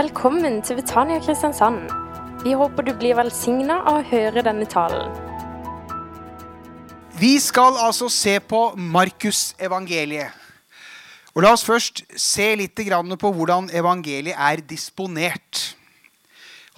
Velkommen 0.00 0.62
til 0.64 0.78
Betania 0.78 1.18
Kristiansand. 1.20 1.90
Vi 2.40 2.54
håper 2.56 2.86
du 2.86 2.94
blir 2.96 3.18
velsigna 3.18 3.82
av 3.90 3.98
å 3.98 4.04
høre 4.08 4.40
denne 4.46 4.64
talen. 4.70 5.10
Vi 7.20 7.34
skal 7.42 7.76
altså 7.76 8.08
se 8.08 8.38
på 8.40 8.60
Markusevangeliet. 8.94 10.38
Og 11.34 11.44
La 11.44 11.52
oss 11.52 11.66
først 11.68 12.00
se 12.16 12.48
litt 12.56 12.80
på 12.80 13.34
hvordan 13.36 13.68
evangeliet 13.76 14.38
er 14.38 14.64
disponert. 14.64 15.76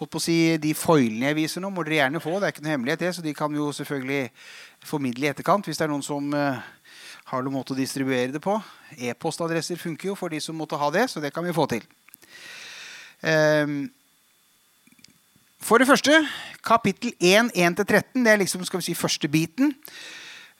Holdt 0.01 0.11
på 0.11 0.19
å 0.19 0.27
si, 0.27 0.57
De 0.59 0.75
foilene 0.75 1.31
jeg 1.31 1.39
viser 1.45 1.61
nå, 1.63 1.71
må 1.71 1.85
dere 1.85 2.01
gjerne 2.01 2.27
få. 2.27 2.41
Det 2.41 2.49
er 2.49 2.57
ikke 2.57 2.67
noe 2.67 2.75
hemmelighet, 2.75 3.01
det, 3.07 3.15
så 3.15 3.23
de 3.23 3.35
kan 3.39 3.55
jo 3.55 3.71
selvfølgelig 3.71 4.33
formidle 4.83 5.27
i 5.27 5.31
etterkant. 5.31 5.67
hvis 5.67 5.79
det 5.79 5.87
er 5.87 5.95
noen 5.95 6.03
som 6.03 6.35
uh, 6.35 6.59
har 7.31 7.43
noen 7.43 7.61
måte 7.61 7.77
å 7.77 7.79
distribuere 7.79 8.33
det 8.33 8.43
på. 8.43 8.59
E-postadresser 8.99 9.79
funker 9.79 10.09
jo 10.09 10.19
for 10.19 10.29
de 10.29 10.41
som 10.41 10.59
måtte 10.59 10.81
ha 10.81 10.91
det, 10.91 11.11
så 11.11 11.21
det 11.21 11.31
kan 11.31 11.47
vi 11.47 11.55
få 11.55 11.71
til. 11.71 11.87
Um, 13.23 13.87
for 15.63 15.79
det 15.79 15.87
første, 15.87 16.17
kapittel 16.67 17.13
1, 17.21 17.53
1-13. 17.55 18.19
Det 18.19 18.33
er 18.33 18.41
liksom 18.41 18.65
skal 18.67 18.83
vi 18.83 18.89
si, 18.91 18.95
første 18.99 19.29
biten. 19.31 19.75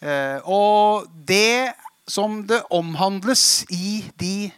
Uh, 0.03 0.39
og 0.47 1.07
det 1.29 1.73
som 2.09 2.43
det 2.47 2.63
omhandles 2.71 3.65
i 3.71 4.05
de 4.21 4.51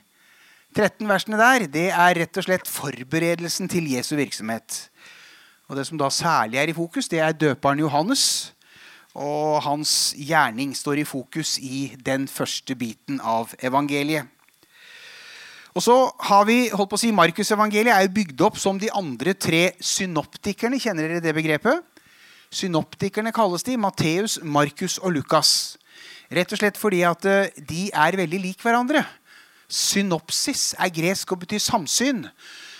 13 0.76 1.08
versene 1.08 1.38
der, 1.38 1.66
det 1.70 1.86
er 1.92 2.18
rett 2.18 2.40
og 2.40 2.44
slett 2.44 2.68
forberedelsen 2.68 3.70
til 3.72 3.88
Jesu 3.92 4.16
virksomhet. 4.16 4.90
Og 5.68 5.76
Det 5.76 5.86
som 5.86 5.98
da 5.98 6.10
særlig 6.10 6.58
er 6.58 6.68
i 6.68 6.76
fokus, 6.76 7.08
det 7.08 7.20
er 7.20 7.32
døperen 7.32 7.78
Johannes. 7.78 8.52
Og 9.14 9.62
hans 9.62 10.14
gjerning 10.18 10.76
står 10.76 11.00
i 11.00 11.04
fokus 11.04 11.58
i 11.58 11.94
den 12.06 12.28
første 12.28 12.74
biten 12.74 13.20
av 13.22 13.54
evangeliet. 13.62 14.26
Og 15.74 15.82
så 15.82 15.94
har 16.28 16.44
vi, 16.46 16.68
holdt 16.70 16.90
på 16.92 16.98
å 16.98 17.02
si, 17.02 17.10
Markusevangeliet 17.10 17.90
er 17.90 18.04
jo 18.06 18.14
bygd 18.14 18.42
opp 18.46 18.60
som 18.62 18.78
de 18.78 18.92
andre 18.94 19.32
tre 19.34 19.72
synoptikerne. 19.82 20.78
Kjenner 20.78 21.08
dere 21.08 21.24
det 21.24 21.34
begrepet? 21.34 21.82
Synoptikerne 22.54 23.32
kalles 23.34 23.66
de. 23.66 23.74
Matteus, 23.82 24.38
Markus 24.46 25.00
og 25.02 25.16
Lukas. 25.16 25.74
Rett 26.30 26.54
og 26.54 26.60
slett 26.60 26.78
fordi 26.78 27.02
at 27.06 27.26
eh, 27.26 27.50
de 27.58 27.88
er 27.90 28.20
veldig 28.22 28.40
lik 28.46 28.62
hverandre. 28.62 29.02
Synopsis 29.66 30.72
er 30.78 30.94
gresk 30.94 31.34
og 31.34 31.42
betyr 31.42 31.62
samsyn. 31.66 32.22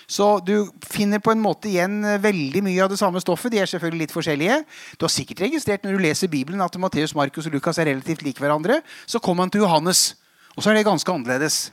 Så 0.06 0.38
du 0.46 0.68
finner 0.86 1.18
på 1.18 1.32
en 1.34 1.42
måte 1.42 1.72
igjen 1.72 1.98
eh, 2.06 2.22
veldig 2.22 2.62
mye 2.62 2.86
av 2.86 2.94
det 2.94 3.02
samme 3.02 3.18
stoffet. 3.24 3.50
De 3.50 3.58
er 3.58 3.74
selvfølgelig 3.74 4.06
litt 4.06 4.14
forskjellige. 4.14 4.62
Du 4.94 5.08
har 5.08 5.16
sikkert 5.18 5.48
registrert 5.48 5.82
når 5.82 5.98
du 5.98 6.06
leser 6.06 6.30
Bibelen 6.30 6.62
at 6.62 6.78
Matteus, 6.78 7.18
Markus 7.18 7.50
og 7.50 7.58
Lukas 7.58 7.82
er 7.82 7.90
relativt 7.90 8.22
like 8.22 8.38
hverandre. 8.38 8.84
Så 9.02 9.18
kommer 9.18 9.42
man 9.42 9.54
til 9.54 9.66
Johannes, 9.66 10.12
og 10.54 10.62
så 10.62 10.70
er 10.70 10.78
det 10.78 10.86
ganske 10.86 11.10
annerledes. 11.10 11.64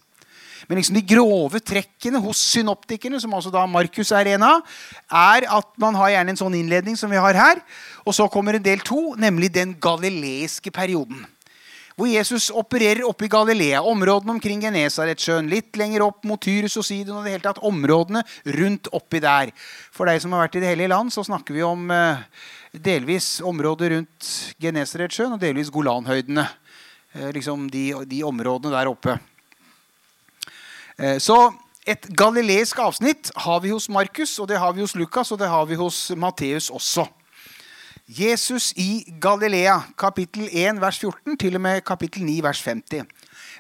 Men 0.70 0.80
liksom 0.80 0.98
de 0.98 1.06
grove 1.14 1.62
trekkene 1.64 2.22
hos 2.24 2.42
synoptikerne, 2.54 3.20
som 3.22 3.34
altså 3.34 3.52
da 3.54 3.66
Markus 3.70 4.14
er 4.16 4.34
en 4.36 4.48
av, 4.48 4.64
er 5.10 5.48
at 5.50 5.70
man 5.82 5.98
har 6.00 6.16
gjerne 6.16 6.36
en 6.36 6.42
sånn 6.44 6.58
innledning 6.60 6.98
som 7.00 7.12
vi 7.12 7.22
har 7.22 7.38
her. 7.38 7.62
Og 8.06 8.16
så 8.18 8.30
kommer 8.32 8.58
en 8.58 8.66
del 8.66 8.84
to, 8.86 9.14
nemlig 9.20 9.52
den 9.56 9.76
galileiske 9.82 10.74
perioden. 10.74 11.26
Hvor 11.98 12.08
Jesus 12.08 12.48
opererer 12.56 13.04
oppe 13.06 13.28
i 13.28 13.32
Galilea, 13.32 13.82
områdene 13.86 14.34
omkring 14.38 14.64
Genesaretsjøen, 14.64 15.50
litt 15.52 15.76
lenger 15.78 16.06
opp 16.06 16.24
mot 16.26 16.40
Tyrus 16.42 16.78
og 16.80 16.86
Sidon 16.88 17.20
og 17.20 17.28
det 17.28 17.36
hele 17.36 17.46
tatt 17.46 17.60
områdene 17.68 18.24
rundt 18.58 18.90
oppi 18.96 19.20
der. 19.22 19.52
For 19.94 20.10
deg 20.10 20.22
som 20.24 20.34
har 20.34 20.48
vært 20.48 20.58
i 20.58 20.64
Det 20.64 20.72
hellige 20.72 20.94
land, 20.94 21.14
så 21.14 21.26
snakker 21.28 21.54
vi 21.54 21.62
om 21.68 21.92
eh, 21.92 22.24
delvis 22.72 23.42
området 23.46 23.92
rundt 23.94 24.32
Genesaretsjøen 24.64 25.36
og 25.36 25.44
delvis 25.44 25.70
Golanhøydene. 25.70 26.48
Eh, 27.14 27.30
liksom 27.36 27.68
de, 27.70 27.92
de 28.08 28.24
områdene 28.24 28.74
der 28.74 28.90
oppe. 28.90 29.20
Eh, 31.00 31.20
så 31.20 31.52
et 31.88 32.06
galileisk 32.18 32.80
avsnitt 32.80 33.32
har 33.36 33.60
vi 33.64 33.72
hos 33.74 33.90
Markus, 33.90 34.38
og 34.40 34.50
det 34.52 34.60
har 34.62 34.74
vi 34.74 34.84
hos 34.84 34.96
Lukas 34.96 35.32
og 35.32 35.40
det 35.40 35.50
har 35.50 35.66
vi 35.66 35.80
hos 35.80 36.12
Matteus 36.18 36.70
også. 36.70 37.08
Jesus 38.08 38.74
i 38.76 39.06
Galilea, 39.22 39.80
kapittel 39.98 40.50
1, 40.52 40.82
vers 40.82 41.00
14, 41.00 41.38
til 41.38 41.56
og 41.56 41.62
med 41.62 41.82
kapittel 41.82 42.26
9, 42.28 42.42
vers 42.44 42.62
50. 42.62 43.06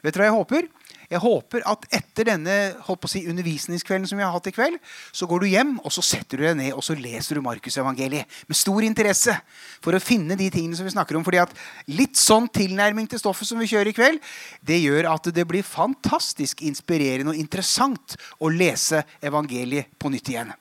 Vet 0.03 0.13
dere 0.13 0.25
hva 0.25 0.27
jeg 0.27 0.37
håper? 0.37 0.67
Jeg 1.11 1.19
håper 1.19 1.65
at 1.67 1.83
etter 1.91 2.29
denne 2.29 2.53
holdt 2.85 3.01
på 3.03 3.09
å 3.09 3.11
si, 3.11 3.25
undervisningskvelden 3.27 4.07
som 4.07 4.19
vi 4.19 4.23
har 4.23 4.31
hatt 4.31 4.47
i 4.47 4.53
kveld, 4.55 4.77
så 5.11 5.27
går 5.27 5.43
du 5.43 5.47
hjem 5.51 5.73
og 5.81 5.91
så 5.91 6.03
setter 6.05 6.39
du 6.39 6.45
deg 6.45 6.55
ned 6.55 6.71
og 6.71 6.85
så 6.87 6.95
leser 6.95 7.35
du 7.35 7.43
Markusevangeliet 7.43 8.39
med 8.47 8.57
stor 8.57 8.87
interesse 8.87 9.35
for 9.83 9.97
å 9.97 9.99
finne 9.99 10.37
de 10.39 10.47
tingene 10.53 10.79
som 10.79 10.87
vi 10.87 10.93
snakker 10.95 11.19
om. 11.19 11.25
fordi 11.27 11.41
at 11.43 11.51
litt 11.91 12.15
sånn 12.15 12.47
tilnærming 12.47 13.11
til 13.11 13.19
stoffet 13.19 13.49
som 13.49 13.59
vi 13.59 13.67
kjører 13.67 13.91
i 13.91 13.97
kveld, 13.97 14.23
det 14.63 14.79
gjør 14.79 15.11
at 15.11 15.27
det 15.35 15.47
blir 15.51 15.67
fantastisk 15.67 16.63
inspirerende 16.63 17.35
og 17.35 17.43
interessant 17.43 18.15
å 18.39 18.47
lese 18.47 19.03
evangeliet 19.19 19.91
på 19.99 20.13
nytt 20.15 20.31
igjen. 20.31 20.55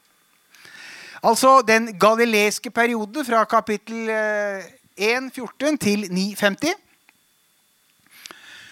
Altså 1.23 1.61
den 1.63 1.93
galileiske 2.01 2.73
perioden 2.75 3.27
fra 3.29 3.45
kapittel 3.47 4.09
1.14 4.99 5.79
til 5.79 6.09
950. 6.11 6.90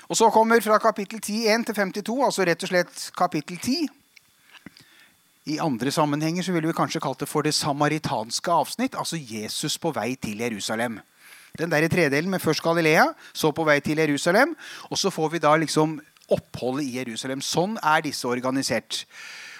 Og 0.08 0.16
så 0.16 0.30
kommer 0.32 0.60
fra 0.64 0.78
kapittel 0.80 1.20
10.1 1.20 1.66
til 1.68 1.74
52, 1.76 2.24
altså 2.24 2.44
rett 2.48 2.62
og 2.64 2.70
slett 2.70 3.02
kapittel 3.16 3.58
10. 3.60 3.88
I 5.52 5.58
andre 5.64 5.92
sammenhenger 5.92 6.44
så 6.44 6.52
ville 6.52 6.68
vi 6.68 6.76
kanskje 6.76 7.00
kalt 7.00 7.20
det 7.20 7.28
for 7.28 7.44
det 7.44 7.54
samaritanske 7.56 8.52
avsnitt, 8.52 8.96
altså 8.96 9.20
Jesus 9.20 9.78
på 9.80 9.92
vei 9.96 10.14
til 10.20 10.40
Jerusalem. 10.40 11.00
Den 11.58 11.72
der 11.72 11.88
tredelen 11.88 12.30
med 12.30 12.40
først 12.40 12.62
Galilea, 12.62 13.06
så 13.32 13.50
på 13.52 13.64
vei 13.64 13.80
til 13.80 13.98
Jerusalem. 13.98 14.54
Og 14.90 14.98
så 14.98 15.10
får 15.10 15.28
vi 15.32 15.42
da 15.44 15.56
liksom 15.56 15.98
oppholdet 16.28 16.84
i 16.84 16.98
Jerusalem. 17.00 17.40
Sånn 17.44 17.78
er 17.82 18.04
disse 18.04 18.28
organisert. 18.28 19.04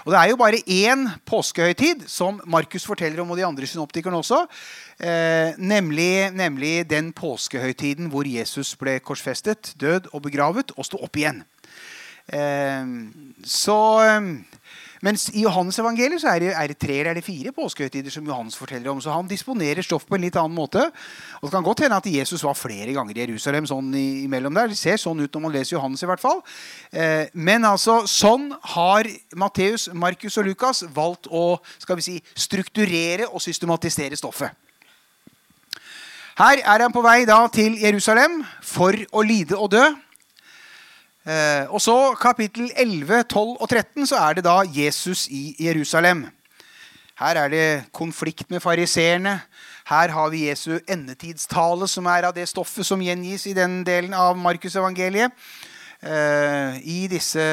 Og 0.04 0.12
Det 0.12 0.18
er 0.20 0.30
jo 0.30 0.36
bare 0.38 0.62
én 0.66 1.08
påskehøytid 1.26 2.06
som 2.08 2.40
Markus 2.46 2.86
forteller 2.86 3.22
om, 3.22 3.30
og 3.30 3.36
de 3.36 3.46
andre 3.46 3.66
synoptikerne 3.66 4.16
også. 4.16 4.44
Eh, 5.00 5.58
nemlig, 5.58 6.30
nemlig, 6.32 6.90
den 6.90 7.12
påskehøytiden 7.12 8.10
hvor 8.12 8.26
Jesus 8.26 8.76
ble 8.76 8.98
korsfestet, 9.00 9.74
død 9.80 10.10
og 10.12 10.22
begravet 10.22 10.72
og 10.76 10.86
sto 10.86 11.00
opp 11.02 11.18
igjen. 11.18 11.42
Eh, 12.28 12.86
så 13.44 13.78
eh, 14.06 14.30
mens 15.04 15.28
i 15.30 15.44
Johannes 15.44 15.78
evangeliet 15.78 16.22
så 16.22 16.32
er 16.32 16.42
det, 16.42 16.52
er 16.58 16.70
det 16.72 16.78
tre 16.80 16.98
eller 17.00 17.20
er 17.20 17.24
fire 17.24 17.52
påskehøytider 17.54 18.10
som 18.10 18.26
Johannes 18.26 18.56
forteller 18.58 18.90
om. 18.90 19.00
Så 19.02 19.14
han 19.14 19.28
disponerer 19.30 19.84
stoff 19.86 20.06
på 20.08 20.18
en 20.18 20.24
litt 20.26 20.36
annen 20.36 20.56
måte. 20.56 20.82
Og 21.38 21.48
Det 21.48 21.54
kan 21.54 21.66
godt 21.66 21.84
hende 21.84 22.00
at 22.00 22.10
Jesus 22.10 22.42
var 22.42 22.58
flere 22.58 22.92
ganger 22.96 23.16
i 23.16 23.26
Jerusalem. 23.26 23.66
sånn 23.66 23.92
imellom 23.94 24.54
der. 24.54 24.68
Det 24.68 24.78
ser 24.78 24.96
sånn 24.96 25.20
ut 25.20 25.32
når 25.32 25.40
man 25.40 25.52
leser 25.52 25.76
Johannes. 25.76 26.02
i 26.02 26.06
hvert 26.06 26.20
fall. 26.20 26.42
Eh, 26.92 27.26
men 27.34 27.64
altså, 27.64 28.02
sånn 28.06 28.50
har 28.74 29.04
Matteus, 29.34 29.88
Markus 29.92 30.38
og 30.38 30.46
Lukas 30.46 30.82
valgt 30.82 31.28
å 31.30 31.60
skal 31.78 31.96
vi 31.96 32.02
si, 32.02 32.22
strukturere 32.34 33.28
og 33.28 33.40
systematisere 33.40 34.16
stoffet. 34.16 34.50
Her 36.38 36.60
er 36.62 36.82
han 36.84 36.92
på 36.94 37.02
vei 37.02 37.24
da 37.26 37.48
til 37.50 37.74
Jerusalem 37.80 38.44
for 38.62 38.94
å 39.10 39.22
lide 39.26 39.56
og 39.58 39.72
dø. 39.74 39.82
Eh, 41.28 41.66
og 41.68 41.80
så 41.84 42.14
kapittel 42.16 42.70
11, 42.72 43.22
12 43.28 43.56
og 43.60 43.68
13 43.68 44.06
så 44.08 44.16
er 44.16 44.38
det 44.38 44.44
da 44.46 44.62
Jesus 44.64 45.26
i 45.28 45.52
Jerusalem. 45.60 46.24
Her 47.18 47.40
er 47.42 47.48
det 47.52 47.66
konflikt 47.92 48.48
med 48.50 48.62
fariseerne. 48.64 49.34
Her 49.88 50.08
har 50.14 50.28
vi 50.32 50.46
Jesu 50.48 50.78
endetidstale, 50.88 51.88
som 51.88 52.06
er 52.06 52.28
av 52.28 52.36
det 52.36 52.46
stoffet 52.48 52.86
som 52.86 53.02
gjengis 53.02 53.44
i 53.50 53.56
den 53.56 53.82
delen 53.84 54.14
av 54.14 54.38
Markusevangeliet. 54.40 55.34
Eh, 56.00 56.78
I 56.80 57.08
disse 57.12 57.44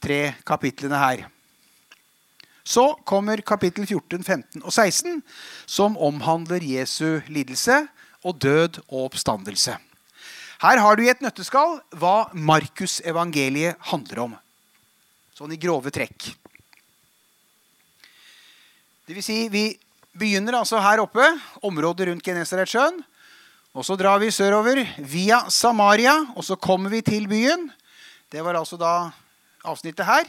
tre 0.00 0.20
kapitlene 0.46 1.00
her. 1.02 1.26
Så 2.64 2.94
kommer 3.04 3.42
kapittel 3.44 3.84
14, 3.86 4.24
15 4.24 4.62
og 4.62 4.72
16, 4.72 5.20
som 5.66 5.96
omhandler 5.96 6.64
Jesu 6.64 7.20
lidelse 7.28 7.82
og 8.24 8.40
død 8.40 8.80
og 8.88 9.10
oppstandelse. 9.10 9.76
Her 10.58 10.80
har 10.82 10.98
du 10.98 11.04
i 11.04 11.10
et 11.12 11.20
nøtteskall 11.22 11.76
hva 12.00 12.28
Markus-evangeliet 12.34 13.78
handler 13.92 14.24
om. 14.24 14.32
Sånn 15.38 15.54
i 15.54 15.60
grove 15.60 15.92
trekk. 15.94 16.32
Det 19.06 19.14
vil 19.14 19.24
si, 19.24 19.44
vi 19.52 19.70
begynner 20.18 20.58
altså 20.58 20.80
her 20.82 21.00
oppe, 21.04 21.24
området 21.64 22.08
rundt 22.10 22.26
Genesaretsjøen. 22.26 22.98
Og 23.78 23.86
så 23.86 23.94
drar 24.00 24.18
vi 24.18 24.32
sørover 24.34 24.82
via 25.06 25.44
Samaria, 25.52 26.16
og 26.34 26.42
så 26.42 26.58
kommer 26.58 26.90
vi 26.90 27.04
til 27.06 27.28
byen. 27.30 27.68
Det 28.26 28.42
var 28.42 28.58
altså 28.58 28.76
da 28.80 29.12
avsnittet 29.62 30.08
her. 30.08 30.26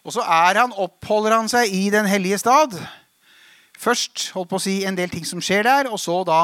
Og 0.00 0.16
så 0.16 0.24
er 0.24 0.62
han, 0.62 0.72
oppholder 0.72 1.36
han 1.36 1.52
seg 1.52 1.68
i 1.76 1.90
Den 1.92 2.08
hellige 2.08 2.40
stad. 2.40 2.78
Først 3.80 4.26
holdt 4.34 4.50
på 4.50 4.58
å 4.58 4.62
si, 4.62 4.74
en 4.84 4.96
del 4.98 5.08
ting 5.08 5.24
som 5.24 5.40
skjer 5.40 5.64
der, 5.64 5.88
og 5.88 5.96
så 6.02 6.18
da 6.28 6.40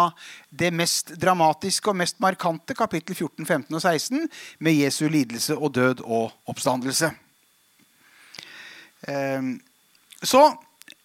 det 0.48 0.70
mest 0.72 1.12
dramatiske 1.20 1.92
og 1.92 1.98
mest 2.00 2.16
markante, 2.24 2.72
kapittel 2.76 3.12
14, 3.12 3.44
15 3.44 3.76
og 3.76 3.82
16, 3.82 4.22
med 4.64 4.78
Jesu 4.78 5.04
lidelse 5.12 5.56
og 5.56 5.74
død 5.76 6.00
og 6.06 6.32
oppstandelse. 6.48 7.10
Ehm, 9.12 9.58
så 10.24 10.48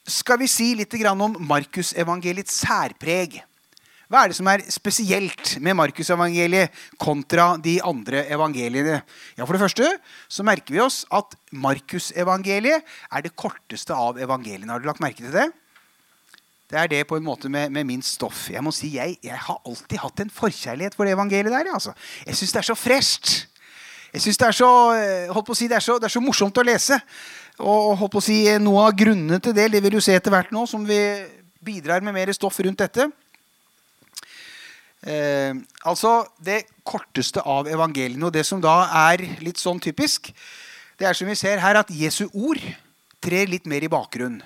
skal 0.07 0.39
vi 0.39 0.47
si 0.49 0.71
litt 0.79 0.95
om 1.11 1.35
Markusevangeliets 1.49 2.61
særpreg. 2.63 3.41
Hva 4.11 4.23
er 4.23 4.31
det 4.31 4.35
som 4.35 4.47
er 4.51 4.63
spesielt 4.71 5.53
med 5.63 5.75
Markusevangeliet 5.79 6.71
kontra 6.99 7.53
de 7.59 7.77
andre 7.83 8.25
evangeliene? 8.31 9.01
Ja, 9.37 9.45
For 9.45 9.55
det 9.55 9.63
første 9.63 9.87
så 10.27 10.43
merker 10.43 10.75
vi 10.75 10.83
oss 10.83 11.05
at 11.11 11.35
Markusevangeliet 11.51 12.83
er 12.83 13.23
det 13.23 13.35
korteste 13.35 13.95
av 13.95 14.19
evangeliene. 14.19 14.71
Har 14.71 14.79
du 14.79 14.87
lagt 14.87 15.03
merke 15.03 15.23
til 15.23 15.35
det? 15.35 15.47
Det 16.71 16.79
er 16.79 16.87
det 16.87 17.01
på 17.07 17.17
en 17.19 17.25
måte 17.25 17.49
med, 17.51 17.69
med 17.69 17.83
minst 17.83 18.15
stoff. 18.15 18.45
Jeg 18.49 18.63
må 18.63 18.71
si, 18.71 18.93
jeg, 18.95 19.17
jeg, 19.23 19.35
har 19.35 19.59
alltid 19.67 19.97
hatt 19.99 20.21
en 20.23 20.29
forkjærlighet 20.31 20.95
for 20.95 21.03
det 21.03 21.17
evangeliet 21.17 21.51
der. 21.51 21.67
Altså. 21.73 21.91
Jeg 22.25 22.37
syns 22.39 22.53
det 22.55 22.61
er 22.61 22.67
så 22.69 22.75
fresht. 22.79 23.31
Jeg 24.13 24.21
synes 24.21 24.37
det 24.39 24.47
er, 24.47 24.55
så, 24.55 24.69
eh, 24.95 25.55
si, 25.55 25.67
det, 25.67 25.75
er 25.75 25.83
så, 25.83 25.97
det 25.99 26.07
er 26.07 26.15
så 26.15 26.23
morsomt 26.23 26.57
å 26.57 26.63
lese. 26.63 26.99
Og 27.59 27.97
holdt 27.99 28.13
på 28.13 28.21
å 28.21 28.23
si, 28.23 28.37
Noe 28.63 28.85
av 28.87 28.95
grunnene 28.95 29.39
til 29.43 29.55
det 29.55 29.67
det 29.73 29.81
vil 29.83 29.97
du 29.97 30.01
se 30.03 30.15
etter 30.15 30.31
hvert 30.31 30.53
nå, 30.55 30.63
som 30.67 30.85
vi 30.87 30.99
bidrar 31.61 32.03
med 32.03 32.15
mer 32.15 32.31
stoff 32.35 32.59
rundt 32.63 32.79
dette. 32.79 33.09
Eh, 35.01 35.51
altså 35.83 36.21
Det 36.39 36.63
korteste 36.87 37.43
av 37.43 37.67
evangeliene, 37.67 38.29
og 38.29 38.33
det 38.33 38.45
som 38.47 38.63
da 38.63 38.85
er 39.09 39.25
litt 39.43 39.59
sånn 39.59 39.79
typisk, 39.83 40.31
det 40.99 41.09
er 41.09 41.17
som 41.17 41.27
vi 41.27 41.35
ser 41.35 41.59
her 41.59 41.79
at 41.79 41.91
Jesu 41.91 42.29
ord 42.31 42.63
trer 43.21 43.51
litt 43.51 43.67
mer 43.67 43.83
i 43.83 43.91
bakgrunnen. 43.91 44.41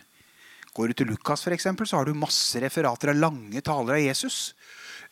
Går 0.75 0.91
du 0.91 0.93
til 0.99 1.07
Lukas, 1.07 1.43
for 1.45 1.55
eksempel, 1.55 1.87
så 1.87 2.01
har 2.01 2.09
du 2.09 2.17
masse 2.17 2.59
referater 2.59 3.13
av 3.13 3.19
lange 3.19 3.61
taler 3.63 3.95
av 3.95 4.03
Jesus. 4.03 4.39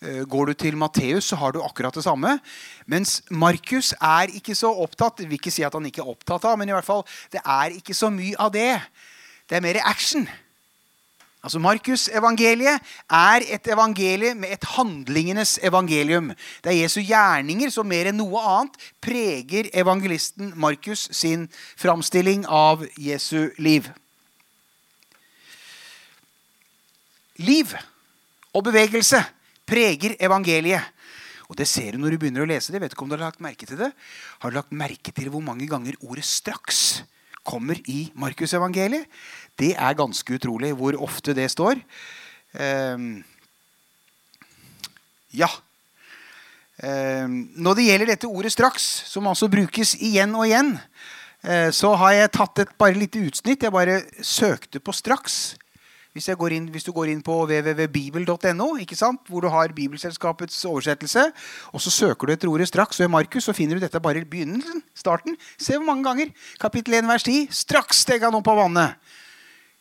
Eh, 0.04 0.25
går 0.27 0.51
du 0.51 0.54
til 0.60 0.75
Matteus, 0.75 1.30
så 1.31 1.39
har 1.39 1.54
du 1.56 1.62
akkurat 1.63 1.95
det 1.95 2.04
samme. 2.04 2.36
Mens 2.86 3.21
Markus 3.31 3.94
er 3.95 4.33
ikke 4.36 4.57
så 4.60 4.74
opptatt 4.83 5.24
vil 5.24 5.39
ikke 5.39 5.54
si 5.54 5.63
at 5.63 5.74
han 5.77 5.88
ikke 5.88 6.04
er 6.04 6.12
opptatt 6.12 6.44
av, 6.50 6.57
men 6.60 6.68
i 6.68 6.75
hvert 6.75 6.88
fall, 6.88 7.06
det 7.31 7.39
er 7.39 7.77
ikke 7.77 7.95
så 7.95 8.12
mye 8.12 8.36
av 8.36 8.51
det. 8.51 8.75
Det 9.48 9.56
er 9.56 9.63
mer 9.63 9.80
action. 9.88 10.27
Altså 11.44 11.60
Markus-evangeliet 11.60 12.94
er 13.12 13.48
et 13.51 13.68
evangelie 13.68 14.36
med 14.36 14.51
et 14.56 14.69
handlingenes 14.75 15.57
evangelium. 15.63 16.31
Det 16.63 16.71
er 16.71 16.81
Jesu 16.81 17.01
gjerninger 17.04 17.71
som 17.71 17.88
mer 17.88 18.12
enn 18.12 18.19
noe 18.19 18.44
annet 18.48 18.80
preger 19.04 19.68
evangelisten 19.75 20.54
Markus 20.56 21.10
sin 21.12 21.50
framstilling 21.75 22.48
av 22.48 22.83
Jesu 22.95 23.51
liv. 23.60 23.92
Liv 27.41 27.71
og 28.53 28.65
bevegelse 28.68 29.18
preger 29.65 30.18
evangeliet. 30.21 30.83
Og 31.50 31.57
Det 31.57 31.68
ser 31.68 31.94
du 31.94 32.01
når 32.01 32.13
du 32.13 32.21
begynner 32.21 32.45
å 32.45 32.50
lese 32.50 32.74
det. 32.74 32.81
Vet 32.81 32.94
ikke 32.94 33.06
om 33.06 33.09
du 33.09 33.18
Har 33.18 33.27
lagt 33.30 33.41
merke 33.41 33.65
til 33.65 33.77
det? 33.77 33.91
Har 34.39 34.50
du 34.50 34.56
lagt 34.57 34.71
merke 34.71 35.12
til 35.12 35.30
hvor 35.30 35.41
mange 35.41 35.68
ganger 35.68 35.97
ordet 36.01 36.25
straks 36.25 37.03
kommer 37.44 37.77
i 37.89 38.12
Markusevangeliet? 38.15 39.06
Det 39.59 39.75
er 39.75 39.94
ganske 40.00 40.33
utrolig 40.33 40.74
hvor 40.74 40.97
ofte 41.01 41.33
det 41.33 41.50
står. 41.51 41.81
Um, 42.53 43.24
ja. 45.33 45.50
Um, 46.81 47.50
når 47.53 47.77
det 47.77 47.86
gjelder 47.86 48.07
dette 48.13 48.27
ordet 48.27 48.53
'straks', 48.53 49.06
som 49.06 49.27
altså 49.27 49.47
brukes 49.47 49.95
igjen 49.95 50.33
og 50.36 50.47
igjen, 50.47 50.79
uh, 51.45 51.69
så 51.69 51.94
har 51.95 52.13
jeg 52.13 52.31
tatt 52.31 52.59
et 52.59 52.77
bare 52.77 52.97
lite 52.97 53.19
utsnitt. 53.19 53.62
Jeg 53.63 53.71
bare 53.71 54.01
søkte 54.21 54.79
på 54.79 54.91
'straks'. 54.91 55.57
Hvis, 56.13 56.27
inn, 56.30 56.68
hvis, 56.69 56.86
du 56.86 56.92
går 56.94 57.10
inn 57.10 57.24
på 57.25 57.39
www.bibel.no, 57.50 58.68
hvor 59.27 59.42
du 59.42 59.50
har 59.50 59.74
Bibelselskapets 59.74 60.60
oversettelse, 60.69 61.24
og 61.74 61.81
så 61.81 61.89
søker 61.89 62.30
du 62.30 62.33
etter 62.36 62.51
ordet 62.51 62.68
straks 62.69 63.01
og 63.01 63.07
i 63.07 63.13
Markus, 63.15 63.48
så 63.48 63.56
finner 63.57 63.80
du 63.80 63.81
dette 63.81 64.01
bare 64.01 64.21
i 64.21 64.27
begynnelsen. 64.30 64.83
starten. 64.94 65.36
Se 65.57 65.74
hvor 65.74 65.88
mange 65.88 66.06
ganger. 66.06 66.30
Kapittel 66.62 67.00
1, 67.00 67.10
vers 67.10 67.25
10. 67.25 67.48
Straks 67.50 68.06
steg 68.06 68.21
han 68.21 68.38
opp 68.38 68.48
av 68.54 68.62
vannet. 68.62 69.01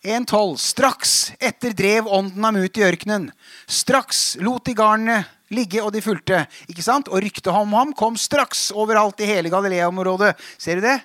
1.12. 0.03 0.57
Straks 0.59 1.13
etter 1.39 1.77
drev 1.77 2.09
ånden 2.11 2.43
ham 2.43 2.59
ut 2.59 2.81
i 2.81 2.87
ørkenen. 2.89 3.29
Straks 3.71 4.25
lot 4.41 4.65
de 4.67 4.75
garnene 4.75 5.21
ligge, 5.53 5.85
og 5.85 5.93
de 5.93 6.03
fulgte. 6.03 6.47
Ikke 6.73 6.83
sant? 6.85 7.13
Og 7.13 7.23
ryktet 7.23 7.53
om 7.53 7.77
ham 7.77 7.93
kom 7.93 8.17
straks 8.17 8.71
overalt 8.73 9.21
i 9.21 9.29
hele 9.29 9.53
Galilea-området. 9.53 10.33
Ser 10.57 10.81
du 10.81 10.89
det? 10.89 10.99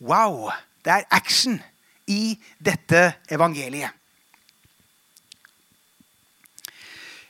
Wow! 0.00 0.48
Det 0.80 0.96
er 0.96 1.08
action 1.12 1.60
i 2.08 2.34
dette 2.56 3.10
evangeliet. 3.30 3.92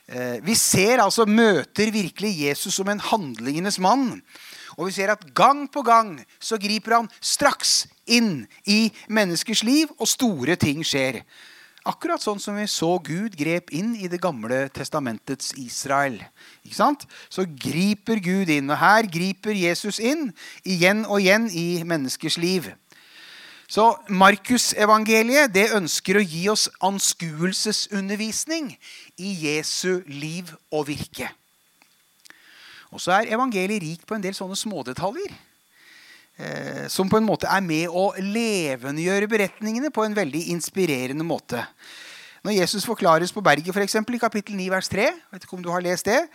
vi 0.43 0.55
ser 0.59 0.99
altså 0.99 1.23
møter 1.23 1.91
virkelig 1.93 2.33
Jesus 2.43 2.75
som 2.75 2.89
en 2.91 2.99
handlingenes 2.99 3.79
mann. 3.79 4.19
Og 4.77 4.89
vi 4.89 4.95
ser 4.95 5.11
at 5.13 5.23
gang 5.35 5.65
på 5.71 5.83
gang 5.87 6.17
så 6.39 6.59
griper 6.59 6.97
han 6.97 7.09
straks 7.21 7.85
inn 8.07 8.45
i 8.67 8.89
menneskers 9.11 9.63
liv, 9.67 9.91
og 9.99 10.09
store 10.09 10.57
ting 10.59 10.83
skjer. 10.87 11.21
Akkurat 11.87 12.21
sånn 12.21 12.37
som 12.37 12.59
vi 12.59 12.67
så 12.69 12.91
Gud 13.01 13.33
grep 13.37 13.71
inn 13.73 13.95
i 13.97 14.05
Det 14.11 14.19
gamle 14.21 14.67
testamentets 14.69 15.49
Israel. 15.57 16.19
Ikke 16.61 16.77
sant? 16.77 17.07
Så 17.25 17.47
griper 17.49 18.21
Gud 18.21 18.51
inn. 18.53 18.69
Og 18.69 18.77
her 18.77 19.09
griper 19.09 19.57
Jesus 19.57 19.97
inn 19.97 20.29
igjen 20.61 21.07
og 21.07 21.23
igjen 21.23 21.49
i 21.49 21.81
menneskers 21.81 22.37
liv. 22.37 22.69
Så 23.71 23.85
Markusevangeliet 24.11 25.55
ønsker 25.77 26.17
å 26.19 26.25
gi 26.25 26.41
oss 26.51 26.65
anskuelsesundervisning 26.83 28.73
i 29.23 29.29
Jesu 29.45 30.01
liv 30.11 30.49
og 30.75 30.89
virke. 30.89 31.29
Og 32.91 32.99
så 32.99 33.15
er 33.15 33.31
evangeliet 33.31 33.79
rikt 33.79 34.03
på 34.07 34.17
en 34.17 34.25
del 34.25 34.35
sånne 34.35 34.59
smådetaljer. 34.59 35.31
Eh, 36.41 36.85
som 36.91 37.07
på 37.07 37.21
en 37.21 37.27
måte 37.27 37.47
er 37.47 37.63
med 37.63 37.87
å 37.87 38.09
levendegjøre 38.19 39.31
beretningene 39.31 39.91
på 39.93 40.03
en 40.03 40.19
veldig 40.19 40.49
inspirerende 40.51 41.23
måte. 41.23 41.63
Når 42.43 42.57
Jesus 42.57 42.87
forklares 42.89 43.31
på 43.31 43.43
berget, 43.45 43.71
for 43.71 43.85
eksempel, 43.85 44.17
i 44.17 44.21
kapittel 44.23 44.57
9, 44.57 44.67
vers 44.73 44.91
3, 44.91 45.07
vet 45.31 45.43
ikke 45.45 45.59
om 45.59 45.63
du 45.63 45.69
har 45.71 45.83
lest 45.85 46.09
det, 46.09 46.25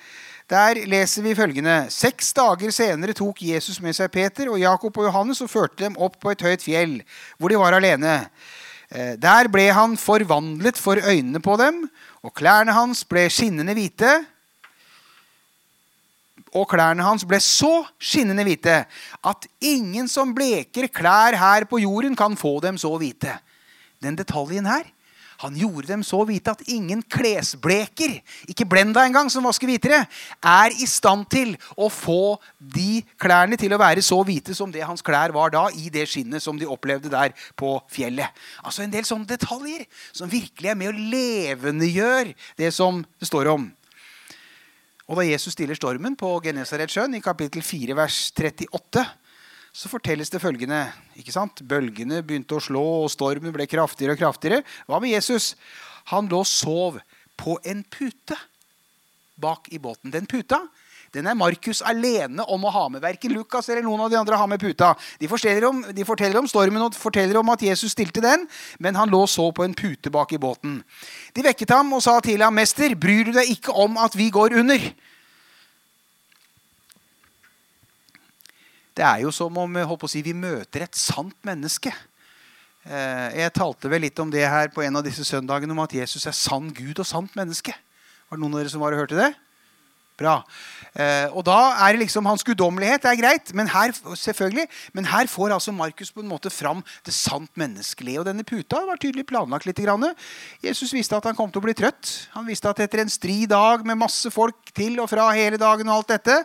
der 0.51 0.79
leser 0.87 1.25
vi 1.25 1.35
følgende.: 1.35 1.87
Seks 1.91 2.31
dager 2.37 2.71
senere 2.71 3.15
tok 3.17 3.43
Jesus 3.43 3.81
med 3.83 3.97
seg 3.97 4.13
Peter 4.15 4.47
og 4.53 4.61
Jakob 4.63 4.99
og 4.99 5.09
Johannes 5.09 5.43
og 5.43 5.51
førte 5.51 5.83
dem 5.83 5.99
opp 5.99 6.21
på 6.23 6.31
et 6.31 6.45
høyt 6.47 6.63
fjell, 6.63 7.01
hvor 7.39 7.51
de 7.51 7.59
var 7.59 7.75
alene. 7.75 8.15
Eh, 8.87 9.17
der 9.19 9.51
ble 9.51 9.67
han 9.75 9.97
forvandlet 9.99 10.79
for 10.79 11.03
øynene 11.03 11.43
på 11.43 11.57
dem, 11.59 11.89
og 12.23 12.35
klærne 12.39 12.77
hans 12.77 13.03
ble 13.05 13.27
skinnende 13.27 13.75
hvite. 13.75 14.13
Og 16.55 16.69
klærne 16.71 17.03
hans 17.03 17.27
ble 17.27 17.41
så 17.43 17.83
skinnende 17.99 18.47
hvite 18.47 18.85
at 19.27 19.49
ingen 19.61 20.07
som 20.09 20.31
bleker 20.35 20.87
klær 20.95 21.35
her 21.37 21.67
på 21.67 21.83
jorden, 21.83 22.15
kan 22.17 22.39
få 22.39 22.61
dem 22.63 22.79
så 22.79 22.95
hvite. 22.97 23.35
Den 23.99 24.15
detaljen 24.15 24.67
her 24.71 24.87
han 25.43 25.57
gjorde 25.59 25.91
dem 25.91 26.03
så 26.07 26.23
hvite 26.27 26.55
at 26.55 26.65
ingen 26.73 27.03
klesbleker, 27.03 28.19
ikke 28.49 28.67
Blenda 28.69 29.05
engang, 29.07 29.31
som 29.33 29.45
vasker 29.47 29.69
hvitere, 29.69 30.03
er 30.41 30.77
i 30.77 30.89
stand 30.89 31.27
til 31.33 31.55
å 31.77 31.91
få 31.93 32.37
de 32.59 33.03
klærne 33.21 33.59
til 33.61 33.75
å 33.75 33.81
være 33.81 34.05
så 34.05 34.21
hvite 34.27 34.57
som 34.57 34.73
det 34.73 34.87
hans 34.87 35.05
klær 35.05 35.35
var 35.37 35.53
da, 35.55 35.67
i 35.77 35.91
det 35.93 36.07
skinnet 36.11 36.45
som 36.45 36.59
de 36.59 36.69
opplevde 36.69 37.13
der 37.13 37.35
på 37.59 37.77
fjellet. 37.93 38.33
Altså 38.65 38.87
En 38.87 38.93
del 38.93 39.05
sånne 39.09 39.29
detaljer 39.29 39.87
som 40.13 40.31
virkelig 40.31 40.73
er 40.73 40.79
med 40.79 40.93
å 40.93 41.11
levendegjør 41.17 42.33
det 42.59 42.73
som 42.75 43.03
det 43.21 43.29
står 43.29 43.53
om. 43.53 43.69
Og 45.07 45.21
da 45.21 45.27
Jesus 45.29 45.55
stiller 45.55 45.79
stormen 45.79 46.17
på 46.19 46.33
Genesaretsjøen 46.43 47.15
i 47.15 47.23
kapittel 47.23 47.63
4, 47.63 47.95
vers 47.95 48.17
38 48.35 49.05
så 49.77 49.91
fortelles 49.93 50.33
det 50.33 50.41
følgende. 50.41 50.87
ikke 51.21 51.35
sant? 51.35 51.61
Bølgene 51.69 52.23
begynte 52.25 52.57
å 52.57 52.63
slå, 52.65 52.85
og 53.05 53.13
stormen 53.13 53.53
ble 53.53 53.67
kraftigere 53.69 54.17
og 54.17 54.23
kraftigere. 54.23 54.63
Hva 54.89 55.01
med 55.03 55.13
Jesus? 55.13 55.53
Han 56.13 56.31
lå 56.33 56.41
og 56.41 56.49
sov 56.49 56.97
på 57.37 57.59
en 57.69 57.83
pute 57.85 58.39
bak 59.37 59.69
i 59.69 59.81
båten. 59.83 60.15
Den 60.15 60.25
puta 60.27 60.63
den 61.15 61.29
er 61.31 61.37
Markus 61.39 61.81
alene 61.87 62.45
om 62.53 62.65
å 62.67 62.71
ha 62.75 62.83
med. 62.93 63.01
Verken 63.01 63.33
Lukas 63.33 63.71
eller 63.71 63.85
noen 63.87 64.03
av 64.05 64.11
de 64.13 64.19
andre 64.19 64.37
har 64.37 64.49
med 64.51 64.61
puta. 64.61 64.91
De 65.21 65.29
forteller, 65.31 65.65
om, 65.69 65.79
de 65.95 66.05
forteller 66.05 66.41
om 66.41 66.49
stormen 66.51 66.83
og 66.83 66.97
forteller 66.99 67.39
om 67.41 67.53
at 67.55 67.63
Jesus 67.65 67.95
stilte 67.95 68.21
den, 68.21 68.45
men 68.83 68.99
han 68.99 69.13
lå 69.13 69.23
så 69.31 69.47
på 69.55 69.65
en 69.65 69.77
pute 69.77 70.13
bak 70.13 70.35
i 70.37 70.41
båten. 70.43 70.81
De 71.33 71.45
vekket 71.47 71.73
ham 71.73 71.95
og 71.97 72.03
sa 72.05 72.19
til 72.21 72.43
ham, 72.45 72.57
'Mester, 72.57 72.97
bryr 72.99 73.31
du 73.31 73.33
deg 73.33 73.49
ikke 73.55 73.73
om 73.73 73.97
at 73.97 74.17
vi 74.17 74.29
går 74.31 74.59
under?' 74.61 74.93
Det 78.97 79.05
er 79.05 79.25
jo 79.27 79.33
som 79.35 79.57
om 79.61 79.81
si, 80.09 80.23
vi 80.25 80.33
møter 80.33 80.87
et 80.87 80.97
sant 80.97 81.37
menneske. 81.45 81.93
Eh, 82.87 83.43
jeg 83.43 83.53
talte 83.53 83.91
vel 83.93 84.07
litt 84.07 84.19
om 84.23 84.31
det 84.33 84.47
her 84.49 84.71
på 84.73 84.85
en 84.87 84.97
av 84.97 85.05
disse 85.05 85.25
søndagene, 85.27 85.75
om 85.75 85.83
at 85.85 85.93
Jesus 85.99 86.25
er 86.25 86.37
sann 86.37 86.71
Gud 86.73 87.03
og 87.03 87.09
sant 87.09 87.35
menneske. 87.37 87.75
Var 88.27 88.39
det 88.39 88.43
noen 88.43 88.57
av 88.57 88.63
dere 88.63 88.73
som 88.73 88.81
og 88.83 89.03
hørte 89.03 89.19
det? 89.19 89.33
Bra. 90.17 90.39
Eh, 90.97 91.29
og 91.37 91.43
da 91.45 91.59
er 91.85 91.93
det 91.93 92.07
liksom 92.07 92.25
hans 92.25 92.45
guddommelighet. 92.47 93.05
Er 93.05 93.19
greit. 93.21 93.53
Men 93.57 93.69
her, 93.69 93.93
selvfølgelig, 93.93 94.65
men 94.97 95.09
her 95.11 95.29
får 95.29 95.53
altså 95.53 95.75
Markus 95.77 96.13
på 96.13 96.23
en 96.25 96.31
måte 96.31 96.53
fram 96.53 96.81
det 97.05 97.13
sant 97.15 97.51
menneskelige. 97.61 98.23
Og 98.23 98.29
denne 98.29 98.47
puta 98.49 98.81
var 98.89 99.01
tydelig 99.01 99.27
planlagt 99.29 99.69
litt. 99.69 99.83
Jesus 100.65 100.95
visste 100.97 101.19
at 101.19 101.29
han 101.29 101.37
kom 101.37 101.51
til 101.53 101.61
å 101.61 101.67
bli 101.67 101.75
trøtt. 101.77 102.31
Han 102.33 102.47
visste 102.49 102.71
at 102.71 102.81
etter 102.81 103.03
en 103.03 103.13
stri 103.13 103.45
dag 103.51 103.85
med 103.85 104.01
masse 104.01 104.31
folk 104.33 104.73
til 104.77 104.97
og 105.03 105.11
fra 105.11 105.29
hele 105.37 105.61
dagen, 105.61 105.89
og 105.89 106.01
alt 106.01 106.15
dette, 106.15 106.37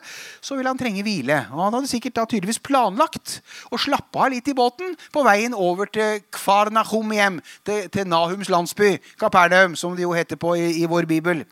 så 0.44 0.58
ville 0.58 0.72
han 0.72 0.80
trenge 0.80 1.04
hvile. 1.06 1.46
Og 1.52 1.64
han 1.66 1.78
hadde 1.78 1.92
sikkert 1.92 2.18
da 2.20 2.26
tydeligvis 2.28 2.62
planlagt 2.64 3.40
å 3.72 3.80
slappe 3.80 4.20
av 4.20 4.34
litt 4.34 4.52
i 4.52 4.56
båten 4.58 4.98
på 5.16 5.24
veien 5.28 5.56
over 5.56 5.88
til 5.92 6.20
Kvarnahum 6.36 7.16
hjem, 7.16 7.40
til, 7.68 7.88
til 7.94 8.12
Nahums 8.12 8.52
landsby, 8.52 8.98
Kapernaum, 9.22 9.78
som 9.80 9.96
det 9.96 10.06
jo 10.06 10.16
heter 10.16 10.40
på 10.40 10.58
i, 10.60 10.84
i 10.84 10.92
vår 10.92 11.08
bibel. 11.10 11.46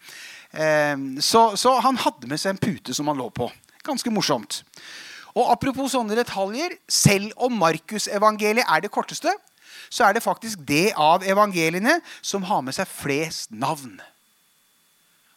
Eh, 0.54 0.96
så, 1.22 1.44
så 1.58 1.76
han 1.84 2.00
hadde 2.02 2.30
med 2.30 2.42
seg 2.42 2.56
en 2.56 2.62
pute 2.62 2.96
som 2.96 3.10
han 3.12 3.20
lå 3.20 3.30
på. 3.34 3.50
Ganske 3.86 4.14
morsomt. 4.14 4.64
Og 5.38 5.46
apropos 5.54 5.94
sånne 5.94 6.18
detaljer, 6.18 6.74
selv 6.90 7.32
om 7.38 7.54
Markusevangeliet 7.62 8.66
er 8.66 8.84
det 8.84 8.92
korteste, 8.94 9.32
så 9.90 10.06
er 10.06 10.16
det 10.16 10.26
faktisk 10.26 10.62
det 10.68 10.92
av 10.98 11.26
evangeliene 11.26 12.00
som 12.22 12.46
har 12.50 12.64
med 12.66 12.76
seg 12.78 12.90
flest 12.90 13.54
navn. 13.54 13.98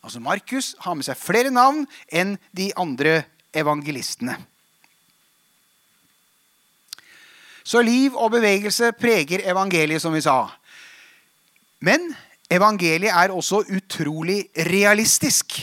Altså 0.02 0.20
Markus 0.20 0.72
har 0.82 0.96
med 0.98 1.06
seg 1.06 1.20
flere 1.20 1.52
navn 1.54 1.84
enn 2.10 2.34
de 2.56 2.72
andre 2.76 3.22
evangelistene. 3.54 4.34
Så 7.62 7.80
liv 7.86 8.16
og 8.18 8.32
bevegelse 8.34 8.90
preger 8.98 9.44
evangeliet, 9.46 10.02
som 10.02 10.12
vi 10.12 10.24
sa. 10.24 10.50
Men 11.78 12.10
evangeliet 12.52 13.12
er 13.12 13.32
også 13.32 13.62
utrolig 13.72 14.44
realistisk. 14.68 15.60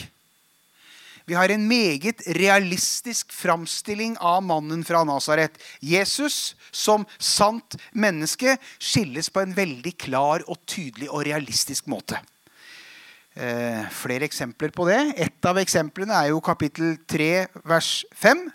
Vi 1.30 1.36
har 1.38 1.52
en 1.52 1.62
meget 1.68 2.24
realistisk 2.34 3.30
framstilling 3.30 4.16
av 4.18 4.42
mannen 4.42 4.82
fra 4.82 5.04
Nasaret. 5.06 5.54
Jesus 5.78 6.56
som 6.74 7.04
sant 7.22 7.76
menneske 7.94 8.56
skilles 8.82 9.30
på 9.30 9.44
en 9.44 9.54
veldig 9.54 9.94
klar 10.00 10.42
og 10.50 10.58
tydelig 10.66 11.06
og 11.10 11.22
realistisk 11.28 11.86
måte. 11.92 12.18
Eh, 13.38 13.86
flere 13.94 14.26
eksempler 14.26 14.74
på 14.74 14.88
det. 14.90 14.98
Et 15.22 15.46
av 15.46 15.60
eksemplene 15.62 16.16
er 16.18 16.32
jo 16.32 16.42
kapittel 16.42 16.96
3, 17.06 17.46
vers 17.62 17.92
5. 18.18 18.48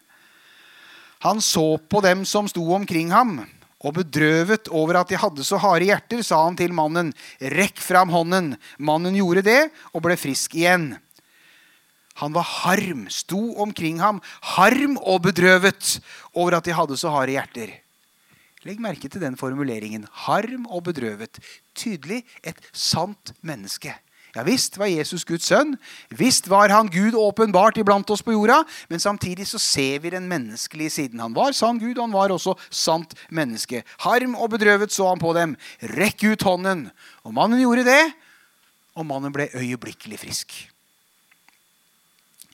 Han 1.23 1.39
så 1.41 1.77
på 1.79 2.03
dem 2.03 2.25
som 2.27 2.49
sto 2.51 2.65
omkring 2.75 3.13
ham, 3.15 3.37
og 3.85 3.93
bedrøvet 3.99 4.69
over 4.73 4.97
at 4.99 5.11
de 5.11 5.19
hadde 5.21 5.45
så 5.45 5.59
harde 5.61 5.85
hjerter, 5.85 6.23
sa 6.25 6.41
han 6.47 6.57
til 6.57 6.73
mannen, 6.73 7.11
rekk 7.53 7.81
fram 7.83 8.09
hånden. 8.13 8.55
Mannen 8.81 9.17
gjorde 9.19 9.45
det 9.45 9.61
og 9.93 10.05
ble 10.07 10.17
frisk 10.17 10.57
igjen. 10.57 10.95
Han 12.23 12.33
var 12.33 12.47
harm, 12.63 13.05
sto 13.11 13.57
omkring 13.61 13.99
ham, 13.99 14.21
harm 14.55 14.95
og 15.03 15.25
bedrøvet 15.27 15.97
over 16.33 16.57
at 16.57 16.67
de 16.67 16.75
hadde 16.75 16.97
så 16.97 17.11
harde 17.13 17.35
hjerter. 17.35 17.73
Legg 18.65 18.79
merke 18.81 19.09
til 19.11 19.21
den 19.21 19.35
formuleringen. 19.37 20.07
Harm 20.25 20.65
og 20.65 20.87
bedrøvet. 20.87 21.37
Tydelig 21.77 22.23
et 22.41 22.57
sant 22.73 23.35
menneske. 23.45 23.93
Ja 24.35 24.43
visst 24.43 24.75
var 24.75 24.91
Jesus 24.91 25.23
Guds 25.27 25.47
sønn. 25.47 25.77
Visst 26.11 26.49
var 26.51 26.73
han 26.73 26.91
Gud 26.91 27.15
åpenbart 27.15 27.79
iblant 27.79 28.09
oss 28.11 28.23
på 28.25 28.35
jorda. 28.35 28.59
Men 28.91 28.99
samtidig 28.99 29.47
så 29.47 29.61
ser 29.61 30.03
vi 30.03 30.11
den 30.11 30.27
menneskelige 30.27 30.91
siden. 30.97 31.23
Han 31.23 31.37
var 31.37 31.55
sann 31.55 31.79
Gud, 31.79 31.95
og 31.95 32.03
han 32.09 32.17
var 32.17 32.35
også 32.35 32.57
sant 32.69 33.15
menneske. 33.31 33.85
Harm 34.03 34.35
og 34.35 34.51
bedrøvet 34.57 34.91
så 34.91 35.07
han 35.13 35.23
på 35.23 35.31
dem. 35.37 35.55
Rekk 35.95 36.27
ut 36.27 36.47
hånden. 36.47 36.89
Og 37.23 37.35
mannen 37.35 37.63
gjorde 37.63 37.87
det, 37.87 38.03
og 38.95 39.07
mannen 39.07 39.33
ble 39.35 39.47
øyeblikkelig 39.55 40.21
frisk 40.21 40.55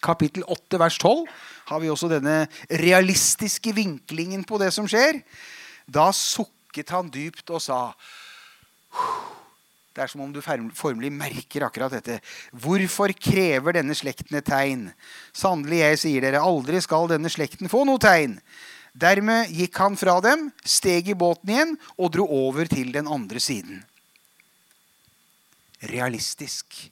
kapittel 0.01 0.43
8, 0.47 0.79
vers 0.79 0.97
12, 0.97 1.27
har 1.69 1.79
vi 1.79 1.89
også 1.89 2.09
denne 2.11 2.47
realistiske 2.81 3.73
vinklingen 3.75 4.43
på 4.47 4.57
det 4.61 4.71
som 4.73 4.87
skjer. 4.89 5.21
Da 5.85 6.09
sukket 6.15 6.91
han 6.93 7.11
dypt 7.13 7.53
og 7.53 7.61
sa 7.61 7.81
Det 9.91 10.05
er 10.05 10.07
som 10.07 10.21
om 10.23 10.31
du 10.31 10.39
formelig 10.41 11.11
merker 11.11 11.65
akkurat 11.67 11.91
dette. 11.97 12.21
Hvorfor 12.55 13.11
krever 13.11 13.75
denne 13.75 13.95
slekten 13.97 14.37
et 14.39 14.47
tegn? 14.47 14.85
Sannelig, 15.35 15.81
jeg 15.81 15.99
sier 16.05 16.23
dere, 16.23 16.43
aldri 16.43 16.79
skal 16.83 17.09
denne 17.11 17.31
slekten 17.31 17.71
få 17.71 17.83
noe 17.87 17.99
tegn. 17.99 18.37
Dermed 18.95 19.51
gikk 19.51 19.77
han 19.83 19.97
fra 19.99 20.17
dem, 20.23 20.49
steg 20.63 21.11
i 21.11 21.15
båten 21.15 21.51
igjen 21.51 21.75
og 21.97 22.11
dro 22.15 22.27
over 22.47 22.71
til 22.71 22.91
den 22.95 23.07
andre 23.11 23.43
siden. 23.43 23.83
Realistisk 25.91 26.85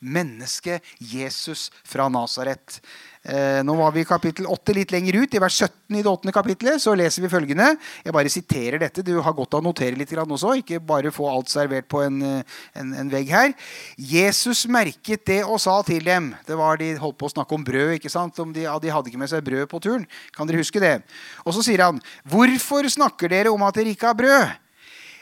menneske 0.00 0.80
Jesus 0.98 1.68
fra 1.86 2.08
Nasaret. 2.12 2.80
Eh, 3.28 3.60
nå 3.66 3.74
var 3.76 3.90
vi 3.92 4.04
i 4.04 4.08
kapittel 4.08 4.46
8 4.48 4.74
litt 4.76 4.92
lenger 4.94 5.18
ut. 5.20 5.34
I 5.34 5.40
vers 5.42 5.56
17 5.58 5.98
i 5.98 6.02
det 6.04 6.10
8. 6.10 6.32
kapittelet 6.32 6.80
så 6.82 6.94
leser 6.96 7.24
vi 7.24 7.30
følgende. 7.32 7.72
Jeg 8.04 8.14
bare 8.14 8.32
siterer 8.32 8.80
dette. 8.80 9.04
Du 9.04 9.18
har 9.20 9.34
godt 9.36 9.56
av 9.56 9.60
å 9.60 9.66
notere 9.66 9.98
litt 9.98 10.12
også. 10.14 10.54
Ikke 10.62 10.80
bare 10.80 11.12
få 11.12 11.28
alt 11.28 11.50
servert 11.52 11.88
på 11.90 12.02
en, 12.06 12.22
eh, 12.22 12.42
en, 12.74 12.94
en, 12.94 13.10
vegg 13.10 13.28
her. 13.28 13.52
Jesus 13.96 14.66
merket 14.66 15.26
det 15.26 15.42
og 15.44 15.60
sa 15.60 15.82
til 15.82 16.04
dem 16.04 16.34
Det 16.46 16.56
var 16.56 16.78
De 16.78 16.94
holdt 16.96 17.18
på 17.18 17.26
å 17.26 17.34
snakke 17.34 17.54
om 17.54 17.64
brød. 17.64 17.98
ikke 17.98 18.10
sant? 18.10 18.36
De, 18.36 18.64
de 18.64 18.92
hadde 18.94 19.10
ikke 19.10 19.18
med 19.18 19.30
seg 19.30 19.44
brød 19.44 19.66
på 19.68 19.80
turen. 19.82 20.06
Kan 20.32 20.46
dere 20.46 20.62
huske 20.62 20.80
det? 20.80 21.02
Og 21.44 21.54
så 21.54 21.62
sier 21.62 21.82
han, 21.82 22.00
'Hvorfor 22.24 22.88
snakker 22.88 23.28
dere 23.28 23.50
om 23.50 23.62
at 23.62 23.74
dere 23.74 23.90
ikke 23.90 24.06
har 24.06 24.14
brød?' 24.14 24.56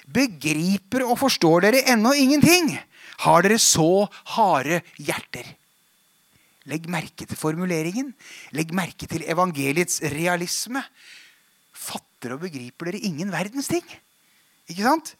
Begriper 0.07 1.03
og 1.03 1.19
forstår 1.19 1.67
dere 1.67 1.83
ennå 1.91 2.13
ingenting? 2.15 2.79
Har 3.25 3.47
dere 3.47 3.59
så 3.63 4.07
harde 4.35 4.83
hjerter? 4.99 5.49
Legg 6.67 6.89
merke 6.91 7.27
til 7.29 7.39
formuleringen. 7.39 8.11
Legg 8.57 8.73
merke 8.75 9.07
til 9.09 9.25
evangeliets 9.29 10.01
realisme. 10.13 10.83
Fatter 11.77 12.35
og 12.35 12.43
begriper 12.43 12.91
dere 12.91 13.07
ingen 13.07 13.31
verdens 13.33 13.71
ting? 13.71 13.87
Ikke 14.67 14.83
sant? 14.83 15.15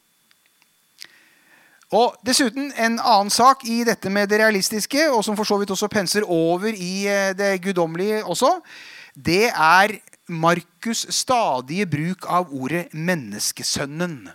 Og 1.95 2.17
Dessuten 2.27 2.73
en 2.75 2.99
annen 2.99 3.31
sak 3.31 3.63
i 3.71 3.85
dette 3.87 4.11
med 4.11 4.27
det 4.33 4.41
realistiske, 4.43 5.07
og 5.13 5.23
som 5.23 5.37
for 5.39 5.47
så 5.47 5.59
vidt 5.61 5.71
også 5.71 5.89
penser 5.93 6.27
over 6.27 6.67
i 6.75 7.07
eh, 7.07 7.31
det 7.39 7.61
guddommelige 7.63 8.25
også, 8.25 8.57
det 9.15 9.53
er 9.55 9.95
Markus' 10.27 11.07
stadige 11.15 11.87
bruk 11.87 12.27
av 12.27 12.51
ordet 12.51 12.89
'menneskesønnen'. 12.91 14.27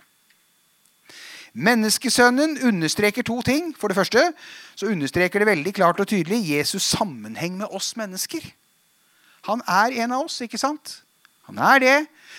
Menneskesønnen 1.52 2.56
understreker 2.64 3.22
to 3.22 3.42
ting. 3.44 3.72
For 3.76 3.88
det 3.88 3.96
første 3.96 4.32
så 4.74 4.88
understreker 4.88 5.42
det 5.42 5.50
veldig 5.50 5.74
klart 5.76 6.00
og 6.00 6.08
tydelig 6.08 6.40
Jesus' 6.48 6.86
sammenheng 6.96 7.58
med 7.60 7.68
oss 7.70 7.92
mennesker. 7.96 8.44
Han 9.48 9.62
er 9.68 10.02
en 10.04 10.12
av 10.12 10.26
oss, 10.26 10.40
ikke 10.40 10.60
sant? 10.60 11.02
Han 11.50 11.58
er 11.58 11.78
det. 11.82 11.96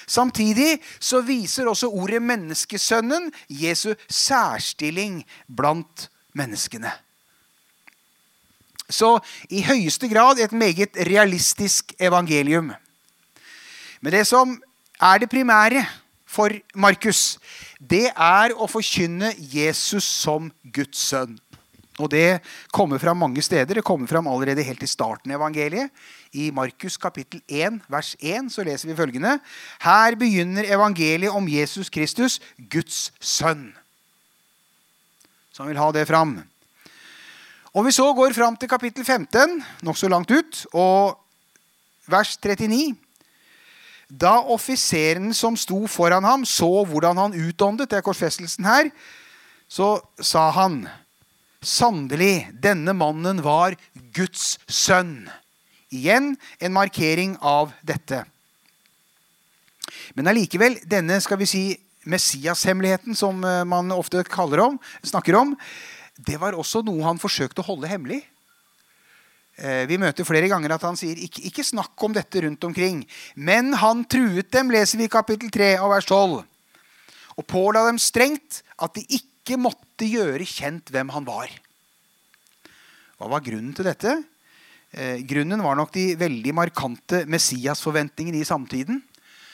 Samtidig 0.07 0.79
så 0.99 1.21
viser 1.21 1.67
også 1.67 1.87
ordet 1.87 2.21
'menneskesønnen' 2.21 3.31
Jesu 3.49 3.93
særstilling 4.09 5.23
blant 5.47 6.09
menneskene. 6.33 6.91
Så 8.89 9.19
i 9.49 9.61
høyeste 9.61 10.09
grad 10.09 10.39
et 10.39 10.51
meget 10.51 10.97
realistisk 11.07 11.93
evangelium. 11.99 12.73
Men 14.01 14.13
det 14.13 14.27
som 14.27 14.61
er 15.01 15.17
det 15.17 15.29
primære 15.29 15.85
for 16.33 16.53
Markus, 16.73 17.37
det 17.77 18.07
er 18.09 18.53
å 18.57 18.67
forkynne 18.69 19.33
Jesus 19.37 20.05
som 20.05 20.49
Guds 20.73 21.09
sønn. 21.11 21.37
Og 22.01 22.09
Det 22.09 22.41
kommer 22.73 22.97
fram 22.97 23.19
mange 23.21 23.41
steder. 23.41 23.75
Det 23.75 23.85
kommer 23.85 24.07
fram 24.07 24.27
allerede 24.27 24.65
helt 24.65 24.81
i 24.81 24.89
starten 24.89 25.31
av 25.31 25.37
evangeliet. 25.37 25.91
I 26.33 26.49
Markus 26.49 26.97
kapittel 26.97 27.41
1, 27.47 27.83
vers 27.87 28.15
1 28.19 28.49
så 28.49 28.65
leser 28.65 28.89
vi 28.89 28.97
følgende. 28.97 29.37
Her 29.79 30.15
begynner 30.17 30.65
evangeliet 30.65 31.29
om 31.29 31.47
Jesus 31.47 31.89
Kristus, 31.93 32.39
Guds 32.57 33.11
sønn. 33.21 33.69
Så 35.53 35.61
han 35.61 35.69
vil 35.69 35.77
ha 35.77 35.91
det 35.93 36.07
fram. 36.09 36.39
Og 37.73 37.85
vi 37.85 37.93
så 37.93 38.09
går 38.13 38.33
fram 38.33 38.57
til 38.57 38.69
kapittel 38.69 39.05
15, 39.05 39.61
nokså 39.85 40.09
langt 40.09 40.31
ut, 40.33 40.65
og 40.73 41.19
vers 42.09 42.37
39 42.41 42.95
da 44.13 44.35
offiseren 44.53 45.31
som 45.33 45.57
sto 45.57 45.85
foran 45.89 46.25
ham, 46.27 46.43
så 46.45 46.83
hvordan 46.85 47.17
han 47.17 47.37
utåndet, 47.37 47.89
det 47.89 47.99
er 47.99 48.05
korsfestelsen 48.05 48.67
her, 48.67 48.91
så 49.67 49.97
sa 50.21 50.49
han 50.53 50.83
Sannelig, 51.63 52.49
denne 52.59 52.91
mannen 52.91 53.37
var 53.39 53.77
Guds 54.11 54.57
sønn. 54.67 55.29
Igjen 55.95 56.33
en 56.59 56.73
markering 56.75 57.37
av 57.39 57.71
dette. 57.87 58.25
Men 60.11 60.27
allikevel, 60.27 60.75
denne 60.83 61.21
skal 61.23 61.39
vi 61.39 61.47
si, 61.47 61.63
Messias-hemmeligheten, 62.03 63.15
som 63.15 63.39
eh, 63.47 63.61
man 63.63 63.95
ofte 63.95 64.25
om, 64.59 64.75
snakker 65.07 65.39
om, 65.39 65.55
det 66.19 66.35
var 66.41 66.51
også 66.59 66.83
noe 66.83 67.05
han 67.07 67.21
forsøkte 67.21 67.63
å 67.63 67.69
holde 67.71 67.87
hemmelig. 67.87 68.19
Eh, 69.53 69.83
vi 69.85 69.99
møter 70.01 70.25
flere 70.25 70.49
ganger 70.49 70.73
at 70.73 70.85
han 70.87 70.97
sier 70.97 71.19
ikke, 71.21 71.43
ikke 71.49 71.65
snakk 71.65 72.05
om 72.05 72.15
dette 72.15 72.41
rundt 72.45 72.65
omkring. 72.65 73.03
Men 73.35 73.73
han 73.77 74.01
truet 74.09 74.49
dem, 74.53 74.73
leser 74.73 74.97
vi 74.97 75.05
i 75.05 75.13
kapittel 75.13 75.53
3 75.53 75.75
og 75.83 75.93
vers 75.93 76.09
12. 76.09 76.39
Og 77.37 77.47
påla 77.49 77.85
dem 77.85 78.01
strengt 78.01 78.63
at 78.81 78.97
de 78.97 79.05
ikke 79.19 79.59
måtte 79.61 80.09
gjøre 80.09 80.45
kjent 80.47 80.89
hvem 80.93 81.13
han 81.13 81.27
var. 81.27 81.53
Hva 83.19 83.29
var 83.29 83.45
grunnen 83.45 83.75
til 83.77 83.85
dette? 83.85 84.17
Eh, 84.93 85.21
grunnen 85.29 85.61
var 85.65 85.77
nok 85.77 85.93
de 85.93 86.11
veldig 86.17 86.53
markante 86.57 87.23
Messias-forventningene 87.29 88.41
i 88.41 88.47
samtiden. 88.47 89.01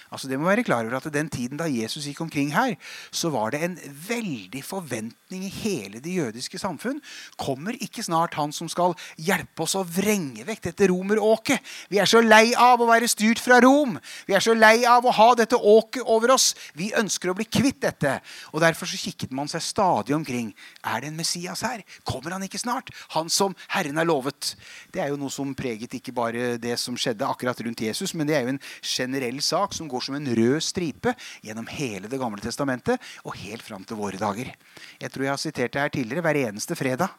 Altså 0.10 0.30
det 0.30 0.40
må 0.40 0.50
være 0.50 0.66
klar 0.66 0.86
over 0.86 0.98
at 0.98 1.14
Den 1.14 1.30
tiden 1.30 1.60
da 1.60 1.68
Jesus 1.70 2.08
gikk 2.10 2.22
omkring 2.22 2.52
her, 2.54 2.76
så 3.12 3.30
var 3.30 3.52
det 3.54 3.62
en 3.64 3.78
veldig 4.08 4.62
forventning 4.66 5.46
i 5.46 5.52
hele 5.54 6.02
det 6.02 6.16
jødiske 6.16 6.60
samfunn. 6.60 7.02
Kommer 7.38 7.78
ikke 7.78 8.04
snart 8.04 8.38
han 8.40 8.54
som 8.56 8.70
skal 8.70 8.96
hjelpe 9.18 9.66
oss 9.66 9.78
å 9.78 9.84
vrenge 9.86 10.46
vekk 10.48 10.64
dette 10.70 10.90
romeråket? 10.90 11.62
Vi 11.90 12.02
er 12.02 12.10
så 12.10 12.22
lei 12.26 12.54
av 12.58 12.82
å 12.82 12.90
være 12.90 13.10
styrt 13.10 13.42
fra 13.42 13.60
Rom. 13.64 13.98
Vi 14.28 14.38
er 14.38 14.44
så 14.44 14.56
lei 14.58 14.84
av 14.90 15.06
å 15.06 15.14
ha 15.14 15.30
dette 15.38 15.58
åket 15.58 16.06
over 16.06 16.34
oss. 16.36 16.54
Vi 16.74 16.92
ønsker 16.98 17.32
å 17.32 17.38
bli 17.38 17.46
kvitt 17.46 17.82
dette. 17.86 18.20
Og 18.54 18.64
Derfor 18.64 18.90
så 18.90 19.00
kikket 19.00 19.32
man 19.36 19.50
seg 19.50 19.64
stadig 19.64 20.14
omkring. 20.16 20.52
Er 20.86 21.02
det 21.02 21.12
en 21.12 21.18
Messias 21.20 21.64
her? 21.66 21.84
Kommer 22.08 22.36
han 22.36 22.44
ikke 22.46 22.62
snart? 22.62 22.92
Han 23.16 23.30
som 23.34 23.56
Herren 23.70 23.98
har 23.98 24.08
lovet. 24.10 24.54
Det 24.94 25.02
er 25.04 25.14
jo 25.14 25.20
noe 25.22 25.34
som 25.34 25.56
preget 25.58 25.94
ikke 25.98 26.14
bare 26.16 26.58
det 26.62 26.76
som 26.82 26.98
skjedde 27.00 27.28
akkurat 27.28 27.60
rundt 27.66 27.82
Jesus, 27.84 28.14
men 28.14 28.28
det 28.30 28.38
er 28.38 28.46
jo 28.46 28.54
en 28.56 28.62
generell 28.82 29.42
sak 29.44 29.74
som 29.78 29.90
går 29.90 29.99
går 30.00 30.08
som 30.08 30.16
en 30.16 30.36
rød 30.40 30.60
stripe 30.64 31.16
gjennom 31.44 31.68
hele 31.68 32.08
Det 32.10 32.20
gamle 32.20 32.42
testamentet 32.42 33.00
og 33.26 33.36
helt 33.36 33.64
fram 33.64 33.84
til 33.84 34.00
våre 34.00 34.18
dager. 34.18 34.54
Jeg 35.00 35.12
tror 35.12 35.24
jeg 35.26 35.36
har 35.36 35.42
sitert 35.42 35.74
det 35.74 35.82
her 35.82 35.92
tidligere. 35.92 36.24
Hver 36.24 36.48
eneste 36.48 36.76
fredag 36.76 37.12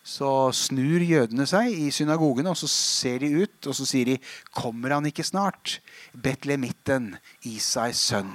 så 0.00 0.48
snur 0.56 1.02
jødene 1.04 1.44
seg 1.44 1.74
i 1.76 1.90
synagogen, 1.92 2.46
og 2.48 2.56
så 2.56 2.66
ser 2.70 3.18
de 3.20 3.42
ut, 3.42 3.66
og 3.66 3.74
så 3.76 3.84
sier 3.84 4.06
de, 4.06 4.18
'Kommer 4.50 4.94
han 4.94 5.04
ikke 5.04 5.22
snart?' 5.22 5.80
Betlemitten, 6.16 7.18
Isais 7.44 8.00
sønn. 8.00 8.32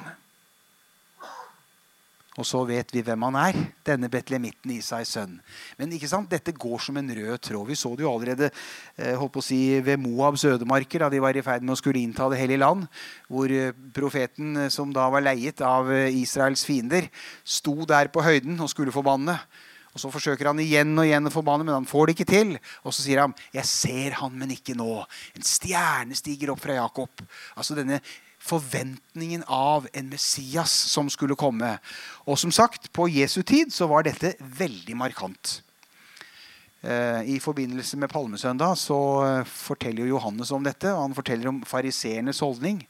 Og 2.35 2.43
så 2.47 2.61
vet 2.67 2.89
vi 2.91 3.03
hvem 3.05 3.23
han 3.29 3.37
er, 3.39 3.57
denne 3.87 4.09
betlehemitten 4.11 4.73
Isais 4.75 5.13
sønn. 5.15 5.37
Men 5.79 5.93
ikke 5.95 6.09
sant? 6.11 6.27
dette 6.31 6.51
går 6.51 6.81
som 6.83 6.97
en 6.99 7.11
rød 7.15 7.37
tråd. 7.39 7.69
Vi 7.69 7.77
så 7.79 7.93
det 7.95 8.03
jo 8.03 8.11
allerede 8.11 8.49
eh, 8.49 9.13
holdt 9.15 9.35
på 9.37 9.43
å 9.43 9.45
si, 9.45 9.59
ved 9.85 10.01
Moabs 10.03 10.43
ødemarker, 10.49 11.05
da 11.05 11.11
de 11.13 11.21
var 11.23 11.37
i 11.37 11.43
ferd 11.45 11.63
med 11.63 11.77
å 11.77 11.79
skulle 11.79 12.01
innta 12.01 12.27
det 12.31 12.41
hellige 12.41 12.63
land. 12.65 12.89
Hvor 13.31 13.53
eh, 13.55 13.71
profeten, 13.95 14.51
eh, 14.65 14.73
som 14.73 14.91
da 14.95 15.07
var 15.13 15.23
leiet 15.23 15.63
av 15.63 15.93
Israels 16.09 16.65
fiender, 16.67 17.07
sto 17.47 17.77
der 17.87 18.11
på 18.11 18.25
høyden 18.25 18.59
og 18.59 18.71
skulle 18.73 18.95
forbanne. 18.95 19.37
Og 19.95 20.01
Så 20.03 20.11
forsøker 20.11 20.49
han 20.49 20.59
igjen 20.59 20.91
og 20.99 21.07
igjen 21.07 21.29
å 21.29 21.31
forbanne, 21.31 21.63
men 21.63 21.77
han 21.77 21.87
får 21.87 22.09
det 22.09 22.17
ikke 22.17 22.27
til. 22.27 22.49
Og 22.83 22.91
så 22.91 22.99
sier 23.05 23.21
han, 23.21 23.33
'Jeg 23.53 23.65
ser 23.65 24.11
han, 24.19 24.37
men 24.37 24.51
ikke 24.51 24.75
nå.' 24.75 25.07
En 25.35 25.41
stjerne 25.41 26.15
stiger 26.15 26.51
opp 26.51 26.59
fra 26.59 26.75
Jakob. 26.75 27.09
Altså 27.55 27.75
denne 27.75 28.01
forventningen 28.45 29.43
av 29.47 29.87
en 29.93 30.09
Messias 30.09 30.71
som 30.71 31.09
skulle 31.09 31.37
komme. 31.37 31.77
Og 32.29 32.37
som 32.39 32.53
sagt, 32.53 32.91
på 32.93 33.07
Jesu 33.09 33.41
tid 33.41 33.73
så 33.73 33.87
var 33.89 34.05
dette 34.05 34.35
veldig 34.39 34.97
markant. 34.97 35.61
Eh, 36.85 37.21
I 37.33 37.39
forbindelse 37.41 37.97
med 37.97 38.11
palmesøndag 38.13 38.77
så 38.77 38.99
forteller 39.49 40.05
forteller 40.05 40.11
Johannes 40.11 40.51
om 40.53 40.63
dette. 40.63 40.91
og 40.93 41.01
Han 41.01 41.17
forteller 41.17 41.49
om 41.49 41.63
fariseernes 41.65 42.39
holdning. 42.39 42.83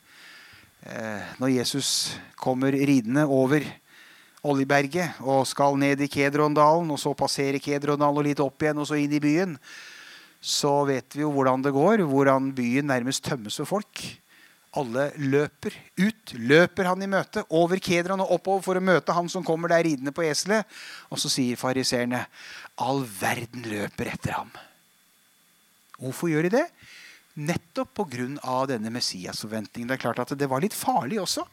Eh, 0.84 1.24
når 1.40 1.56
Jesus 1.56 2.18
kommer 2.36 2.76
ridende 2.76 3.24
over 3.26 3.64
Oljeberget 4.46 5.24
og 5.24 5.48
skal 5.48 5.80
ned 5.80 6.04
i 6.04 6.12
Kedrondalen, 6.12 6.92
og 6.92 7.00
så 7.00 7.16
passere 7.18 7.64
Kedrondalen 7.64 8.20
og 8.20 8.28
litt 8.28 8.44
opp 8.44 8.62
igjen 8.62 8.84
og 8.84 8.90
så 8.90 9.00
inn 9.00 9.16
i 9.16 9.24
byen, 9.24 9.56
så 10.42 10.84
vet 10.86 11.16
vi 11.16 11.24
jo 11.24 11.32
hvordan 11.34 11.64
det 11.66 11.74
går. 11.74 12.04
Hvordan 12.06 12.52
byen 12.54 12.92
nærmest 12.92 13.24
tømmes 13.26 13.56
for 13.64 13.78
folk 13.80 14.04
alle 14.80 15.10
løper 15.22 15.76
ut. 16.02 16.36
Løper 16.36 16.90
han 16.90 17.04
i 17.04 17.10
møte 17.10 17.46
over 17.56 17.82
Kedron 17.84 18.24
og 18.24 18.36
oppover 18.38 18.66
for 18.66 18.80
å 18.80 18.84
møte 18.84 19.16
han 19.16 19.30
som 19.32 19.46
kommer 19.46 19.72
der 19.72 19.86
ridende 19.88 20.14
på 20.16 20.26
eselet. 20.28 20.68
Og 21.10 21.22
så 21.22 21.32
sier 21.32 21.60
fariseerne 21.60 22.26
all 22.84 23.04
verden 23.20 23.66
løper 23.72 24.12
etter 24.14 24.36
ham. 24.38 24.52
Hvorfor 26.00 26.32
gjør 26.32 26.50
de 26.50 26.58
det? 26.58 26.66
Nettopp 27.36 27.94
pga. 27.96 28.66
denne 28.68 28.92
Messias-forventningen. 28.92 29.88
Det 29.88 29.98
er 29.98 30.04
klart 30.06 30.20
at 30.24 30.38
det 30.38 30.50
var 30.50 30.64
litt 30.64 30.76
farlig 30.76 31.20
også. 31.24 31.46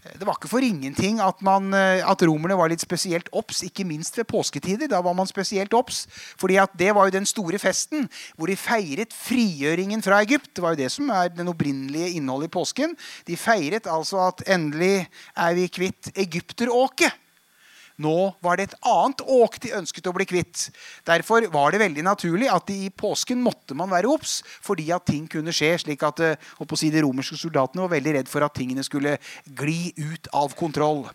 Det 0.00 0.24
var 0.24 0.38
ikke 0.38 0.48
for 0.48 0.64
ingenting 0.64 1.18
at, 1.20 1.42
man, 1.44 1.74
eh, 1.76 2.00
at 2.00 2.22
romerne 2.24 2.56
var 2.56 2.70
litt 2.72 2.80
spesielt 2.80 3.28
obs, 3.36 3.60
ikke 3.66 3.84
minst 3.84 4.16
ved 4.16 4.28
påsketider. 4.30 4.88
Da 4.88 5.02
var 5.04 5.16
man 5.16 5.28
spesielt 5.28 5.74
obs, 5.76 6.06
fordi 6.40 6.56
det 6.80 6.94
var 6.96 7.08
jo 7.08 7.16
den 7.18 7.28
store 7.28 7.60
festen 7.60 8.08
hvor 8.38 8.48
de 8.48 8.56
feiret 8.56 9.12
frigjøringen 9.12 10.00
fra 10.04 10.22
Egypt. 10.24 10.54
Det 10.56 10.64
var 10.64 10.72
jo 10.72 10.82
det 10.82 10.90
som 10.94 11.12
er 11.12 11.28
den 11.34 11.52
opprinnelige 11.52 12.14
innholdet 12.16 12.48
i 12.48 12.56
påsken. 12.56 12.96
De 13.28 13.36
feiret 13.36 13.90
altså 13.90 14.24
at 14.30 14.44
endelig 14.48 15.04
er 15.36 15.58
vi 15.58 15.68
kvitt 15.68 16.14
egypteråket. 16.16 17.19
Nå 18.00 18.32
var 18.40 18.56
det 18.56 18.70
et 18.70 18.78
annet 18.88 19.22
åk 19.28 19.58
de 19.60 19.74
ønsket 19.76 20.08
å 20.08 20.14
bli 20.16 20.26
kvitt. 20.28 20.68
Derfor 21.08 21.44
var 21.52 21.74
det 21.74 21.82
veldig 21.82 22.04
naturlig 22.06 22.48
at 22.52 22.72
i 22.72 22.88
påsken 22.88 23.42
måtte 23.44 23.76
man 23.76 23.92
være 23.92 24.08
obs, 24.08 24.40
fordi 24.64 24.88
at 24.96 25.08
ting 25.10 25.26
kunne 25.30 25.52
skje. 25.52 25.74
slik 25.84 26.02
at 26.06 26.20
eh, 26.24 26.36
De 26.80 27.02
romerske 27.04 27.36
soldatene 27.36 27.84
var 27.84 27.92
veldig 27.96 28.14
redd 28.16 28.28
for 28.28 28.44
at 28.46 28.56
tingene 28.56 28.84
skulle 28.86 29.18
gli 29.44 29.92
ut 29.96 30.28
av 30.32 30.56
kontroll. 30.56 31.08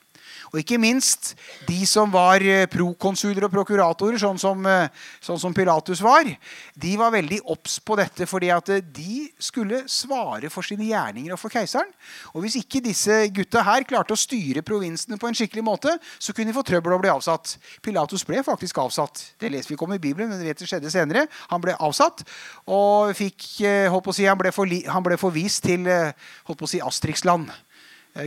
Og 0.52 0.62
ikke 0.62 0.80
minst 0.82 1.34
de 1.68 1.82
som 1.90 2.12
var 2.14 2.44
eh, 2.44 2.66
prokonsuler 2.72 3.48
og 3.48 3.54
prokuratorer, 3.54 4.18
sånn 4.22 4.40
som, 4.42 4.62
eh, 4.70 4.88
sånn 5.24 5.40
som, 5.42 5.54
Pilatus 5.56 6.02
var, 6.04 6.28
de 6.76 6.94
var 7.00 7.14
veldig 7.16 7.42
obs 7.52 7.78
på 7.84 7.98
dette 8.00 8.28
fordi 8.30 8.52
at 8.54 8.72
eh, 8.74 8.84
de 8.84 9.26
skulle 9.42 9.84
svare 9.92 10.52
for 10.54 10.66
sine 10.68 10.88
gjerninger 10.90 11.36
og 11.36 11.42
for 11.42 11.54
keiseren. 11.54 11.92
Og 12.34 12.46
hvis 12.46 12.60
ikke 12.62 12.84
disse 12.86 13.22
gutta 13.36 13.64
her 13.66 13.88
klarte 13.88 14.16
å 14.16 14.20
styre 14.20 14.64
provinsene 14.66 15.20
på 15.22 15.30
en 15.30 15.38
skikkelig 15.38 15.66
måte, 15.66 15.98
så 16.20 16.36
kunne 16.36 16.52
de 16.52 16.58
få 16.58 16.66
trøbbel 16.68 16.98
og 16.98 17.04
bli 17.04 17.14
avsatt. 17.14 17.58
Pilatus 17.86 18.26
ble 18.28 18.44
faktisk 18.46 18.80
avsatt. 18.84 19.24
Det 19.42 19.52
leser 19.52 19.72
vi 19.72 19.80
ikke 19.80 19.90
om 19.90 19.98
i 19.98 20.02
Bibelen, 20.02 20.32
men 20.32 20.44
det 20.44 20.56
skjedde 20.70 20.94
senere. 20.94 21.28
Han 21.52 21.64
ble 21.64 21.76
avsatt 21.80 22.26
og 22.72 23.16
fikk, 23.18 23.48
holdt 23.92 24.08
på 24.08 24.16
å 24.16 24.18
si, 24.18 24.28
han 24.30 24.40
ble, 24.40 24.54
forli, 24.56 24.84
han 24.90 25.06
ble 25.06 25.20
forvist 25.20 25.66
til 25.66 25.88
holdt 25.88 26.60
på 26.60 26.68
å 26.68 26.74
si, 26.76 26.82
Astriksland, 26.84 27.52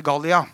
Gallia. 0.05 0.45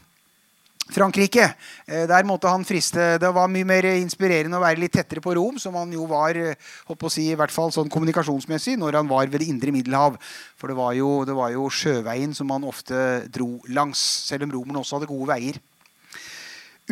Frankrike. 0.93 1.47
Eh, 1.87 2.05
der 2.09 2.27
måtte 2.29 2.51
han 2.53 2.65
friste. 2.65 3.17
Det 3.21 3.31
var 3.33 3.49
mye 3.49 3.65
mer 3.65 3.87
inspirerende 3.95 4.59
å 4.59 4.65
være 4.65 4.83
litt 4.83 4.93
tettere 4.93 5.23
på 5.25 5.33
Rom, 5.39 5.57
som 5.59 5.77
han 5.79 5.93
jo 5.95 6.05
var 6.11 6.37
eh, 6.37 6.73
å 6.93 7.11
si, 7.13 7.31
i 7.31 7.39
hvert 7.39 7.55
fall 7.55 7.73
sånn 7.73 7.89
kommunikasjonsmessig 7.93 8.77
når 8.81 9.01
han 9.01 9.09
var 9.09 9.31
ved 9.33 9.41
det 9.41 9.49
indre 9.49 9.73
Middelhav. 9.73 10.19
For 10.61 10.69
det 10.69 10.77
var, 10.77 10.93
jo, 10.99 11.23
det 11.25 11.37
var 11.37 11.55
jo 11.55 11.71
sjøveien 11.73 12.37
som 12.37 12.53
han 12.53 12.67
ofte 12.69 13.25
dro 13.33 13.57
langs, 13.73 14.03
selv 14.29 14.45
om 14.45 14.53
romerne 14.59 14.83
også 14.83 14.99
hadde 14.99 15.09
gode 15.13 15.31
veier. 15.33 15.63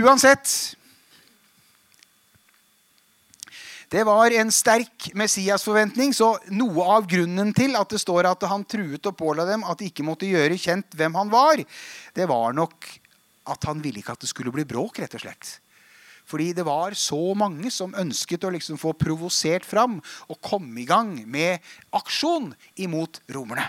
Uansett 0.01 0.79
Det 3.93 4.07
var 4.09 4.33
en 4.33 4.49
sterk 4.49 5.11
Messias-forventning, 5.21 6.15
så 6.17 6.31
noe 6.57 6.87
av 6.95 7.05
grunnen 7.05 7.51
til 7.53 7.77
at 7.77 7.91
det 7.93 8.01
står 8.01 8.25
at 8.31 8.47
han 8.49 8.65
truet 8.65 9.05
og 9.05 9.19
påla 9.19 9.45
dem 9.45 9.67
at 9.69 9.83
de 9.83 9.91
ikke 9.91 10.07
måtte 10.07 10.25
gjøre 10.25 10.57
kjent 10.57 10.97
hvem 10.97 11.19
han 11.21 11.29
var, 11.29 11.61
det 12.17 12.25
var 12.31 12.57
nok 12.57 12.89
at 13.49 13.69
han 13.69 13.83
ville 13.83 14.03
ikke 14.03 14.15
at 14.15 14.23
det 14.23 14.31
skulle 14.31 14.55
bli 14.55 14.67
bråk, 14.69 15.03
rett 15.03 15.17
og 15.19 15.25
slett. 15.25 15.59
Fordi 16.29 16.53
det 16.55 16.65
var 16.67 16.95
så 16.95 17.21
mange 17.35 17.71
som 17.75 17.95
ønsket 17.99 18.45
å 18.47 18.53
liksom 18.55 18.79
få 18.81 18.95
provosert 18.95 19.67
fram 19.67 19.99
og 20.31 20.43
komme 20.45 20.83
i 20.83 20.89
gang 20.89 21.17
med 21.27 21.63
aksjon 21.95 22.53
imot 22.81 23.21
romerne. 23.35 23.67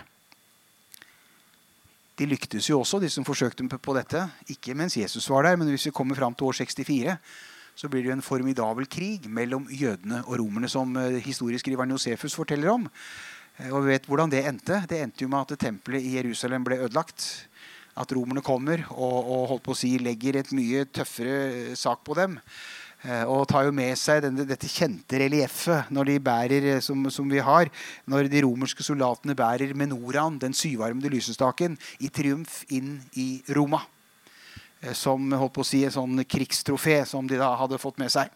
De 2.13 2.27
lyktes 2.29 2.69
jo 2.69 2.77
også, 2.83 2.99
de 3.01 3.09
som 3.09 3.25
forsøkte 3.25 3.65
på 3.73 3.95
dette. 3.97 4.21
Ikke 4.53 4.75
mens 4.77 4.99
Jesus 4.99 5.25
var 5.33 5.47
der, 5.47 5.57
men 5.57 5.71
hvis 5.73 5.87
vi 5.89 5.95
kommer 5.95 6.15
fram 6.15 6.35
til 6.37 6.51
år 6.51 6.59
64, 6.61 7.17
så 7.73 7.89
blir 7.89 8.03
det 8.03 8.11
jo 8.11 8.17
en 8.19 8.25
formidabel 8.25 8.85
krig 8.85 9.25
mellom 9.25 9.65
jødene 9.73 10.21
og 10.27 10.37
romerne, 10.37 10.69
som 10.69 10.93
eh, 10.99 11.17
historieskriveren 11.25 11.95
Josefus 11.95 12.35
forteller 12.37 12.69
om. 12.69 12.85
Eh, 13.57 13.71
og 13.71 13.81
vi 13.81 13.95
vet 13.95 14.05
hvordan 14.05 14.29
det 14.29 14.43
endte. 14.45 14.83
Det 14.89 15.01
endte 15.01 15.25
jo 15.25 15.31
med 15.33 15.41
at 15.41 15.65
tempelet 15.65 16.05
i 16.05 16.13
Jerusalem 16.19 16.67
ble 16.67 16.83
ødelagt 16.85 17.25
at 17.99 18.13
romerne 18.15 18.41
kommer 18.45 18.85
og, 18.93 19.17
og 19.21 19.43
holdt 19.51 19.65
på 19.65 19.73
å 19.75 19.77
si, 19.77 19.91
legger 20.01 20.39
et 20.39 20.53
mye 20.55 20.85
tøffere 20.89 21.35
eh, 21.49 21.75
sak 21.77 22.01
på 22.05 22.17
dem. 22.17 22.39
Eh, 23.03 23.23
og 23.29 23.45
tar 23.51 23.67
jo 23.67 23.73
med 23.75 23.93
seg 23.99 24.23
denne, 24.25 24.45
dette 24.47 24.69
kjente 24.71 25.19
relieffet 25.21 25.91
når 25.93 26.09
de 26.09 26.19
bærer, 26.23 26.69
eh, 26.75 26.81
som, 26.81 27.05
som, 27.13 27.29
vi 27.29 27.43
har, 27.43 27.69
når 28.09 28.31
de 28.31 28.43
romerske 28.45 28.85
soldatene 28.85 29.37
bærer 29.37 29.75
menoraen, 29.77 30.39
den 30.41 30.55
syvarmede 30.57 31.11
lysestaken, 31.13 31.77
i 32.01 32.09
triumf 32.09 32.63
inn 32.73 32.97
i 33.19 33.27
Roma. 33.53 33.83
Som 34.97 35.29
holdt 35.31 35.53
på 35.55 35.63
å 35.63 35.67
si, 35.67 35.85
et 35.87 35.95
sånn 35.95 36.25
krigstrofé 36.27 36.97
som 37.07 37.27
de 37.29 37.37
da 37.39 37.53
hadde 37.55 37.79
fått 37.79 38.01
med 38.01 38.11
seg. 38.11 38.27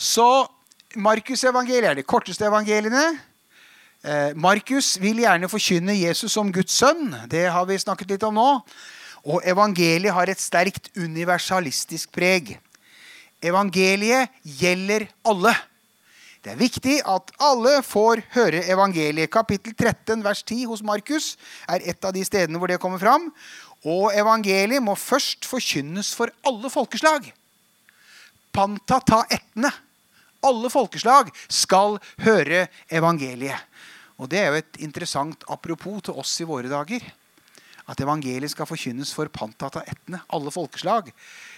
Så 0.00 0.24
Markusevangeliet 0.96 1.90
er 1.90 1.98
de 2.00 2.04
korteste 2.04 2.44
evangeliene. 2.48 3.04
Eh, 4.02 4.32
Markus 4.34 4.96
vil 4.98 5.20
gjerne 5.22 5.46
forkynne 5.46 5.94
Jesus 5.94 6.34
som 6.34 6.48
Guds 6.50 6.74
sønn. 6.74 7.12
Det 7.30 7.44
har 7.54 7.66
vi 7.68 7.78
snakket 7.78 8.16
litt 8.16 8.24
om 8.26 8.34
nå. 8.34 8.48
Og 9.22 9.44
evangeliet 9.46 10.14
har 10.16 10.30
et 10.30 10.42
sterkt 10.42 10.90
universalistisk 10.98 12.10
preg. 12.10 12.56
Evangeliet 13.42 14.32
gjelder 14.42 15.06
alle. 15.22 15.54
Det 16.42 16.50
er 16.50 16.58
viktig 16.58 16.96
at 17.06 17.30
alle 17.38 17.76
får 17.86 18.24
høre 18.34 18.64
evangeliet. 18.74 19.30
Kapittel 19.30 19.76
13 19.78 20.26
vers 20.26 20.42
10 20.42 20.66
hos 20.72 20.82
Markus 20.82 21.36
er 21.70 21.86
et 21.86 22.02
av 22.02 22.10
de 22.16 22.26
stedene 22.26 22.58
hvor 22.58 22.72
det 22.72 22.80
kommer 22.82 22.98
fram. 22.98 23.30
Og 23.86 24.10
evangeliet 24.18 24.82
må 24.82 24.98
først 24.98 25.46
forkynnes 25.46 26.10
for 26.18 26.34
alle 26.42 26.70
folkeslag. 26.74 27.30
Panta 28.50 28.98
ta 28.98 29.22
ettene. 29.30 29.70
Alle 30.42 30.66
folkeslag 30.74 31.30
skal 31.46 32.00
høre 32.26 32.66
evangeliet. 32.90 33.62
Og 34.22 34.30
det 34.30 34.38
er 34.38 34.52
jo 34.52 34.60
et 34.60 34.78
interessant 34.86 35.42
apropos 35.50 35.98
til 36.06 36.14
oss 36.22 36.36
i 36.42 36.46
våre 36.46 36.70
dager. 36.70 37.02
At 37.90 37.98
evangeliet 37.98 38.52
skal 38.52 38.68
forkynnes 38.70 39.10
for 39.10 39.26
pantata 39.34 39.82
etne, 39.90 40.20
alle 40.30 40.52
folkeslag. 40.54 41.10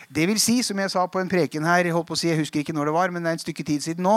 Det 0.08 0.24
vil 0.28 0.40
si, 0.40 0.56
som 0.64 0.80
jeg 0.80 0.92
sa 0.94 1.04
på 1.04 1.20
en 1.20 1.28
preken 1.28 1.66
her, 1.68 1.90
jeg, 1.90 2.04
si, 2.16 2.30
jeg 2.30 2.40
husker 2.40 2.62
ikke 2.62 2.76
når 2.76 2.88
det 2.88 2.96
var, 2.96 3.12
men 3.12 3.24
det 3.24 3.30
er 3.30 3.38
en 3.38 3.44
stykke 3.44 3.66
tid 3.68 3.84
siden 3.84 4.08
nå, 4.08 4.16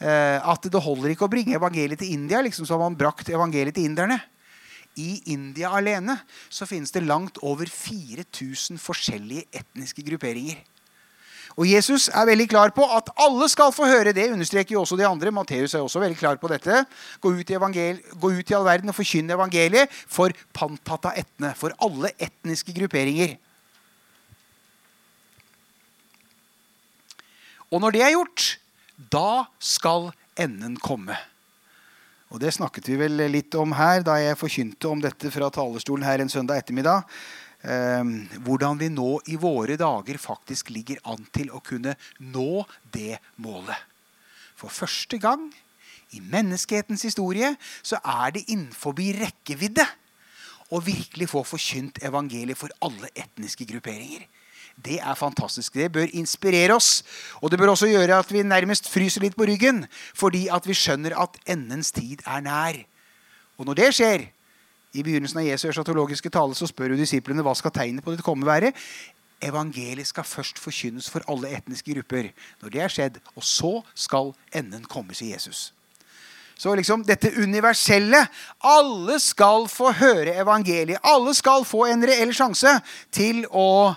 eh, 0.00 0.38
at 0.40 0.64
det 0.64 0.80
holder 0.80 1.12
ikke 1.12 1.28
å 1.28 1.32
bringe 1.32 1.56
evangeliet 1.58 2.00
til 2.00 2.14
India, 2.16 2.40
liksom 2.40 2.68
har 2.72 2.80
man 2.80 2.96
brakt 2.96 3.28
evangeliet 3.28 3.76
til 3.76 3.90
inderne. 3.90 4.22
I 4.96 5.22
India 5.32 5.70
alene 5.72 6.18
så 6.52 6.68
finnes 6.68 6.92
det 6.92 7.04
langt 7.04 7.40
over 7.44 7.68
4000 7.68 8.80
forskjellige 8.80 9.48
etniske 9.60 10.04
grupperinger. 10.08 10.60
Og 11.56 11.68
Jesus 11.68 12.08
er 12.08 12.28
veldig 12.28 12.46
klar 12.48 12.72
på 12.72 12.86
at 12.96 13.10
alle 13.20 13.48
skal 13.52 13.72
få 13.74 13.86
høre 13.88 14.14
det. 14.16 14.30
understreker 14.32 14.74
jo 14.74 14.82
også 14.82 14.96
de 14.96 15.06
andre. 15.06 15.30
Matteus 15.30 15.74
er 15.74 15.84
også 15.84 16.00
veldig 16.00 16.18
klar 16.18 16.36
på 16.40 16.48
dette. 16.48 16.84
Gå 17.20 17.32
ut 17.32 17.50
i, 17.50 17.58
gå 18.20 18.30
ut 18.30 18.50
i 18.50 18.54
all 18.54 18.64
verden 18.64 18.88
og 18.88 18.96
forkynne 18.96 19.36
evangeliet 19.36 19.90
for 19.90 20.32
pantata 20.52 21.12
etne. 21.16 21.52
For 21.56 21.74
alle 21.78 22.14
etniske 22.18 22.72
grupperinger. 22.72 23.36
Og 27.72 27.80
når 27.80 27.90
det 27.90 28.02
er 28.04 28.16
gjort, 28.16 28.48
da 29.12 29.44
skal 29.60 30.10
enden 30.40 30.76
komme. 30.76 31.16
Og 32.32 32.40
Det 32.40 32.52
snakket 32.54 32.88
vi 32.88 32.96
vel 32.96 33.26
litt 33.28 33.52
om 33.60 33.74
her 33.76 34.00
da 34.04 34.16
jeg 34.16 34.38
forkynte 34.40 34.88
om 34.88 35.00
dette 35.04 35.28
fra 35.32 35.50
talerstolen 35.52 36.04
her 36.06 36.22
en 36.22 36.32
søndag 36.32 36.62
ettermiddag. 36.62 37.04
Ehm, 37.62 38.26
hvordan 38.42 38.78
vi 38.80 38.88
nå 38.90 39.20
i 39.30 39.36
våre 39.38 39.76
dager 39.78 40.18
faktisk 40.18 40.72
ligger 40.74 40.98
an 41.06 41.22
til 41.30 41.52
å 41.54 41.62
kunne 41.62 41.94
nå 42.18 42.64
det 42.94 43.20
målet. 43.42 43.78
For 44.58 44.72
første 44.72 45.18
gang 45.22 45.46
i 46.12 46.20
menneskehetens 46.20 47.06
historie 47.06 47.54
så 47.82 48.00
er 48.02 48.34
det 48.34 48.48
innenfor 48.50 48.98
rekkevidde 48.98 49.86
å 50.72 50.80
virkelig 50.82 51.28
få 51.30 51.44
forkynt 51.46 52.02
evangeliet 52.02 52.58
for 52.58 52.72
alle 52.82 53.10
etniske 53.14 53.66
grupperinger. 53.68 54.26
Det 54.72 54.98
er 55.04 55.14
fantastisk. 55.14 55.74
Det 55.74 55.92
bør 55.92 56.14
inspirere 56.16 56.74
oss. 56.74 57.02
Og 57.42 57.50
det 57.50 57.58
bør 57.60 57.74
også 57.74 57.90
gjøre 57.90 58.18
at 58.18 58.30
vi 58.32 58.42
nærmest 58.42 58.88
fryser 58.88 59.20
litt 59.20 59.36
på 59.36 59.46
ryggen, 59.46 59.84
fordi 60.16 60.46
at 60.48 60.66
vi 60.66 60.74
skjønner 60.74 61.14
at 61.20 61.36
endens 61.46 61.92
tid 61.92 62.24
er 62.26 62.40
nær. 62.40 62.78
Og 63.60 63.68
når 63.68 63.78
det 63.82 63.90
skjer, 63.98 64.24
i 64.92 65.02
begynnelsen 65.02 65.40
av 65.40 65.46
Jesu 65.46 65.68
eschatologiske 65.70 66.30
tale 66.32 66.56
så 66.56 66.68
spør 66.68 66.92
jo 66.92 67.00
disiplene 67.00 67.44
hva 67.44 67.54
skal 67.56 67.72
tegnet 67.74 68.04
på 68.04 68.12
ditt 68.12 68.24
komme 68.24 68.48
være. 68.48 68.72
Evangeliet 69.42 70.06
skal 70.06 70.26
først 70.28 70.60
forkynnes 70.62 71.08
for 71.10 71.24
alle 71.32 71.50
etniske 71.56 71.94
grupper. 71.96 72.30
Når 72.62 72.74
det 72.74 72.82
er 72.82 72.92
skjedd, 72.92 73.20
Og 73.34 73.42
så 73.42 73.82
skal 73.94 74.34
enden 74.54 74.84
komme, 74.84 75.14
sier 75.14 75.34
Jesus. 75.34 75.72
Så 76.56 76.74
liksom 76.74 77.02
dette 77.02 77.32
universelle 77.42 78.26
Alle 78.62 79.18
skal 79.18 79.66
få 79.68 79.90
høre 79.98 80.36
evangeliet. 80.38 81.00
Alle 81.02 81.34
skal 81.34 81.64
få 81.64 81.86
en 81.90 82.06
reell 82.06 82.34
sjanse 82.34 82.78
til 83.10 83.46
å 83.50 83.96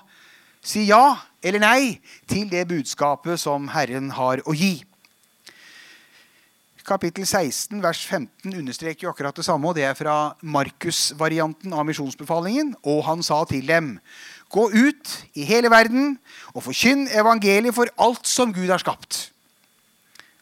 si 0.66 0.88
ja 0.90 1.18
eller 1.46 1.62
nei 1.62 2.00
til 2.26 2.50
det 2.50 2.66
budskapet 2.68 3.38
som 3.38 3.68
Herren 3.70 4.10
har 4.18 4.42
å 4.50 4.56
gi 4.58 4.80
kapittel 6.86 7.26
16, 7.26 7.82
vers 7.84 8.02
15 8.08 8.54
understreker 8.60 9.08
jo 9.08 9.12
akkurat 9.12 9.36
det 9.36 9.46
samme. 9.46 9.68
og 9.68 9.76
Det 9.76 9.84
er 9.84 9.94
fra 9.98 10.36
Markus-varianten 10.42 11.74
av 11.74 11.86
misjonsbefalingen. 11.86 12.76
Og 12.84 13.04
han 13.06 13.24
sa 13.24 13.44
til 13.50 13.68
dem.: 13.68 14.00
Gå 14.50 14.70
ut 14.70 15.26
i 15.34 15.44
hele 15.44 15.70
verden 15.70 16.20
og 16.54 16.64
forkynn 16.64 17.08
evangeliet 17.08 17.76
for 17.76 17.90
alt 17.98 18.28
som 18.28 18.54
Gud 18.54 18.70
har 18.70 18.78
skapt. 18.78 19.32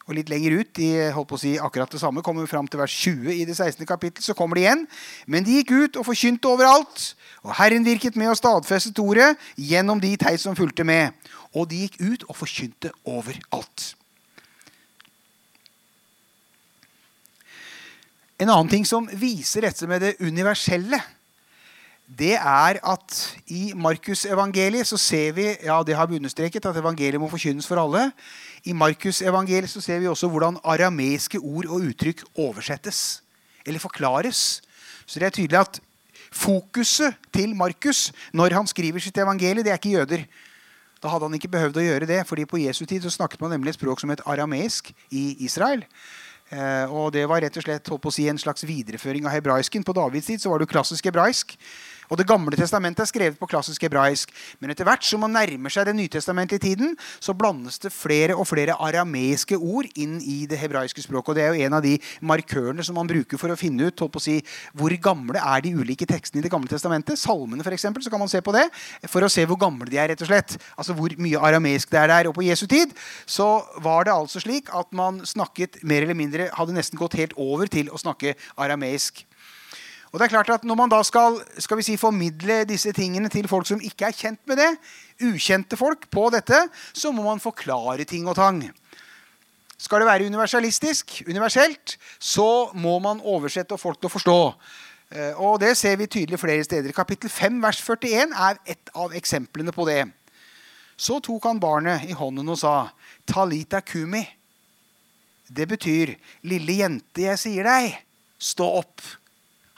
Og 0.04 0.14
Litt 0.14 0.28
lenger 0.28 0.60
ut 0.60 0.72
de 0.76 0.88
holdt 1.16 1.28
på 1.30 1.38
å 1.38 1.40
si 1.40 1.54
akkurat 1.56 1.90
det 1.90 2.00
samme, 2.00 2.22
kommer 2.22 2.44
vi 2.44 2.50
fram 2.50 2.68
til 2.68 2.82
vers 2.82 2.92
20 2.92 3.32
i 3.32 3.44
det 3.48 3.56
16. 3.56 3.86
kapittel, 3.88 4.22
så 4.22 4.36
kommer 4.36 4.60
det 4.60 4.66
igjen. 4.66 4.86
Men 5.26 5.44
de 5.44 5.56
gikk 5.56 5.72
ut 5.72 5.96
og 5.96 6.04
forkynte 6.10 6.50
overalt. 6.50 7.14
Og 7.42 7.56
Herren 7.56 7.84
virket 7.84 8.16
med 8.20 8.28
og 8.28 8.36
stadfestet 8.36 9.00
ordet 9.00 9.32
gjennom 9.56 10.00
de 10.00 10.12
teit 10.20 10.40
som 10.40 10.56
fulgte 10.56 10.84
med. 10.84 11.16
Og 11.56 11.70
de 11.70 11.86
gikk 11.86 12.00
ut 12.04 12.28
og 12.28 12.36
forkynte 12.36 12.92
overalt. 13.08 13.94
En 18.40 18.50
annen 18.50 18.70
ting 18.70 18.86
som 18.86 19.06
viser 19.14 19.62
dette 19.62 19.86
med 19.86 20.02
det 20.02 20.16
universelle, 20.18 20.98
det 22.04 22.34
er 22.34 22.80
at 22.84 23.14
i 23.48 23.70
Markusevangeliet 23.78 24.88
så 24.88 24.98
ser 25.00 25.30
vi 25.36 25.46
ja 25.64 25.78
det 25.86 25.94
har 25.96 26.08
vi 26.10 26.18
understreket, 26.18 26.66
at 26.66 26.76
evangeliet 26.76 27.22
må 27.22 27.30
forkynnes 27.32 27.68
for 27.68 27.80
alle. 27.80 28.10
I 28.66 28.74
Markusevangeliet 28.76 29.70
så 29.70 29.80
ser 29.80 30.02
vi 30.02 30.10
også 30.10 30.28
hvordan 30.28 30.58
arameiske 30.64 31.38
ord 31.38 31.70
og 31.70 31.86
uttrykk 31.88 32.24
oversettes. 32.34 33.22
Eller 33.64 33.80
forklares. 33.80 34.60
Så 35.06 35.22
det 35.22 35.30
er 35.30 35.36
tydelig 35.38 35.60
at 35.62 35.80
fokuset 36.34 37.14
til 37.32 37.54
Markus 37.56 38.10
når 38.34 38.58
han 38.58 38.66
skriver 38.66 39.00
sitt 39.00 39.16
evangelie, 39.16 39.62
det 39.64 39.72
er 39.72 39.80
ikke 39.80 39.94
jøder. 39.94 40.26
Da 41.00 41.12
hadde 41.12 41.30
han 41.30 41.38
ikke 41.38 41.52
behøvd 41.54 41.78
å 41.80 41.86
gjøre 41.86 42.10
det, 42.10 42.20
fordi 42.26 42.44
på 42.48 42.60
Jesu 42.64 42.82
tid 42.84 43.04
så 43.04 43.12
snakket 43.12 43.40
man 43.40 43.54
nemlig 43.54 43.72
et 43.72 43.78
språk 43.78 44.02
som 44.02 44.12
het 44.12 44.24
arameisk 44.26 44.90
i 45.12 45.36
Israel. 45.44 45.86
Eh, 46.54 46.92
og 46.92 47.12
Det 47.14 47.24
var 47.26 47.42
rett 47.42 47.56
og 47.58 47.66
slett 47.66 47.90
å 47.90 48.12
si, 48.14 48.28
en 48.30 48.38
slags 48.38 48.64
videreføring 48.66 49.26
av 49.26 49.34
hebraisken. 49.34 49.84
På 49.84 49.96
Davids 49.96 50.30
tid 50.30 50.42
så 50.42 50.52
var 50.52 50.62
det 50.62 50.70
klassisk 50.70 51.10
hebraisk. 51.10 51.56
Og 52.10 52.18
Det 52.18 52.26
gamle 52.28 52.56
testamentet 52.56 53.04
er 53.04 53.10
skrevet 53.10 53.38
på 53.38 53.48
klassisk 53.50 53.82
hebraisk. 53.86 54.30
Men 54.60 54.70
etter 54.70 54.86
hvert 54.86 55.04
som 55.04 55.20
man 55.24 55.34
nærmer 55.34 55.72
seg 55.72 55.88
den 55.88 55.98
nytestamentlige 56.00 56.62
tiden, 56.62 56.96
så 57.20 57.34
blandes 57.36 57.78
det 57.82 57.92
flere 57.92 58.36
og 58.36 58.46
flere 58.50 58.76
arameiske 58.78 59.56
ord 59.56 59.88
inn 59.94 60.20
i 60.20 60.44
det 60.50 60.58
hebraiske 60.60 61.02
språket. 61.02 61.28
Og 61.28 61.34
Det 61.34 61.44
er 61.44 61.54
jo 61.54 61.66
en 61.66 61.78
av 61.78 61.82
de 61.82 61.98
markørene 62.20 62.84
som 62.84 62.98
man 62.98 63.10
bruker 63.10 63.40
for 63.40 63.52
å 63.52 63.58
finne 63.58 63.88
ut 63.88 64.04
å 64.04 64.22
si, 64.22 64.40
hvor 64.72 64.92
gamle 65.00 65.40
er 65.40 65.64
de 65.64 65.74
ulike 65.74 66.06
tekstene 66.06 66.40
i 66.40 66.44
Det 66.44 66.52
gamle 66.52 66.68
testamentet. 66.68 67.18
Salmene 67.18 67.64
for 67.64 67.72
eksempel, 67.72 68.02
så 68.02 68.10
kan 68.10 68.20
man 68.20 68.28
se 68.28 68.40
på 68.40 68.52
det 68.52 68.68
for 69.08 69.24
å 69.24 69.30
se 69.30 69.44
hvor 69.44 69.58
gamle 69.58 69.88
de 69.90 69.98
er. 69.98 70.08
rett 70.08 70.22
og 70.22 70.28
slett. 70.28 70.56
Altså 70.76 70.94
hvor 70.94 71.12
mye 71.18 71.40
arameisk 71.40 71.90
det 71.90 72.00
er 72.00 72.08
der. 72.08 72.28
Og 72.28 72.34
på 72.34 72.44
Jesu 72.46 72.66
tid 72.66 72.92
så 73.26 73.64
var 73.82 74.04
det 74.04 74.12
altså 74.14 74.40
slik 74.40 74.68
at 74.74 74.92
man 74.92 75.24
snakket 75.26 75.82
mer 75.82 76.02
eller 76.02 76.14
mindre, 76.18 76.50
hadde 76.52 76.76
nesten 76.76 76.98
gått 76.98 77.16
helt 77.18 77.32
over 77.36 77.66
til 77.66 77.90
å 77.90 78.00
snakke 78.00 78.34
arameisk. 78.56 79.24
Og 80.14 80.20
det 80.20 80.28
er 80.28 80.36
klart 80.36 80.50
at 80.54 80.64
Når 80.64 80.78
man 80.78 80.92
da 80.92 81.02
skal, 81.02 81.40
skal 81.58 81.82
si, 81.82 81.96
formidle 81.98 82.62
disse 82.70 82.92
tingene 82.94 83.28
til 83.28 83.48
folk 83.50 83.66
som 83.66 83.82
ikke 83.82 84.06
er 84.06 84.14
kjent 84.14 84.38
med 84.46 84.60
det, 84.62 84.70
ukjente 85.26 85.76
folk 85.76 86.06
på 86.10 86.28
dette, 86.30 86.68
så 86.94 87.10
må 87.10 87.24
man 87.26 87.42
forklare 87.42 88.06
ting 88.06 88.28
og 88.30 88.36
tang. 88.38 88.62
Skal 89.76 90.00
det 90.00 90.06
være 90.06 90.26
universalistisk, 90.30 91.22
universelt, 91.26 91.96
så 92.18 92.70
må 92.74 92.98
man 93.02 93.20
oversette 93.20 93.78
folk 93.78 93.98
til 93.98 94.06
å 94.06 94.14
forstå. 94.14 94.38
Eh, 95.10 95.34
og 95.34 95.58
Det 95.60 95.76
ser 95.76 95.96
vi 95.96 96.06
tydelig 96.06 96.38
flere 96.38 96.64
steder. 96.64 96.92
Kapittel 96.92 97.30
5, 97.30 97.58
vers 97.62 97.82
41 97.82 98.38
er 98.38 98.62
et 98.66 98.94
av 98.94 99.12
eksemplene 99.18 99.74
på 99.74 99.86
det. 99.90 100.06
Så 100.96 101.18
tok 101.18 101.50
han 101.50 101.60
barnet 101.60 102.06
i 102.06 102.14
hånden 102.14 102.48
og 102.48 102.58
sa, 102.58 102.88
'Talita 103.26 103.80
kumi'. 103.80 104.28
Det 105.50 105.68
betyr, 105.68 106.14
'Lille 106.44 106.78
jente, 106.78 107.22
jeg 107.22 107.38
sier 107.38 107.64
deg, 107.64 107.98
stå 108.38 108.64
opp'. 108.78 109.23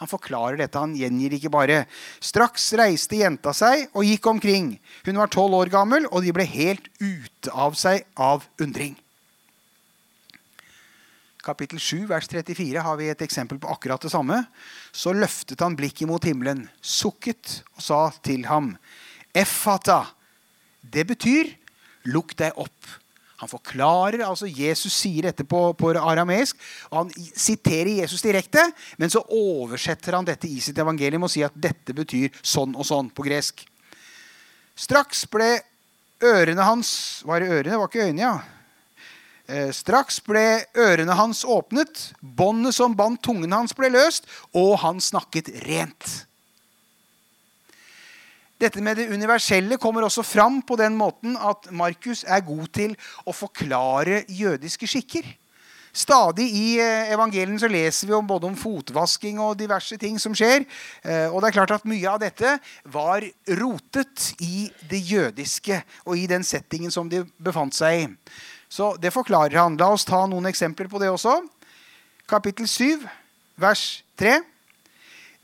Han 0.02 0.10
forklarer 0.10 0.60
dette. 0.60 0.80
Han 0.80 0.96
gjengir 0.98 1.38
ikke 1.38 1.52
bare. 1.52 1.84
Straks 2.20 2.68
reiste 2.76 3.22
jenta 3.22 3.54
seg 3.56 3.88
og 3.96 4.04
gikk 4.04 4.28
omkring. 4.28 4.74
Hun 5.06 5.20
var 5.22 5.32
tolv 5.32 5.56
år 5.56 5.72
gammel, 5.72 6.08
og 6.12 6.24
de 6.24 6.34
ble 6.36 6.44
helt 6.48 6.90
ute 7.00 7.52
av 7.52 7.78
seg 7.78 8.04
av 8.20 8.44
undring. 8.60 8.96
Kapittel 11.46 11.78
7, 11.78 12.08
vers 12.10 12.26
34 12.26 12.82
har 12.82 12.96
vi 12.98 13.08
et 13.12 13.22
eksempel 13.22 13.60
på 13.62 13.70
akkurat 13.70 14.02
det 14.02 14.10
samme. 14.10 14.40
Så 14.90 15.14
løftet 15.14 15.62
han 15.62 15.76
blikket 15.78 16.10
mot 16.10 16.24
himmelen, 16.26 16.64
sukket 16.82 17.60
og 17.76 17.84
sa 17.86 18.00
til 18.26 18.48
ham, 18.50 18.74
Effata. 19.36 20.02
Det 20.80 21.04
betyr 21.06 21.52
lukk 22.10 22.34
deg 22.38 22.56
opp. 22.58 22.96
Han 23.42 23.50
forklarer, 23.50 24.22
altså 24.24 24.48
Jesus 24.48 24.94
sier 24.96 25.28
dette 25.28 25.44
på, 25.44 25.60
på 25.76 25.92
arameisk. 26.00 26.56
Han 26.88 27.10
siterer 27.12 27.98
Jesus 28.00 28.24
direkte, 28.24 28.62
men 28.96 29.12
så 29.12 29.20
oversetter 29.28 30.16
han 30.16 30.28
dette 30.28 30.48
i 30.48 30.60
sitt 30.64 30.78
evangelium 30.80 31.26
og 31.28 31.32
sier 31.32 31.50
at 31.50 31.58
dette 31.68 31.92
betyr 31.96 32.32
sånn 32.40 32.72
og 32.76 32.88
sånn 32.88 33.10
på 33.12 33.26
gresk. 33.26 33.66
Straks 34.76 35.26
ble 35.32 35.58
ørene 36.24 36.64
hans 36.64 36.90
Var 37.28 37.42
det 37.42 37.48
ørene? 37.52 37.70
Det 37.70 37.80
var 37.80 37.90
ikke 37.90 38.06
øynene, 38.06 38.22
ja. 38.24 38.36
Eh, 39.46 39.70
straks 39.70 40.18
ble 40.26 40.64
ørene 40.74 41.14
hans 41.14 41.44
åpnet, 41.46 42.08
båndet 42.20 42.74
som 42.74 42.96
bandt 42.98 43.22
tungen 43.28 43.52
hans, 43.54 43.76
ble 43.78 43.92
løst, 43.94 44.26
og 44.56 44.80
han 44.82 44.98
snakket 45.02 45.52
rent. 45.68 46.24
Dette 48.56 48.80
med 48.80 48.96
det 48.96 49.10
universelle 49.12 49.76
kommer 49.76 50.06
også 50.06 50.22
fram 50.24 50.62
på 50.64 50.78
den 50.80 50.94
måten 50.96 51.34
at 51.36 51.68
Markus 51.76 52.24
er 52.24 52.44
god 52.44 52.70
til 52.72 52.94
å 53.28 53.34
forklare 53.36 54.22
jødiske 54.32 54.88
skikker. 54.88 55.28
Stadig 55.96 56.46
i 56.52 56.64
eh, 56.80 57.10
evangelien 57.12 57.56
så 57.60 57.68
leser 57.72 58.08
vi 58.08 58.16
om 58.16 58.26
både 58.28 58.48
om 58.48 58.56
fotvasking 58.56 59.38
og 59.40 59.58
diverse 59.60 59.96
ting 60.00 60.18
som 60.20 60.34
skjer. 60.36 60.64
Eh, 61.04 61.28
og 61.28 61.40
det 61.40 61.50
er 61.50 61.56
klart 61.56 61.76
at 61.76 61.86
Mye 61.88 62.08
av 62.10 62.20
dette 62.20 62.56
var 62.92 63.24
rotet 63.60 64.32
i 64.44 64.66
det 64.88 65.00
jødiske 65.04 65.80
og 66.04 66.16
i 66.16 66.26
den 66.28 66.44
settingen 66.44 66.92
som 66.92 67.08
de 67.12 67.22
befant 67.36 67.76
seg 67.76 68.02
i. 68.02 68.10
Så 68.68 68.94
det 69.00 69.12
forklarer 69.12 69.56
han. 69.60 69.76
La 69.80 69.92
oss 69.92 70.04
ta 70.08 70.24
noen 70.28 70.48
eksempler 70.48 70.88
på 70.92 71.00
det 71.00 71.12
også. 71.12 71.38
Kapittel 72.28 72.68
7, 72.68 73.04
vers 73.60 73.86
3. 74.20 74.40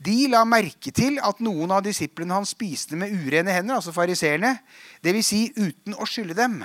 De 0.01 0.27
la 0.31 0.43
merke 0.47 0.91
til 0.95 1.19
at 1.23 1.41
noen 1.43 1.71
av 1.71 1.83
disiplene 1.85 2.35
hans 2.35 2.53
spiste 2.55 2.97
med 2.99 3.13
urene 3.13 3.53
hender, 3.53 3.77
altså 3.77 3.93
fariseerne, 3.95 4.57
dvs. 5.03 5.27
Si 5.27 5.41
uten 5.57 5.95
å 5.95 6.07
skylde 6.09 6.37
dem. 6.37 6.61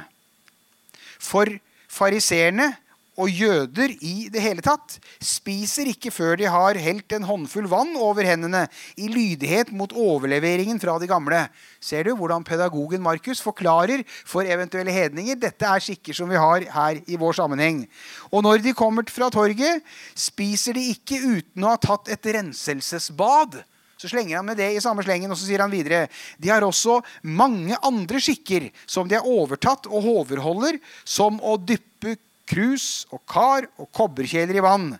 For 1.18 1.50
fariseerne 1.90 2.72
og 3.18 3.30
jøder 3.34 3.92
i 3.98 4.28
det 4.32 4.42
hele 4.42 4.62
tatt 4.64 4.98
spiser 5.24 5.90
ikke 5.90 6.12
før 6.14 6.38
de 6.38 6.46
har 6.50 6.78
helt 6.78 7.12
en 7.16 7.26
håndfull 7.26 7.66
vann 7.70 7.96
over 7.98 8.26
hendene 8.26 8.64
i 8.96 9.08
lydighet 9.10 9.72
mot 9.74 9.92
overleveringen 9.92 10.78
fra 10.82 10.96
de 11.02 11.08
gamle. 11.10 11.40
Ser 11.82 12.06
du 12.06 12.14
hvordan 12.18 12.46
pedagogen 12.46 13.02
Markus 13.02 13.42
forklarer 13.42 14.04
for 14.06 14.46
eventuelle 14.46 14.94
hedninger? 14.94 15.38
Dette 15.38 15.66
er 15.66 15.82
skikker 15.82 16.16
som 16.16 16.30
vi 16.30 16.38
har 16.38 16.68
her 16.74 17.02
i 17.06 17.18
vår 17.18 17.40
sammenheng. 17.40 17.82
Og 18.30 18.44
når 18.46 18.62
de 18.62 18.76
kommer 18.76 19.06
fra 19.10 19.30
torget, 19.34 19.82
spiser 20.14 20.78
de 20.78 20.88
ikke 20.94 21.18
uten 21.24 21.66
å 21.66 21.74
ha 21.74 21.82
tatt 21.82 22.12
et 22.14 22.32
renselsesbad. 22.38 23.58
Så 23.98 24.06
slenger 24.12 24.38
han 24.38 24.46
med 24.46 24.60
det 24.60 24.68
i 24.76 24.82
samme 24.82 25.02
slengen, 25.02 25.30
og 25.34 25.38
så 25.38 25.48
sier 25.48 25.64
han 25.64 25.72
videre 25.74 26.06
de 26.38 26.52
har 26.52 26.62
også 26.62 27.00
mange 27.26 27.74
andre 27.82 28.20
skikker 28.22 28.68
som 28.86 29.10
de 29.10 29.18
har 29.18 29.26
overtatt 29.26 29.88
og 29.90 30.06
overholder, 30.20 30.78
som 31.02 31.40
å 31.42 31.56
dyppe 31.58 32.14
krus 32.48 33.06
og 33.12 33.22
kar 33.28 33.68
og 33.78 33.90
kobberkjeler 33.94 34.58
i 34.58 34.64
vann. 34.64 34.92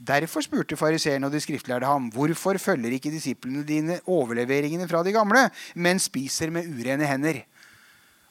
Derfor 0.00 0.40
spurte 0.44 0.78
fariseerne 0.80 1.28
og 1.28 1.34
de 1.34 1.42
skriftlærde 1.44 1.88
ham, 1.88 2.08
hvorfor 2.14 2.56
følger 2.56 2.94
ikke 2.96 3.12
disiplene 3.12 3.66
dine 3.68 3.98
overleveringene 4.08 4.88
fra 4.88 5.02
de 5.04 5.12
gamle, 5.12 5.48
men 5.74 6.00
spiser 6.00 6.52
med 6.54 6.70
urene 6.72 7.08
hender? 7.08 7.42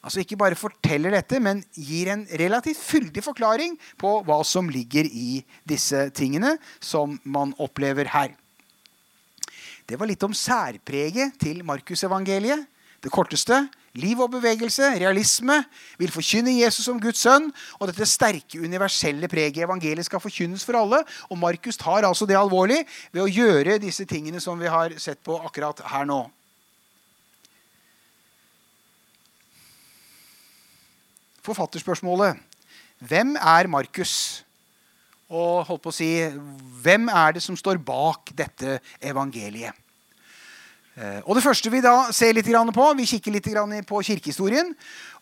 Altså 0.00 0.22
Ikke 0.22 0.38
bare 0.40 0.56
forteller 0.56 1.12
dette, 1.12 1.38
men 1.44 1.60
gir 1.76 2.08
en 2.08 2.24
relativt 2.40 2.80
fyldig 2.80 3.22
forklaring 3.22 3.76
på 4.00 4.14
hva 4.24 4.40
som 4.48 4.70
ligger 4.72 5.04
i 5.04 5.42
disse 5.68 6.08
tingene 6.16 6.56
som 6.80 7.18
man 7.22 7.52
opplever 7.60 8.08
her. 8.08 8.32
Det 9.84 9.98
var 10.00 10.08
litt 10.08 10.24
om 10.24 10.34
særpreget 10.34 11.36
til 11.42 11.60
Markusevangeliet. 11.66 12.64
Det 13.00 13.12
korteste. 13.12 13.62
Liv 13.98 14.20
og 14.22 14.28
bevegelse, 14.30 14.86
realisme, 15.00 15.56
vil 15.98 16.12
forkynne 16.14 16.52
Jesus 16.60 16.84
som 16.86 17.00
Guds 17.02 17.24
sønn. 17.24 17.48
Og 17.80 17.88
dette 17.90 18.06
sterke, 18.06 18.60
universelle 18.62 19.28
preget 19.28 19.64
evangeliet 19.64 20.06
skal 20.06 20.22
forkynnes 20.22 20.62
for 20.66 20.78
alle. 20.78 21.00
Og 21.26 21.40
Markus 21.40 21.80
tar 21.80 22.06
altså 22.06 22.28
det 22.28 22.38
alvorlig 22.38 22.84
ved 23.10 23.24
å 23.24 23.30
gjøre 23.30 23.80
disse 23.82 24.06
tingene 24.06 24.42
som 24.42 24.60
vi 24.60 24.70
har 24.70 24.94
sett 25.02 25.18
på 25.26 25.40
akkurat 25.40 25.82
her 25.90 26.06
nå. 26.06 26.20
Forfatterspørsmålet. 31.42 32.38
Hvem 33.00 33.34
er 33.40 33.66
Markus? 33.72 34.44
Og 35.30 35.64
holdt 35.66 35.82
på 35.82 35.90
å 35.90 35.94
si, 35.94 36.10
hvem 36.84 37.08
er 37.10 37.34
det 37.34 37.42
som 37.42 37.56
står 37.58 37.80
bak 37.82 38.30
dette 38.36 38.78
evangeliet? 39.00 39.74
Eh, 41.00 41.20
og 41.24 41.36
Det 41.36 41.42
første 41.42 41.70
vi 41.72 41.80
da 41.80 42.10
ser 42.12 42.34
litt 42.36 42.48
på, 42.74 42.86
vi 42.96 43.06
kikker 43.08 43.32
litt 43.32 43.86
på 43.88 44.02
kirkehistorien. 44.04 44.74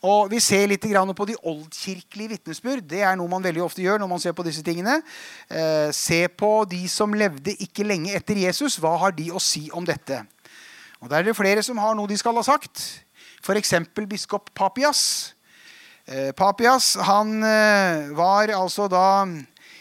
Og 0.03 0.31
vi 0.31 0.41
ser 0.41 0.67
litt 0.67 0.83
på 0.83 1.27
de 1.27 1.37
oldkirkelige 1.43 2.29
vitnesbyrd. 2.29 2.83
Det 2.83 3.03
er 3.03 3.17
noe 3.17 3.29
man 3.29 3.43
veldig 3.43 3.63
ofte 3.63 3.83
gjør 3.83 3.99
når 3.99 4.09
man 4.09 4.19
ser 4.19 4.33
på 4.33 4.43
disse 4.43 4.63
tingene. 4.63 5.03
Eh, 5.49 5.91
se 5.93 6.27
på 6.29 6.65
de 6.65 6.89
som 6.89 7.15
levde 7.15 7.55
ikke 7.63 7.85
lenge 7.85 8.15
etter 8.15 8.35
Jesus. 8.35 8.79
Hva 8.79 8.97
har 8.99 9.13
de 9.13 9.31
å 9.31 9.39
si 9.39 9.71
om 9.73 9.85
dette? 9.85 10.25
Og 11.01 11.09
Der 11.09 11.19
er 11.19 11.23
det 11.23 11.37
flere 11.37 11.63
som 11.63 11.79
har 11.79 11.95
noe 11.95 12.09
de 12.09 12.17
skal 12.17 12.35
ha 12.35 12.43
sagt. 12.43 13.05
F.eks. 13.43 13.75
biskop 14.09 14.51
Papias. 14.55 15.35
Eh, 16.07 16.33
Papias 16.33 16.97
han 16.97 17.41
var 18.17 18.51
altså 18.51 18.89
da 18.89 19.27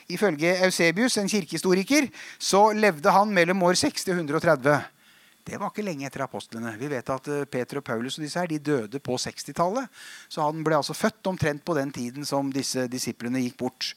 Ifølge 0.08 0.64
Eusebius, 0.64 1.18
en 1.18 1.28
kirkehistoriker, 1.28 2.08
så 2.40 2.72
levde 2.72 3.12
han 3.12 3.28
mellom 3.28 3.64
år 3.64 3.76
60 3.76 4.14
og 4.14 4.16
130. 4.16 4.97
Det 5.48 5.56
var 5.56 5.72
ikke 5.72 5.86
lenge 5.86 6.08
etter 6.08 6.26
apostlene. 6.26 6.74
Vi 6.80 6.90
vet 6.92 7.08
at 7.14 7.28
eh, 7.32 7.46
Peter 7.48 7.80
og 7.80 7.86
Paulus 7.88 8.18
og 8.18 8.26
disse 8.26 8.42
her, 8.42 8.50
de 8.52 8.60
døde 8.60 9.00
på 9.04 9.16
60-tallet. 9.22 9.88
Så 10.28 10.44
han 10.44 10.60
ble 10.66 10.76
altså 10.76 10.96
født 10.98 11.30
omtrent 11.32 11.64
på 11.68 11.76
den 11.78 11.94
tiden 11.96 12.28
som 12.28 12.52
disse 12.52 12.88
disiplene 12.92 13.46
gikk 13.46 13.56
bort. 13.62 13.94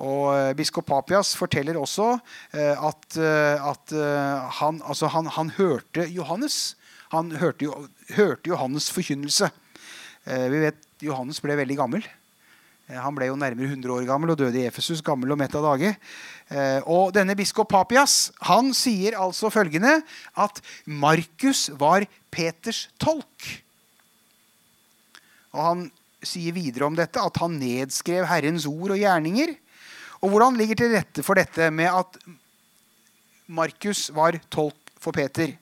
Og 0.00 0.30
eh, 0.32 0.54
Biskop 0.56 0.88
Papias 0.88 1.34
forteller 1.36 1.76
også 1.76 2.14
eh, 2.56 2.72
at, 2.72 3.18
at 3.20 3.96
han, 4.60 4.80
altså 4.80 5.12
han, 5.12 5.28
han, 5.36 5.52
hørte 5.58 6.08
Johannes. 6.08 6.78
Han 7.12 7.34
hørte, 7.36 7.68
hørte 8.16 8.52
Johannes' 8.52 8.92
forkynnelse. 8.92 9.50
Vi 10.28 10.58
vet 10.60 10.82
Johannes 11.00 11.38
ble 11.40 11.54
veldig 11.56 11.76
gammel. 11.78 12.08
Eh, 12.88 12.96
han 12.96 13.14
ble 13.16 13.28
jo 13.28 13.36
nærmere 13.38 13.68
100 13.68 13.92
år 13.92 14.08
gammel 14.08 14.32
og 14.32 14.40
døde 14.40 14.62
i 14.62 14.66
Efesus, 14.68 15.04
gammel 15.04 15.32
og 15.34 15.40
mett 15.40 15.54
av 15.58 15.66
dage. 15.68 15.92
Eh, 16.48 16.80
og 16.88 17.12
denne 17.16 17.36
biskop 17.38 17.68
Papias 17.72 18.30
han 18.48 18.72
sier 18.76 19.18
altså 19.20 19.52
følgende 19.52 19.98
at 20.40 20.62
Markus 20.88 21.68
var 21.76 22.08
Peters 22.32 22.86
tolk. 23.00 23.52
Og 25.52 25.62
Han 25.64 25.86
sier 26.24 26.52
videre 26.52 26.88
om 26.88 26.96
dette 26.98 27.22
at 27.22 27.38
han 27.38 27.54
nedskrev 27.60 28.26
Herrens 28.26 28.66
ord 28.66 28.96
og 28.96 29.00
gjerninger. 29.00 29.54
Og 30.18 30.32
hvordan 30.32 30.58
ligger 30.58 30.80
til 30.80 30.92
rette 30.96 31.22
for 31.22 31.38
dette 31.38 31.70
med 31.70 31.92
at 31.94 32.18
Markus 33.46 34.08
var 34.12 34.36
tolk 34.50 34.90
for 34.98 35.14
Peter? 35.14 35.54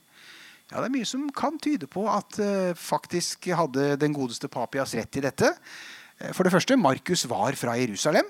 Ja, 0.71 0.81
Det 0.81 0.87
er 0.89 0.95
mye 0.97 1.07
som 1.07 1.29
kan 1.31 1.59
tyde 1.61 1.87
på 1.87 2.07
at 2.11 2.39
uh, 2.41 2.73
faktisk 2.75 3.47
hadde 3.55 3.95
den 4.01 4.15
godeste 4.17 4.49
Papias 4.51 4.95
rett 4.97 5.15
i 5.15 5.23
dette. 5.23 5.53
For 6.17 6.47
det 6.47 6.53
første, 6.53 6.77
Markus 6.79 7.27
var 7.29 7.53
fra 7.59 7.75
Jerusalem. 7.77 8.25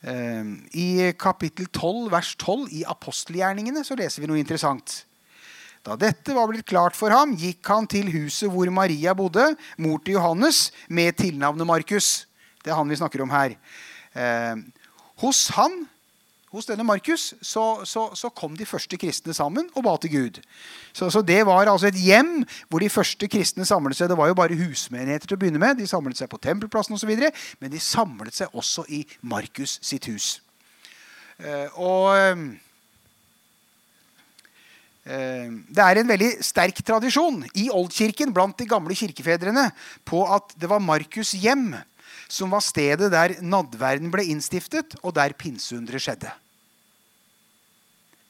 Eh, 0.00 0.44
I 0.80 1.12
kapittel 1.20 1.68
12, 1.68 2.08
vers 2.12 2.32
12 2.40 2.70
i 2.80 2.84
apostelgjerningene 2.88 3.84
så 3.84 3.96
leser 3.98 4.24
vi 4.24 4.30
noe 4.30 4.40
interessant. 4.40 5.02
Da 5.84 5.96
dette 6.00 6.32
var 6.36 6.48
blitt 6.48 6.68
klart 6.68 6.96
for 6.96 7.12
ham, 7.12 7.32
gikk 7.36 7.64
han 7.72 7.88
til 7.88 8.08
huset 8.12 8.48
hvor 8.52 8.68
Maria 8.72 9.14
bodde, 9.16 9.46
mor 9.80 10.00
til 10.04 10.16
Johannes, 10.18 10.68
med 10.88 11.16
tilnavnet 11.20 11.68
Markus. 11.68 12.26
Det 12.60 12.72
er 12.72 12.80
han 12.80 12.88
vi 12.88 13.00
snakker 13.00 13.24
om 13.24 13.32
her. 13.32 13.56
Eh, 14.16 14.56
hos 15.20 15.46
han 15.56 15.82
hos 16.50 16.66
denne 16.66 16.84
Markus 16.86 17.30
så, 17.42 17.64
så, 17.86 18.08
så, 18.18 18.30
kom 18.34 18.56
de 18.58 18.66
første 18.66 18.98
kristne 18.98 19.34
sammen 19.36 19.68
og 19.74 19.84
ba 19.86 19.94
til 20.02 20.10
Gud. 20.14 20.40
Så, 20.92 21.10
så, 21.10 21.22
Det 21.22 21.44
var 21.46 21.70
altså 21.70 21.90
et 21.90 22.00
hjem 22.00 22.40
hvor 22.68 22.82
de 22.82 22.90
første 22.90 23.28
kristne 23.30 23.66
samlet 23.66 23.96
seg. 23.96 24.10
Det 24.10 24.18
var 24.18 24.32
jo 24.32 24.38
bare 24.38 24.58
husmenigheter 24.58 25.30
til 25.30 25.38
å 25.38 25.42
begynne 25.42 25.62
med. 25.62 25.78
De 25.78 25.86
samlet 25.86 26.18
seg 26.18 26.30
på 26.30 26.40
tempelplassen 26.42 26.98
osv. 26.98 27.12
Men 27.60 27.70
de 27.70 27.82
samlet 27.82 28.34
seg 28.34 28.56
også 28.56 28.84
i 28.90 29.04
Markus 29.22 29.78
sitt 29.82 30.10
hus. 30.10 30.40
Uh, 31.40 31.68
og 31.80 32.10
uh, 32.18 32.42
det 35.06 35.84
er 35.84 35.98
en 36.02 36.10
veldig 36.10 36.32
sterk 36.44 36.82
tradisjon 36.84 37.40
i 37.58 37.70
oldkirken 37.72 38.34
blant 38.34 38.58
de 38.60 38.66
gamle 38.68 38.94
kirkefedrene 38.94 39.70
på 40.06 40.20
at 40.28 40.52
det 40.60 40.68
var 40.70 40.82
Markus' 40.84 41.32
hjem 41.40 41.72
som 42.28 42.52
var 42.52 42.64
stedet 42.64 43.10
der 43.12 43.38
nadverden 43.42 44.12
ble 44.12 44.26
innstiftet, 44.32 44.96
og 45.02 45.14
der 45.18 45.36
pinseunderet 45.38 46.04
skjedde. 46.04 46.32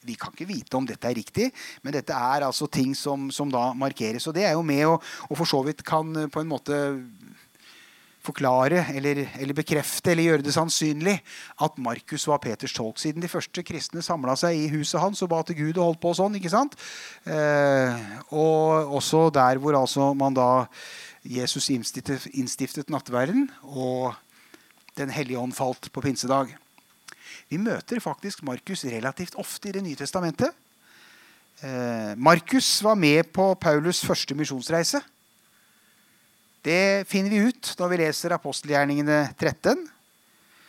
Vi 0.01 0.15
kan 0.17 0.33
ikke 0.33 0.49
vite 0.49 0.77
om 0.77 0.87
dette 0.89 1.05
er 1.05 1.17
riktig, 1.17 1.51
men 1.85 1.93
dette 1.93 2.15
er 2.15 2.47
altså 2.47 2.65
ting 2.65 2.95
som, 2.97 3.29
som 3.29 3.51
da 3.53 3.69
markeres. 3.77 4.25
Og 4.27 4.33
det 4.33 4.47
er 4.49 4.55
jo 4.57 4.63
med 4.65 4.87
og, 4.89 5.03
og 5.29 5.37
for 5.37 5.49
så 5.49 5.61
vidt 5.67 5.83
kan 5.85 6.09
eh, 6.23 6.31
på 6.31 6.41
en 6.41 6.49
måte 6.49 6.79
forklare 8.21 8.83
eller, 8.93 9.23
eller, 9.39 9.55
bekrefte 9.57 10.11
eller 10.11 10.27
gjøre 10.29 10.45
det 10.45 10.53
sannsynlig 10.53 11.15
at 11.65 11.77
Markus 11.81 12.27
var 12.29 12.41
Peters 12.41 12.73
tolk. 12.77 12.99
Siden 13.01 13.23
de 13.23 13.29
første 13.31 13.63
kristne 13.65 14.03
samla 14.05 14.35
seg 14.37 14.57
i 14.57 14.69
huset 14.73 15.01
hans 15.01 15.21
og 15.25 15.31
ba 15.33 15.41
til 15.45 15.57
Gud 15.57 15.79
og 15.79 15.91
holdt 15.91 16.01
på 16.03 16.13
og 16.13 16.19
sånn. 16.19 16.37
ikke 16.37 16.53
sant? 16.53 16.77
Eh, 17.25 18.03
og 18.29 18.97
også 19.01 19.27
der 19.33 19.61
hvor 19.61 19.77
altså 19.79 20.11
man 20.17 20.37
da 20.37 20.51
Jesus 21.21 21.69
innstiftet, 21.69 22.25
innstiftet 22.33 22.89
nattverden, 22.89 23.49
og 23.63 24.15
Den 24.97 25.07
hellige 25.07 25.39
ånd 25.39 25.53
falt 25.55 25.87
på 25.93 26.01
pinsedag. 26.03 26.49
Vi 27.47 27.55
møter 27.57 28.01
faktisk 28.03 28.41
Markus 28.43 28.83
relativt 28.83 29.37
ofte 29.39 29.69
i 29.69 29.71
Det 29.71 29.83
nye 29.85 29.95
testamentet. 29.95 30.51
Eh, 31.63 32.11
Markus 32.17 32.81
var 32.83 32.95
med 32.95 33.31
på 33.31 33.55
Paulus' 33.55 34.03
første 34.05 34.35
misjonsreise. 34.35 34.99
Det 36.61 37.07
finner 37.07 37.29
vi 37.29 37.47
ut 37.47 37.71
da 37.77 37.87
vi 37.87 38.01
leser 38.01 38.35
apostelgjerningene 38.35 39.31
13. 39.39 39.87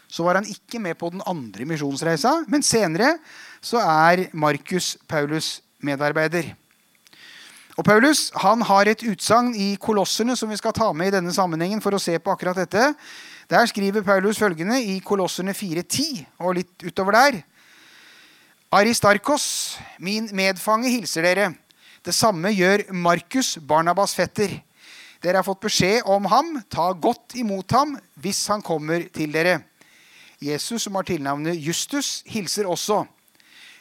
Så 0.07 0.23
var 0.23 0.39
han 0.39 0.47
ikke 0.47 0.79
med 0.79 0.95
på 1.01 1.11
den 1.11 1.23
andre 1.27 1.65
misjonsreisa, 1.65 2.45
men 2.47 2.63
senere 2.63 3.17
så 3.61 3.81
er 3.81 4.29
Markus 4.33 4.97
Paulus' 5.09 5.61
medarbeider. 5.81 6.53
Og 7.79 7.85
Paulus 7.87 8.27
han 8.43 8.63
har 8.69 8.89
et 8.91 9.05
utsagn 9.09 9.55
i 9.57 9.75
Kolosserne 9.81 10.37
som 10.37 10.51
vi 10.53 10.59
skal 10.61 10.75
ta 10.77 10.91
med 10.93 11.09
i 11.09 11.15
denne 11.15 11.33
sammenhengen 11.33 11.81
for 11.81 11.97
å 11.97 12.01
se 12.03 12.19
på 12.21 12.35
akkurat 12.35 12.59
dette. 12.61 12.91
Der 13.49 13.69
skriver 13.69 14.05
Paulus 14.05 14.41
følgende 14.41 14.77
i 14.81 14.99
Kolosserne 15.05 15.55
4.10 15.57 16.25
og 16.45 16.59
litt 16.59 16.85
utover 16.85 17.17
der. 17.17 17.41
Aristarkos, 18.73 19.79
min 20.01 20.29
medfange, 20.37 20.89
hilser 20.89 21.25
dere. 21.29 21.49
Det 22.05 22.15
samme 22.17 22.53
gjør 22.53 22.87
Markus, 22.93 23.57
Barnabas' 23.57 24.17
fetter. 24.17 24.55
Dere 25.23 25.39
har 25.39 25.47
fått 25.47 25.65
beskjed 25.65 26.09
om 26.09 26.25
ham. 26.29 26.55
Ta 26.73 26.91
godt 26.93 27.37
imot 27.41 27.73
ham 27.73 27.97
hvis 28.21 28.47
han 28.53 28.65
kommer 28.65 29.05
til 29.15 29.33
dere. 29.33 29.61
Jesus, 30.43 30.83
som 30.85 30.97
har 30.99 31.07
tilnavnet 31.07 31.61
Justus, 31.61 32.23
hilser 32.27 32.67
også. 32.67 33.05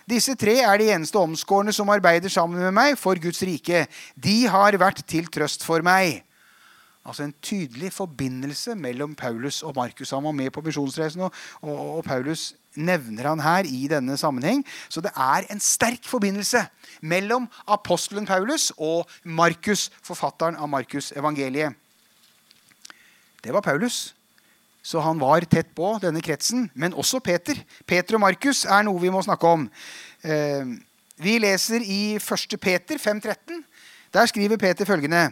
Disse 0.10 0.36
tre 0.40 0.58
er 0.64 0.82
de 0.82 0.90
eneste 0.94 1.20
omskårne 1.20 1.74
som 1.76 1.90
arbeider 1.94 2.32
sammen 2.32 2.62
med 2.62 2.74
meg 2.76 2.98
for 3.00 3.20
Guds 3.22 3.42
rike. 3.46 3.86
De 4.16 4.38
har 4.50 4.78
vært 4.82 5.04
til 5.08 5.30
trøst 5.32 5.66
for 5.66 5.84
meg. 5.86 6.24
Altså 7.02 7.26
en 7.26 7.34
tydelig 7.42 7.90
forbindelse 7.96 8.76
mellom 8.78 9.16
Paulus 9.18 9.64
og 9.66 9.74
Markus. 9.76 10.12
Han 10.14 10.24
var 10.24 10.36
med 10.38 10.52
på 10.54 10.62
misjonsreisen, 10.62 11.22
og, 11.26 11.34
og, 11.62 11.98
og, 11.98 12.04
Paulus 12.06 12.54
nevner 12.76 13.28
han 13.32 13.42
her 13.42 13.66
i 13.66 13.88
denne 13.90 14.18
sammenheng. 14.18 14.62
Så 14.90 15.02
det 15.02 15.12
er 15.18 15.50
en 15.50 15.60
sterk 15.60 16.06
forbindelse 16.06 16.62
mellom 17.02 17.50
apostelen 17.68 18.30
Paulus 18.30 18.70
og 18.78 19.10
Markus, 19.24 19.90
forfatteren 20.06 20.56
av 20.56 20.70
Markus 20.70 21.12
evangeliet. 21.18 21.74
Det 23.42 23.54
var 23.54 23.66
Paulus. 23.66 24.14
Så 24.82 25.00
han 25.00 25.20
var 25.22 25.46
tett 25.46 25.74
på 25.78 25.94
denne 26.02 26.22
kretsen. 26.26 26.70
Men 26.74 26.96
også 26.98 27.22
Peter. 27.24 27.60
Peter 27.86 28.18
og 28.18 28.26
Markus 28.26 28.64
er 28.66 28.86
noe 28.88 29.02
vi 29.02 29.14
må 29.14 29.22
snakke 29.26 29.48
om. 29.48 29.68
Eh, 30.26 30.74
vi 31.22 31.38
leser 31.42 31.86
i 31.86 32.18
1. 32.18 32.58
Peter 32.62 32.98
5,13. 32.98 33.62
Der 34.12 34.26
skriver 34.26 34.58
Peter 34.58 34.86
følgende.: 34.86 35.30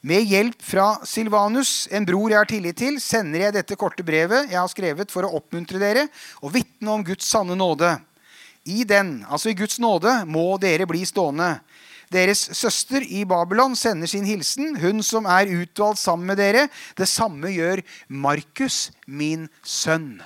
med 0.00 0.24
hjelp 0.28 0.62
fra 0.62 0.86
Silvanus, 1.08 1.88
en 1.90 2.04
bror 2.06 2.30
jeg 2.30 2.38
har 2.38 2.48
tillit 2.48 2.76
til, 2.78 2.98
sender 3.02 3.46
jeg 3.46 3.54
dette 3.56 3.76
korte 3.80 4.04
brevet 4.06 4.50
jeg 4.50 4.58
har 4.58 4.70
skrevet 4.70 5.12
for 5.12 5.26
å 5.26 5.32
oppmuntre 5.38 5.80
dere 5.80 6.06
og 6.42 6.52
vitne 6.54 6.92
om 6.92 7.04
Guds 7.04 7.28
sanne 7.28 7.56
nåde. 7.58 7.94
I 8.66 8.84
den, 8.88 9.20
altså 9.28 9.50
i 9.50 9.56
Guds 9.58 9.78
nåde, 9.82 10.12
må 10.26 10.56
dere 10.62 10.88
bli 10.88 11.04
stående. 11.06 11.56
Deres 12.12 12.44
søster 12.54 13.02
i 13.02 13.24
Babylon 13.26 13.74
sender 13.76 14.06
sin 14.06 14.26
hilsen, 14.28 14.76
hun 14.78 15.02
som 15.02 15.26
er 15.26 15.50
utvalgt 15.50 15.98
sammen 15.98 16.28
med 16.30 16.38
dere. 16.38 16.68
Det 16.98 17.08
samme 17.10 17.50
gjør 17.50 17.82
Markus, 18.08 18.90
min 19.06 19.48
sønn. 19.66 20.20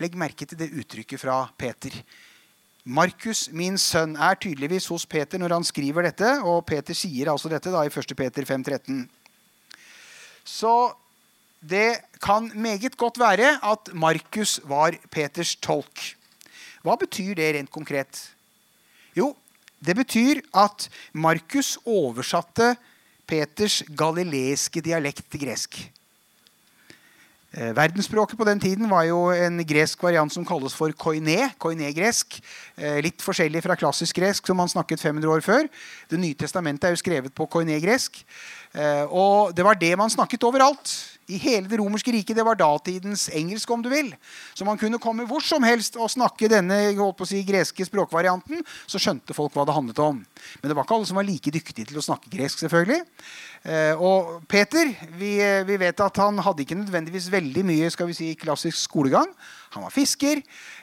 Legg 0.00 0.16
merke 0.16 0.48
til 0.48 0.56
det 0.56 0.70
uttrykket 0.72 1.20
fra 1.20 1.42
Peter. 1.60 1.92
Markus, 2.88 3.50
min 3.52 3.76
sønn, 3.78 4.16
er 4.16 4.38
tydeligvis 4.40 4.88
hos 4.88 5.04
Peter 5.04 5.38
når 5.38 5.58
han 5.58 5.66
skriver 5.68 6.08
dette. 6.08 6.30
Og 6.40 6.64
Peter 6.66 6.96
sier 6.96 7.28
altså 7.28 7.52
dette 7.52 7.72
da 7.72 7.84
i 7.84 7.92
1. 7.92 8.16
Peter 8.16 8.48
5,13. 8.48 9.04
Så 10.48 10.72
det 11.60 12.00
kan 12.24 12.48
meget 12.56 12.96
godt 12.96 13.20
være 13.20 13.58
at 13.60 13.92
Markus 13.92 14.56
var 14.64 14.96
Peters 15.12 15.52
tolk. 15.60 16.14
Hva 16.80 16.96
betyr 16.96 17.36
det 17.36 17.52
rent 17.58 17.70
konkret? 17.70 18.22
Jo, 19.12 19.34
det 19.80 19.96
betyr 19.96 20.42
at 20.54 20.88
Markus 21.12 21.76
oversatte 21.88 22.74
Peters 23.30 23.80
galileiske 23.96 24.82
dialekt 24.84 25.26
til 25.30 25.44
gresk. 25.46 25.80
Eh, 27.50 27.72
verdensspråket 27.74 28.38
på 28.38 28.46
den 28.46 28.60
tiden 28.62 28.86
var 28.90 29.08
jo 29.08 29.24
en 29.34 29.58
gresk 29.66 30.02
variant 30.02 30.30
som 30.30 30.44
kalles 30.46 30.74
for 30.74 30.92
koiné. 30.94 31.50
koiné-gresk. 31.58 32.38
Eh, 32.76 33.00
litt 33.02 33.22
forskjellig 33.22 33.62
fra 33.62 33.74
klassisk 33.74 34.16
gresk, 34.16 34.46
som 34.46 34.56
man 34.56 34.68
snakket 34.68 35.00
500 35.00 35.30
år 35.30 35.40
før. 35.40 35.66
Det 36.08 36.18
nye 36.18 36.34
testamentet 36.34 36.84
er 36.84 36.94
jo 36.94 37.02
skrevet 37.02 37.34
på 37.34 37.48
koiné-gresk. 37.50 38.22
Eh, 38.74 39.04
og 39.10 39.54
det 39.54 39.64
var 39.64 39.74
det 39.74 39.96
man 39.98 40.10
snakket 40.10 40.44
overalt 40.46 41.18
i 41.30 41.38
hele 41.40 41.70
det 41.70 41.78
romerske 41.80 42.12
riket. 42.14 42.36
Det 42.36 42.46
var 42.46 42.58
datidens 42.58 43.28
engelsk, 43.36 43.70
om 43.70 43.82
du 43.84 43.90
vil. 43.92 44.10
Så 44.54 44.66
man 44.66 44.78
kunne 44.80 45.00
komme 45.02 45.26
hvor 45.28 45.44
som 45.44 45.64
helst 45.66 45.98
og 46.00 46.10
snakke 46.12 46.50
denne 46.50 46.80
si, 47.28 47.42
greske 47.46 47.86
språkvarianten. 47.86 48.64
Så 48.90 49.00
skjønte 49.02 49.36
folk 49.36 49.54
hva 49.54 49.66
det 49.68 49.76
handlet 49.76 50.02
om. 50.02 50.20
Men 50.60 50.68
det 50.68 50.76
var 50.76 50.86
ikke 50.86 50.98
alle 50.98 51.10
som 51.10 51.20
var 51.20 51.28
like 51.28 51.54
dyktige 51.54 51.88
til 51.88 52.00
å 52.00 52.04
snakke 52.04 52.32
gresk. 52.32 52.58
selvfølgelig. 52.64 53.02
Eh, 53.62 53.94
og 54.00 54.40
Peter, 54.48 54.88
vi, 55.20 55.34
vi, 55.68 55.80
vet 55.80 56.00
at 56.00 56.20
han 56.22 56.38
hadde 56.40 56.64
ikke 56.64 56.78
nødvendigvis 56.80 57.30
veldig 57.32 57.64
mye 57.68 57.90
skal 57.92 58.08
vi 58.08 58.16
si, 58.16 58.30
klassisk 58.40 58.78
skolegang. 58.78 59.28
Han 59.74 59.84
var 59.84 59.94
fisker. 59.94 60.40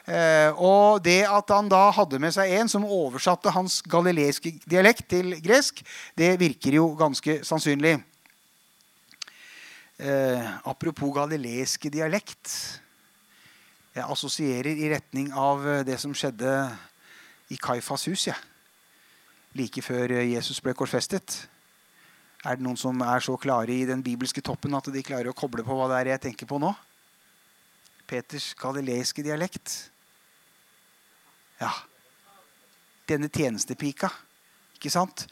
Eh, 0.08 0.52
og 0.54 1.02
det 1.04 1.24
at 1.26 1.50
han 1.52 1.72
da 1.72 1.88
hadde 1.96 2.22
med 2.22 2.36
seg 2.36 2.54
en 2.60 2.70
som 2.72 2.86
oversatte 2.86 3.52
hans 3.56 3.82
galileiske 3.90 4.54
dialekt 4.70 5.10
til 5.12 5.36
gresk, 5.44 5.82
det 6.18 6.38
virker 6.40 6.80
jo 6.80 6.92
ganske 7.00 7.42
sannsynlig. 7.48 7.98
Eh, 9.98 10.50
apropos 10.70 11.10
galileiske 11.10 11.90
dialekt. 11.90 12.52
Jeg 13.96 14.06
assosierer 14.06 14.78
i 14.78 14.92
retning 14.92 15.32
av 15.34 15.64
eh, 15.66 15.80
det 15.88 15.96
som 15.98 16.14
skjedde 16.14 16.52
i 17.50 17.58
Kaifas 17.58 18.06
hus. 18.06 18.28
Ja. 18.30 18.36
Like 19.58 19.82
før 19.82 20.14
eh, 20.20 20.28
Jesus 20.36 20.62
ble 20.62 20.76
korsfestet. 20.78 21.40
Er 22.46 22.60
det 22.60 22.66
noen 22.68 22.78
som 22.78 23.02
er 23.02 23.26
så 23.26 23.34
klare 23.42 23.74
i 23.74 23.88
den 23.90 24.04
bibelske 24.06 24.44
toppen 24.46 24.78
at 24.78 24.92
de 24.94 25.02
klarer 25.02 25.32
å 25.32 25.38
koble 25.38 25.66
på 25.66 25.74
hva 25.80 25.90
det 25.90 26.04
er 26.04 26.12
jeg 26.14 26.28
tenker 26.28 26.52
på 26.52 26.62
nå? 26.62 26.70
Peters 28.06 28.52
galileiske 28.60 29.26
dialekt. 29.26 29.80
Ja. 31.58 31.74
Denne 33.10 33.34
tjenestepika. 33.34 34.14
Ikke 34.78 34.94
sant? 34.94 35.26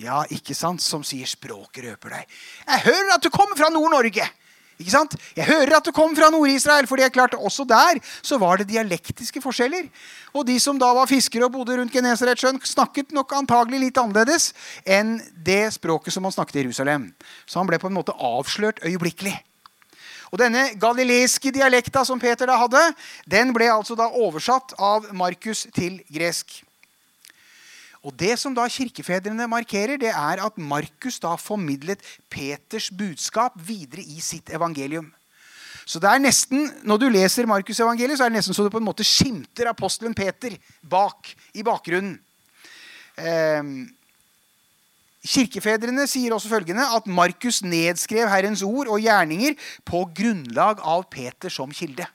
Ja, 0.00 0.22
ikke 0.30 0.54
sant, 0.54 0.82
som 0.82 1.04
sier 1.04 1.26
'språket 1.26 1.84
røper 1.84 2.10
deg'. 2.10 2.26
Jeg 2.66 2.80
hører 2.86 3.14
at 3.14 3.22
du 3.22 3.30
kommer 3.30 3.56
fra 3.56 3.70
Nord-Norge! 3.70 4.30
Ikke 4.74 4.90
sant? 4.90 5.14
Jeg 5.36 5.46
hører 5.46 5.76
at 5.76 5.86
du 5.86 5.92
kommer 5.94 6.18
fra 6.18 6.30
Nord-Israel, 6.34 6.86
for 6.90 6.98
det 6.98 7.06
er 7.06 7.14
klart 7.14 7.36
også 7.38 7.64
der 7.68 8.00
så 8.22 8.38
var 8.42 8.58
det 8.58 8.68
dialektiske 8.72 9.42
forskjeller. 9.42 9.86
Og 10.34 10.46
de 10.48 10.58
som 10.58 10.78
da 10.78 10.88
var 10.96 11.06
fiskere 11.06 11.46
og 11.46 11.52
bodde 11.54 11.78
rundt 11.78 11.94
Genesaretsjøen, 11.94 12.58
snakket 12.66 13.14
nok 13.14 13.32
antagelig 13.38 13.84
litt 13.84 14.00
annerledes 14.02 14.50
enn 14.82 15.20
det 15.46 15.76
språket 15.76 16.12
som 16.12 16.26
man 16.26 16.34
snakket 16.34 16.58
i 16.58 16.64
Jerusalem. 16.64 17.12
Så 17.46 17.62
han 17.62 17.70
ble 17.70 17.78
på 17.78 17.86
en 17.86 17.94
måte 17.94 18.16
avslørt 18.18 18.82
øyeblikkelig. 18.82 19.36
Og 20.34 20.40
Denne 20.42 20.72
galileiske 20.74 21.52
dialekta 21.54 22.02
som 22.02 22.18
Peter 22.18 22.50
da 22.50 22.58
hadde, 22.58 22.82
den 23.30 23.54
ble 23.54 23.70
altså 23.70 23.94
da 23.94 24.08
oversatt 24.10 24.74
av 24.82 25.06
Markus 25.14 25.68
til 25.70 26.00
gresk. 26.10 26.63
Og 28.04 28.12
Det 28.12 28.34
som 28.36 28.52
da 28.52 28.66
kirkefedrene 28.68 29.46
markerer, 29.48 29.96
det 29.96 30.12
er 30.12 30.42
at 30.44 30.58
Markus 30.60 31.16
da 31.22 31.32
formidlet 31.40 32.02
Peters 32.28 32.90
budskap 32.92 33.56
videre 33.56 34.04
i 34.04 34.20
sitt 34.20 34.52
evangelium. 34.52 35.08
Så 35.84 36.00
det 36.00 36.08
er 36.08 36.20
nesten, 36.20 36.72
Når 36.84 36.98
du 36.98 37.08
leser 37.08 37.46
Markus-evangeliet, 37.46 38.18
så 38.18 38.24
er 38.24 38.32
det 38.32 38.38
nesten 38.38 38.54
så 38.54 38.64
du 38.64 38.70
på 38.72 38.80
en 38.80 38.88
måte 38.88 39.04
skimter 39.04 39.68
apostelen 39.68 40.14
Peter 40.14 40.56
bak 40.82 41.34
i 41.54 41.62
bakgrunnen. 41.62 42.18
Eh, 43.16 43.62
kirkefedrene 45.24 46.06
sier 46.08 46.32
også 46.32 46.48
følgende 46.48 46.84
at 46.84 47.06
Markus 47.06 47.62
nedskrev 47.62 48.28
Herrens 48.28 48.62
ord 48.62 48.88
og 48.88 49.00
gjerninger 49.00 49.54
på 49.84 50.04
grunnlag 50.16 50.80
av 50.80 51.04
Peter 51.08 51.52
som 51.52 51.72
kilde. 51.72 52.04
Eh, 52.04 52.08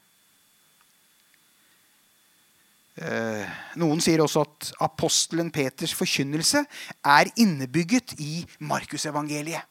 noen 3.79 4.01
sier 4.03 4.19
også 4.19 4.43
at 4.43 4.71
apostelen 4.83 5.51
Peters 5.55 5.93
forkynnelse 5.95 6.65
er 7.05 7.29
innebygget 7.39 8.15
i 8.19 8.41
Markusevangeliet. 8.59 9.63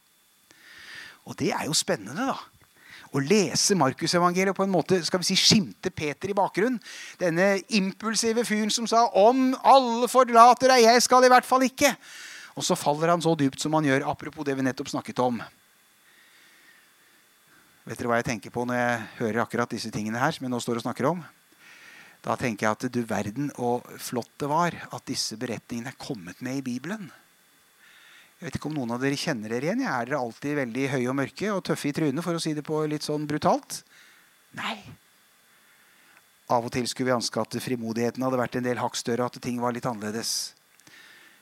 Og 1.29 1.37
det 1.37 1.51
er 1.53 1.67
jo 1.69 1.77
spennende, 1.77 2.31
da. 2.31 2.39
Å 3.09 3.21
lese 3.25 3.77
Markusevangeliet 3.77 4.57
på 4.57 4.65
en 4.65 4.73
måte 4.73 4.99
skal 5.05 5.21
vi 5.23 5.31
si, 5.31 5.37
skimte 5.41 5.93
Peter 5.93 6.29
i 6.29 6.37
bakgrunnen. 6.37 6.81
Denne 7.21 7.59
impulsive 7.77 8.45
fyren 8.45 8.71
som 8.73 8.87
sa 8.87 9.09
'Om 9.09 9.57
alle 9.65 10.09
forlater 10.09 10.69
deg, 10.69 10.85
jeg 10.85 11.03
skal 11.03 11.25
i 11.25 11.29
hvert 11.29 11.47
fall 11.47 11.61
ikke'. 11.61 11.97
Og 12.57 12.65
så 12.65 12.77
faller 12.77 13.09
han 13.09 13.23
så 13.23 13.37
dypt 13.37 13.61
som 13.61 13.73
han 13.73 13.85
gjør, 13.85 14.09
apropos 14.09 14.45
det 14.45 14.57
vi 14.57 14.63
nettopp 14.63 14.89
snakket 14.89 15.19
om. 15.19 15.43
Vet 17.87 17.99
dere 17.99 18.09
hva 18.09 18.17
jeg 18.17 18.25
tenker 18.25 18.51
på 18.51 18.67
når 18.67 18.75
jeg 18.75 19.09
hører 19.19 19.43
akkurat 19.43 19.71
disse 19.71 19.91
tingene 19.91 20.19
her 20.19 20.33
som 20.33 20.45
jeg 20.45 20.51
nå 20.51 20.61
står 20.61 20.77
og 20.77 20.83
snakker 20.83 21.07
om? 21.07 21.25
Da 22.25 22.35
tenker 22.37 22.67
jeg 22.67 22.77
at 22.77 22.87
du 22.93 23.01
verden 23.07 23.51
og 23.63 23.87
flott 24.03 24.31
det 24.41 24.51
var 24.51 24.75
at 24.91 25.07
disse 25.09 25.39
beretningene 25.39 25.93
er 25.93 26.01
kommet 26.01 26.43
med 26.45 26.61
i 26.61 26.65
Bibelen. 26.67 27.09
Jeg 28.39 28.47
vet 28.47 28.59
ikke 28.59 28.71
om 28.71 28.77
noen 28.79 28.95
av 28.95 29.03
dere 29.03 29.19
kjenner 29.19 29.51
dere 29.51 29.67
igjen. 29.67 29.83
Er 29.83 30.07
dere 30.07 30.21
alltid 30.23 30.59
veldig 30.61 30.85
høye 30.93 31.09
og 31.11 31.17
mørke 31.19 31.49
og 31.51 31.65
tøffe 31.67 31.91
i 31.91 31.95
trynet, 31.95 32.23
for 32.23 32.39
å 32.39 32.43
si 32.43 32.53
det 32.55 32.63
på 32.67 32.85
litt 32.91 33.07
sånn 33.07 33.27
brutalt? 33.27 33.81
Nei. 34.59 34.77
Av 36.55 36.65
og 36.65 36.71
til 36.73 36.87
skulle 36.89 37.11
vi 37.11 37.17
ønske 37.17 37.43
at 37.43 37.59
frimodigheten 37.61 38.23
hadde 38.25 38.39
vært 38.41 38.61
en 38.61 38.69
del 38.69 38.79
hakk 38.81 38.95
større, 38.97 39.27
at 39.27 39.41
ting 39.43 39.59
var 39.61 39.75
litt 39.75 39.89
annerledes. 39.91 40.55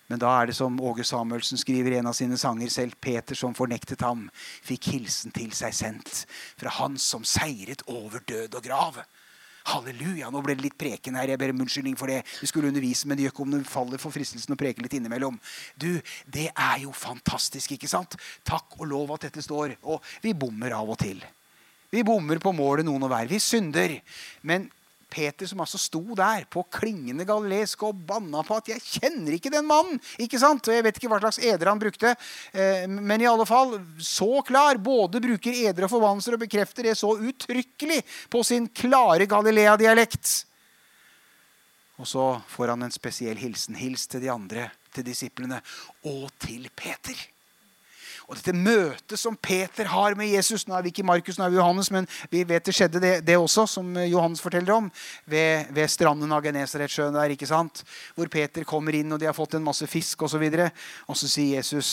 Men 0.09 0.23
da 0.23 0.31
er 0.39 0.49
det 0.49 0.57
som 0.57 0.79
Åge 0.81 1.05
Samuelsen 1.05 1.61
skriver 1.61 1.95
i 1.95 2.01
en 2.01 2.09
av 2.09 2.17
sine 2.17 2.39
sanger 2.39 2.71
selv. 2.73 2.97
Peter 3.03 3.39
som 3.39 3.55
fornektet 3.59 4.05
ham, 4.07 4.27
fikk 4.65 4.93
hilsen 4.95 5.35
til 5.35 5.53
seg 5.57 5.75
sendt 5.75 6.25
fra 6.57 6.73
Han 6.79 6.97
som 7.03 7.27
seiret 7.27 7.85
over 7.91 8.23
død 8.25 8.57
og 8.57 8.67
grav. 8.67 9.01
Halleluja! 9.67 10.31
Nå 10.31 10.43
ble 10.45 10.55
det 10.55 10.67
litt 10.69 10.79
preken 10.79 11.17
her. 11.19 11.33
Jeg 11.33 11.41
ber 11.41 11.53
om 11.55 11.65
unnskyldning 11.65 11.97
for 11.99 12.11
det. 12.11 12.21
Du 12.39 12.47
skulle 12.47 12.71
undervise, 12.71 13.09
men 13.09 13.19
det 13.19 13.27
gjør 13.27 13.35
ikke 13.35 13.47
om 13.47 13.55
du 13.57 13.67
faller 13.67 14.03
for 14.03 14.15
fristelsen 14.15 14.55
å 14.55 14.59
preke 14.61 14.85
litt 14.85 14.95
innimellom. 14.99 15.41
Du, 15.75 15.99
Det 16.27 16.49
er 16.53 16.79
jo 16.85 16.93
fantastisk, 16.95 17.75
ikke 17.75 17.91
sant? 17.91 18.15
Takk 18.47 18.79
og 18.79 18.87
lov 18.93 19.17
at 19.17 19.27
dette 19.27 19.43
står. 19.43 19.77
Og 19.91 20.03
vi 20.23 20.37
bommer 20.39 20.77
av 20.79 20.95
og 20.95 21.01
til. 21.03 21.23
Vi 21.91 22.03
bommer 22.07 22.39
på 22.43 22.55
målet, 22.55 22.87
noen 22.87 23.07
og 23.07 23.11
hver. 23.11 23.27
Vi 23.31 23.43
synder. 23.43 23.99
Men 24.47 24.71
Peter 25.11 25.47
som 25.47 25.61
altså 25.63 25.79
sto 25.79 26.03
der 26.19 26.45
på 26.51 26.65
klingende 26.73 27.25
galileisk 27.29 27.85
og 27.87 28.01
banna 28.09 28.43
på 28.43 28.57
at 28.57 28.69
'jeg 28.69 28.83
kjenner 28.83 29.33
ikke 29.37 29.53
den 29.53 29.69
mannen'. 29.69 30.01
ikke 30.19 30.39
sant? 30.39 30.69
Og 30.69 30.75
Jeg 30.75 30.85
vet 30.85 30.97
ikke 30.97 31.09
hva 31.09 31.21
slags 31.21 31.39
eder 31.39 31.69
han 31.69 31.79
brukte, 31.79 32.17
eh, 32.53 32.87
men 32.87 33.21
i 33.21 33.27
alle 33.27 33.47
fall 33.47 33.79
så 33.99 34.45
klar. 34.45 34.77
Både 34.77 35.21
bruker 35.21 35.53
eder 35.53 35.85
og 35.85 35.91
forbannelser 35.91 36.35
og 36.35 36.41
bekrefter 36.41 36.83
det 36.83 36.97
så 36.97 37.15
uttrykkelig 37.17 38.03
på 38.31 38.45
sin 38.45 38.69
klare 38.69 39.27
Galilea-dialekt. 39.27 40.45
Og 41.99 42.07
så 42.07 42.43
får 42.49 42.69
han 42.69 42.83
en 42.83 42.91
spesiell 42.91 43.37
hilsen. 43.37 43.75
Hils 43.75 44.07
til 44.07 44.21
de 44.21 44.31
andre, 44.31 44.71
til 44.93 45.05
disiplene 45.05 45.63
og 46.05 46.31
til 46.39 46.69
Peter. 46.77 47.36
Og 48.27 48.35
dette 48.35 48.55
møtet 48.59 49.21
som 49.21 49.37
Peter 49.39 49.87
har 49.87 50.17
med 50.19 50.33
Jesus 50.33 50.65
Nå 50.67 50.75
er 50.75 50.83
vi 50.83 50.91
ikke 50.91 51.07
Markus, 51.07 51.37
nå 51.39 51.47
er 51.47 51.53
vi 51.55 51.61
Johannes, 51.61 51.93
men 51.95 52.09
vi 52.33 52.43
vet 52.49 52.67
det 52.67 52.75
skjedde 52.75 53.03
det, 53.03 53.13
det 53.27 53.37
også, 53.39 53.69
som 53.71 53.93
Johannes 54.03 54.43
forteller 54.43 54.75
om, 54.75 54.89
ved, 55.31 55.71
ved 55.77 55.93
stranden 55.93 56.35
av 56.35 56.43
Genesaretsjøen 56.43 57.15
der, 57.15 57.37
ikke 57.37 57.47
sant? 57.47 57.85
Hvor 58.17 58.31
Peter 58.33 58.67
kommer 58.67 58.99
inn, 58.99 59.15
og 59.15 59.23
de 59.23 59.31
har 59.31 59.37
fått 59.37 59.55
en 59.59 59.67
masse 59.67 59.87
fisk 59.91 60.27
osv. 60.27 60.43
Og, 60.43 60.59
så 60.59 61.07
og 61.07 61.21
så 61.23 61.31
sier 61.31 61.61
Jesus, 61.61 61.93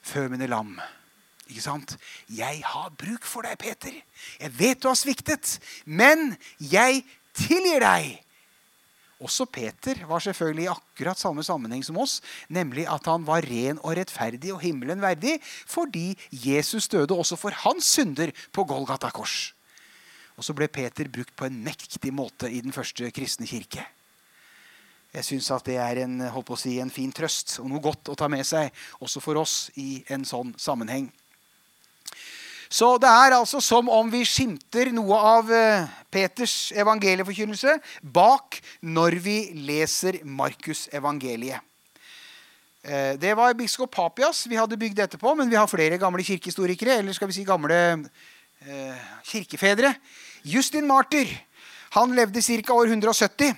fø 0.00 0.24
mine 0.32 0.48
lam. 0.48 0.78
Ikke 1.50 1.66
sant? 1.66 1.96
'Jeg 2.30 2.62
har 2.64 2.92
bruk 2.96 3.26
for 3.26 3.42
deg, 3.42 3.58
Peter. 3.58 3.92
Jeg 4.40 4.58
vet 4.58 4.82
du 4.82 4.88
har 4.88 4.96
sviktet, 4.96 5.58
men 5.84 6.36
jeg 6.58 7.04
tilgir 7.34 7.84
deg.' 7.84 8.29
Også 9.20 9.44
Peter 9.52 9.98
var 10.08 10.22
selvfølgelig 10.24 10.64
i 10.64 10.72
akkurat 10.72 11.20
samme 11.20 11.44
sammenheng 11.44 11.84
som 11.84 11.98
oss, 12.00 12.20
nemlig 12.48 12.86
at 12.88 13.04
han 13.10 13.26
var 13.28 13.44
ren 13.44 13.80
og 13.82 13.98
rettferdig 13.98 14.54
og 14.54 14.62
himmelen 14.64 15.02
verdig 15.02 15.36
fordi 15.44 16.14
Jesus 16.32 16.88
døde 16.88 17.16
også 17.16 17.36
for 17.36 17.56
hans 17.66 17.92
synder 17.98 18.32
på 18.52 18.64
Golgata 18.64 19.12
kors. 19.12 19.52
Og 20.40 20.46
så 20.46 20.56
ble 20.56 20.70
Peter 20.72 21.08
brukt 21.12 21.34
på 21.36 21.50
en 21.50 21.60
mektig 21.66 22.14
måte 22.16 22.48
i 22.48 22.62
den 22.64 22.72
første 22.72 23.10
kristne 23.12 23.48
kirke. 23.48 23.84
Jeg 25.10 25.26
syns 25.26 25.50
at 25.52 25.66
det 25.66 25.76
er 25.82 26.04
en, 26.06 26.20
si, 26.56 26.78
en 26.80 26.92
fin 26.94 27.12
trøst 27.12 27.58
og 27.60 27.68
noe 27.68 27.82
godt 27.82 28.08
å 28.08 28.16
ta 28.16 28.28
med 28.30 28.46
seg 28.46 28.70
også 29.02 29.20
for 29.20 29.40
oss 29.40 29.56
i 29.76 30.04
en 30.08 30.24
sånn 30.24 30.54
sammenheng. 30.56 31.10
Så 32.70 32.92
det 33.02 33.10
er 33.10 33.34
altså 33.34 33.58
som 33.58 33.88
om 33.90 34.10
vi 34.12 34.20
skimter 34.22 34.92
noe 34.94 35.16
av 35.18 35.48
eh, 35.50 35.88
Peters 36.06 36.70
evangelieforkynnelse 36.78 37.74
bak 38.14 38.60
når 38.86 39.16
vi 39.24 39.38
leser 39.66 40.20
Markus 40.22 40.84
evangeliet. 40.94 41.58
Eh, 42.86 43.18
det 43.18 43.34
var 43.34 43.58
biskop 43.58 43.90
Papias 43.90 44.44
vi 44.46 44.60
hadde 44.60 44.78
bygd 44.78 45.02
etterpå, 45.02 45.34
men 45.34 45.50
vi 45.50 45.58
har 45.58 45.66
flere 45.66 45.98
gamle 45.98 46.22
kirkehistorikere. 46.22 47.00
Eller 47.02 47.16
skal 47.18 47.32
vi 47.32 47.40
si 47.40 47.46
gamle 47.48 47.80
eh, 48.62 49.04
kirkefedre. 49.26 49.96
Justin 50.46 50.86
Martyr 50.86 51.26
han 51.98 52.14
levde 52.14 52.38
ca. 52.38 52.72
år 52.72 52.86
170. 52.86 53.50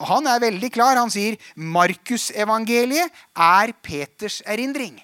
Og 0.00 0.08
han 0.08 0.28
er 0.28 0.44
veldig 0.44 0.68
klar. 0.72 1.00
Han 1.00 1.12
sier 1.12 1.40
Markusevangeliet 1.56 3.08
er 3.32 3.72
Peters 3.80 4.42
erindring 4.44 5.00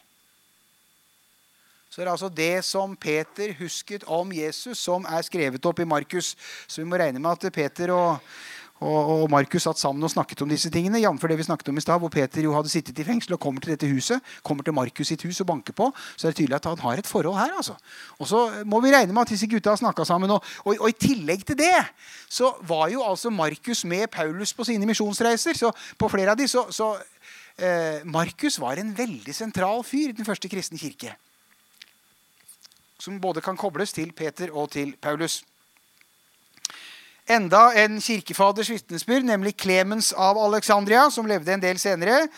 så 1.97 2.03
er 2.03 2.11
det 2.11 2.13
altså 2.13 2.29
det 2.29 2.57
som 2.61 2.93
Peter 2.93 3.55
husket 3.57 4.03
om 4.13 4.29
Jesus, 4.37 4.77
som 4.85 5.07
er 5.09 5.23
skrevet 5.25 5.65
opp 5.65 5.79
i 5.81 5.87
Markus. 5.89 6.35
Så 6.69 6.83
vi 6.83 6.85
må 6.91 6.99
regne 7.01 7.23
med 7.25 7.31
at 7.41 7.55
Peter 7.55 7.89
og, 7.95 8.19
og, 8.85 9.13
og 9.15 9.31
Markus 9.33 9.65
satt 9.65 9.81
sammen 9.81 10.05
og 10.05 10.13
snakket 10.13 10.43
om 10.45 10.53
disse 10.53 10.69
tingene. 10.69 11.01
Jf. 11.01 11.25
det 11.25 11.39
vi 11.41 11.47
snakket 11.49 11.73
om 11.73 11.81
i 11.81 11.85
stad, 11.87 11.97
hvor 12.05 12.13
Peter 12.13 12.45
jo 12.45 12.53
hadde 12.53 12.69
sittet 12.69 13.01
i 13.01 13.09
fengsel 13.09 13.39
og 13.39 13.41
kommer 13.41 13.65
til 13.65 13.73
dette 13.73 13.89
huset. 13.89 14.21
Kommer 14.45 14.69
til 14.69 14.77
Markus 14.77 15.09
sitt 15.09 15.25
hus 15.25 15.41
og 15.41 15.49
banker 15.55 15.73
på. 15.73 15.89
Så 16.21 16.29
er 16.29 16.37
det 16.37 16.43
tydelig 16.43 16.61
at 16.61 16.69
han 16.69 16.85
har 16.85 17.01
et 17.01 17.09
forhold 17.09 17.41
her. 17.41 17.57
altså. 17.57 17.81
Og 18.21 18.29
så 18.29 18.45
må 18.69 18.85
vi 18.85 18.93
regne 18.93 19.17
med 19.17 19.25
at 19.25 19.33
disse 19.33 19.49
gutta 19.49 19.73
har 19.73 19.81
snakka 19.81 20.05
sammen. 20.05 20.37
Og, 20.37 20.45
og, 20.69 20.77
og, 20.77 20.89
i 20.93 21.01
tillegg 21.01 21.49
til 21.49 21.57
det 21.65 21.75
så 22.29 22.53
var 22.61 22.93
jo 22.93 23.07
altså 23.09 23.33
Markus 23.33 23.87
med 23.89 24.11
Paulus 24.13 24.53
på 24.53 24.69
sine 24.69 24.85
misjonsreiser. 24.85 25.57
Så 25.57 25.73
på 25.97 26.13
flere 26.13 26.37
av 26.37 26.37
de 26.37 26.45
så, 26.45 26.69
så 26.69 26.93
eh, 27.57 28.05
Markus 28.05 28.61
var 28.61 28.77
en 28.77 28.93
veldig 28.93 29.33
sentral 29.33 29.81
fyr 29.81 30.11
i 30.11 30.19
den 30.21 30.29
første 30.29 30.53
kristne 30.53 30.77
kirke 30.77 31.17
som 32.99 33.21
både 33.21 33.41
kan 33.41 33.57
kobles 33.57 33.93
til 33.93 34.13
Peter 34.13 34.53
og 34.53 34.71
til 34.73 34.97
Paulus. 35.03 35.43
Enda 37.27 37.73
en 37.83 37.99
kirkefaders 38.01 38.71
vitnesbyrd, 38.71 39.25
nemlig 39.27 39.57
Klemens 39.59 40.13
av 40.13 40.39
Alexandria, 40.39 41.09
som 41.11 41.27
levde 41.27 41.53
en 41.53 41.63
del 41.63 41.79
senere. 41.83 42.29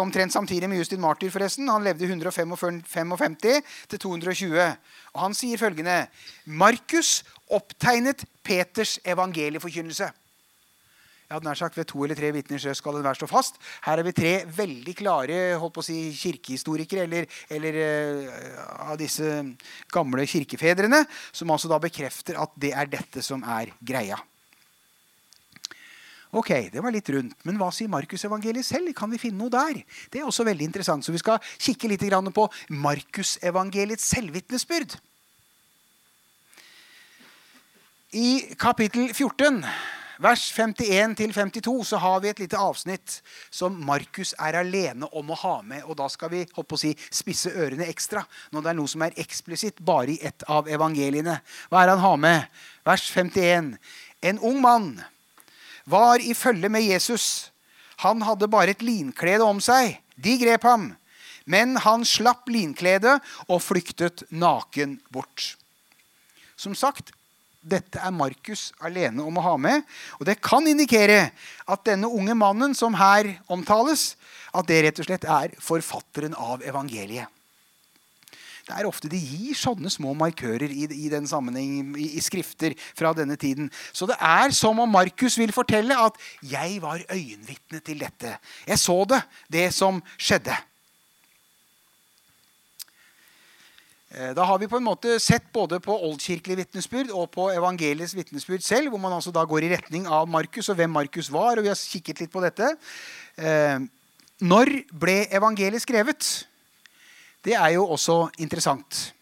Omtrent 0.00 0.32
samtidig 0.34 0.68
med 0.68 0.78
Justin 0.78 1.00
Martyr. 1.00 1.30
forresten. 1.30 1.68
Han 1.68 1.84
levde 1.84 2.04
155 2.04 3.36
til 3.88 3.98
220. 3.98 4.76
Og 5.14 5.20
Han 5.20 5.34
sier 5.34 5.58
følgende 5.58 6.06
Markus 6.46 7.22
opptegnet 7.46 8.24
Peters 8.42 8.98
evangelieforkynnelse. 9.04 10.10
Jeg 11.26 11.34
hadde 11.34 11.48
nær 11.48 11.58
sagt 11.58 11.74
Ved 11.74 11.88
to 11.90 12.04
eller 12.04 12.18
tre 12.18 12.28
vitners 12.30 12.64
røst 12.68 12.84
skal 12.84 13.00
enhver 13.00 13.18
stå 13.18 13.26
fast. 13.26 13.56
Her 13.82 13.98
er 13.98 14.06
vi 14.06 14.14
tre 14.14 14.32
veldig 14.46 14.94
klare 14.94 15.38
holdt 15.58 15.74
på 15.74 15.82
å 15.82 15.86
si, 15.88 15.96
kirkehistorikere 16.14 17.02
eller, 17.08 17.26
eller 17.50 17.78
uh, 17.82 18.92
av 18.92 19.00
disse 19.00 19.32
gamle 19.90 20.26
kirkefedrene, 20.30 21.02
som 21.34 21.50
altså 21.50 21.70
da 21.72 21.80
bekrefter 21.82 22.38
at 22.38 22.54
det 22.62 22.70
er 22.78 22.92
dette 22.92 23.24
som 23.26 23.42
er 23.42 23.74
greia. 23.82 24.20
Ok, 26.36 26.52
Det 26.70 26.82
var 26.84 26.94
litt 26.94 27.10
rundt. 27.10 27.34
Men 27.48 27.58
hva 27.58 27.72
sier 27.74 27.90
Markusevangeliet 27.90 28.66
selv? 28.66 28.94
Kan 28.94 29.10
vi 29.10 29.18
finne 29.18 29.40
noe 29.40 29.50
der? 29.50 29.82
Det 30.12 30.20
er 30.20 30.30
også 30.30 30.46
veldig 30.46 30.66
interessant. 30.68 31.06
Så 31.06 31.14
vi 31.14 31.22
skal 31.22 31.42
kikke 31.58 31.90
litt 31.90 32.06
på 32.06 32.48
Markusevangeliets 32.70 34.10
selvvitnesbyrd. 34.14 34.98
I 38.14 38.54
kapittel 38.60 39.10
14 39.10 39.64
vers 40.22 40.44
51-52 40.56 41.84
så 41.84 42.00
har 42.00 42.20
vi 42.20 42.30
et 42.30 42.40
lite 42.40 42.58
avsnitt 42.60 43.18
som 43.50 43.76
Markus 43.86 44.34
er 44.38 44.58
alene 44.60 45.08
om 45.12 45.32
å 45.32 45.38
ha 45.40 45.56
med. 45.62 45.84
Og 45.84 45.96
da 45.98 46.08
skal 46.12 46.32
vi 46.32 46.44
å 46.46 46.78
si, 46.80 46.94
spisse 47.10 47.52
ørene 47.52 47.88
ekstra 47.90 48.24
når 48.54 48.64
det 48.64 48.72
er 48.72 48.78
noe 48.78 48.92
som 48.92 49.04
er 49.06 49.18
eksplisitt 49.20 49.82
bare 49.84 50.16
i 50.16 50.20
ett 50.24 50.46
av 50.48 50.68
evangeliene. 50.68 51.38
Hva 51.70 51.82
er 51.82 51.94
han 51.94 52.04
har 52.04 52.20
med? 52.20 52.62
Vers 52.86 53.08
51. 53.12 53.74
En 54.22 54.40
ung 54.40 54.60
mann 54.64 54.90
var 55.84 56.22
i 56.22 56.34
følge 56.34 56.70
med 56.72 56.86
Jesus. 56.86 57.50
Han 58.04 58.24
hadde 58.26 58.50
bare 58.52 58.74
et 58.74 58.84
linklede 58.84 59.44
om 59.46 59.60
seg. 59.64 59.98
De 60.16 60.36
grep 60.40 60.64
ham. 60.66 60.90
Men 61.46 61.76
han 61.84 62.02
slapp 62.04 62.48
linkledet 62.50 63.20
og 63.46 63.62
flyktet 63.62 64.24
naken 64.34 64.98
bort. 65.14 65.54
Som 66.58 66.74
sagt, 66.74 67.12
dette 67.66 68.00
er 68.00 68.14
Markus 68.14 68.70
alene 68.84 69.24
om 69.26 69.38
å 69.38 69.44
ha 69.44 69.54
med. 69.60 69.86
Og 70.20 70.26
det 70.28 70.38
kan 70.44 70.66
indikere 70.66 71.30
at 71.66 71.86
denne 71.88 72.10
unge 72.10 72.36
mannen 72.38 72.76
som 72.78 72.96
her 72.98 73.34
omtales, 73.52 74.14
at 74.56 74.68
det 74.68 74.82
rett 74.86 75.00
og 75.02 75.08
slett 75.08 75.26
er 75.26 75.56
forfatteren 75.60 76.36
av 76.38 76.62
evangeliet. 76.64 77.32
Det 78.66 78.74
er 78.74 78.86
ofte 78.88 79.06
de 79.06 79.18
gir 79.20 79.54
sånne 79.54 79.90
små 79.94 80.10
markører 80.18 80.72
i, 80.74 80.88
i 80.90 81.10
den 81.10 81.28
sammenheng, 81.30 81.92
i, 81.94 82.08
i, 82.18 82.22
skrifter 82.24 82.74
fra 82.98 83.12
denne 83.14 83.36
tiden. 83.38 83.68
Så 83.94 84.08
det 84.10 84.16
er 84.18 84.50
som 84.56 84.80
om 84.82 84.90
Markus 84.90 85.38
vil 85.38 85.54
fortelle 85.54 85.94
at 85.94 86.18
'jeg 86.42 86.82
var 86.82 86.98
øyenvitne 87.06 87.78
til 87.78 88.02
dette'. 88.02 88.38
Jeg 88.66 88.78
så 88.78 89.04
det, 89.06 89.22
det 89.46 89.70
som 89.74 90.02
skjedde. 90.18 90.56
Eh, 94.05 94.05
da 94.16 94.46
har 94.48 94.56
vi 94.56 94.68
på 94.68 94.78
en 94.78 94.86
måte 94.86 95.18
sett 95.20 95.50
både 95.52 95.76
på 95.84 95.92
oldkirkelig 95.92 96.54
vitnesbyrd 96.62 97.10
og 97.12 97.26
på 97.34 97.50
evangeliets 97.52 98.14
vitnesbyrd 98.16 98.64
selv, 98.64 98.88
hvor 98.88 99.02
man 99.02 99.12
altså 99.12 99.28
da 99.34 99.42
går 99.44 99.66
i 99.66 99.72
retning 99.74 100.06
av 100.08 100.24
Markus 100.30 100.70
og 100.72 100.78
hvem 100.78 100.94
Markus 100.96 101.28
var. 101.28 101.58
og 101.58 101.66
vi 101.66 101.68
har 101.68 101.76
kikket 101.76 102.22
litt 102.22 102.32
på 102.32 102.40
dette. 102.40 102.70
Eh, 103.36 103.76
når 104.40 104.72
ble 104.88 105.18
evangeliet 105.36 105.84
skrevet? 105.84 106.30
Det 107.44 107.52
er 107.60 107.74
jo 107.76 107.84
også 107.92 108.30
interessant. 108.40 109.12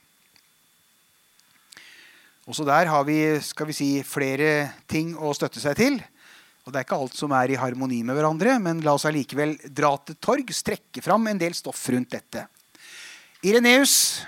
Også 2.47 2.65
der 2.69 2.87
har 2.87 3.05
vi, 3.09 3.19
skal 3.41 3.67
vi 3.67 3.75
si, 3.77 3.89
flere 4.07 4.75
ting 4.87 5.15
å 5.17 5.33
støtte 5.35 5.63
seg 5.63 5.79
til. 5.79 5.99
Og 6.65 6.73
Det 6.73 6.81
er 6.81 6.87
ikke 6.87 6.99
alt 7.03 7.17
som 7.19 7.33
er 7.37 7.51
i 7.53 7.59
harmoni 7.61 8.03
med 8.07 8.17
hverandre, 8.17 8.59
men 8.63 8.83
la 8.85 8.95
oss 8.97 9.05
allikevel 9.09 9.57
dra 9.69 9.91
til 10.07 10.17
torg, 10.23 10.55
strekke 10.55 11.03
fram 11.05 11.27
en 11.29 11.41
del 11.41 11.57
stoff 11.57 11.83
rundt 11.93 12.15
dette. 12.15 12.47
Ireneus 13.45 14.25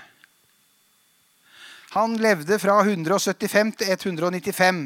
han 1.97 2.17
levde 2.21 2.59
fra 2.61 2.77
175 2.83 3.73
til 3.79 3.91
195. 3.95 4.81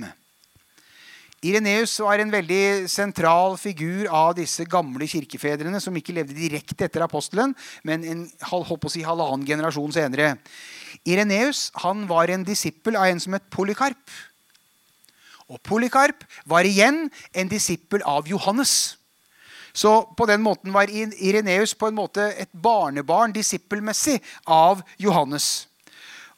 Ireneus 1.42 1.96
var 2.00 2.22
en 2.22 2.32
veldig 2.32 2.88
sentral 2.92 3.56
figur 3.58 4.06
av 4.14 4.36
disse 4.38 4.64
gamle 4.70 5.08
kirkefedrene 5.10 5.80
som 5.82 5.96
ikke 5.98 6.14
levde 6.14 6.38
direkte 6.38 6.86
etter 6.86 7.02
apostelen, 7.02 7.56
men 7.84 8.06
en 8.06 8.22
si, 8.30 9.02
halvannen 9.02 9.48
generasjon 9.48 9.96
senere. 9.96 10.36
Ireneus 11.02 11.72
han 11.82 12.06
var 12.08 12.30
en 12.30 12.46
disippel 12.46 12.96
av 13.00 13.10
en 13.10 13.20
som 13.20 13.34
het 13.36 13.50
Polykarp. 13.50 14.14
Og 15.52 15.60
Polykarp 15.66 16.22
var 16.48 16.70
igjen 16.70 17.08
en 17.34 17.52
disippel 17.52 18.06
av 18.08 18.30
Johannes. 18.30 18.96
Så 19.74 20.04
på 20.16 20.30
den 20.30 20.44
måten 20.46 20.72
var 20.76 20.92
Ireneus 20.94 21.74
på 21.74 21.90
en 21.90 21.98
måte 21.98 22.30
et 22.38 22.54
barnebarn 22.54 23.34
disippelmessig 23.34 24.20
av 24.46 24.86
Johannes. 25.02 25.71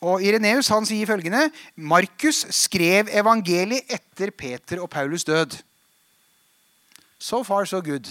Og 0.04 0.24
Ireneus 0.26 0.68
han 0.74 0.86
sier 0.88 1.08
følgende 1.08 1.48
Markus 1.80 2.44
skrev 2.52 3.12
evangeliet 3.16 3.88
etter 3.92 4.34
Peter 4.36 4.82
og 4.84 4.90
Paulus 4.92 5.24
død. 5.24 5.56
So 7.24 7.40
far, 7.48 7.66
so 7.66 7.80
good. 7.82 8.10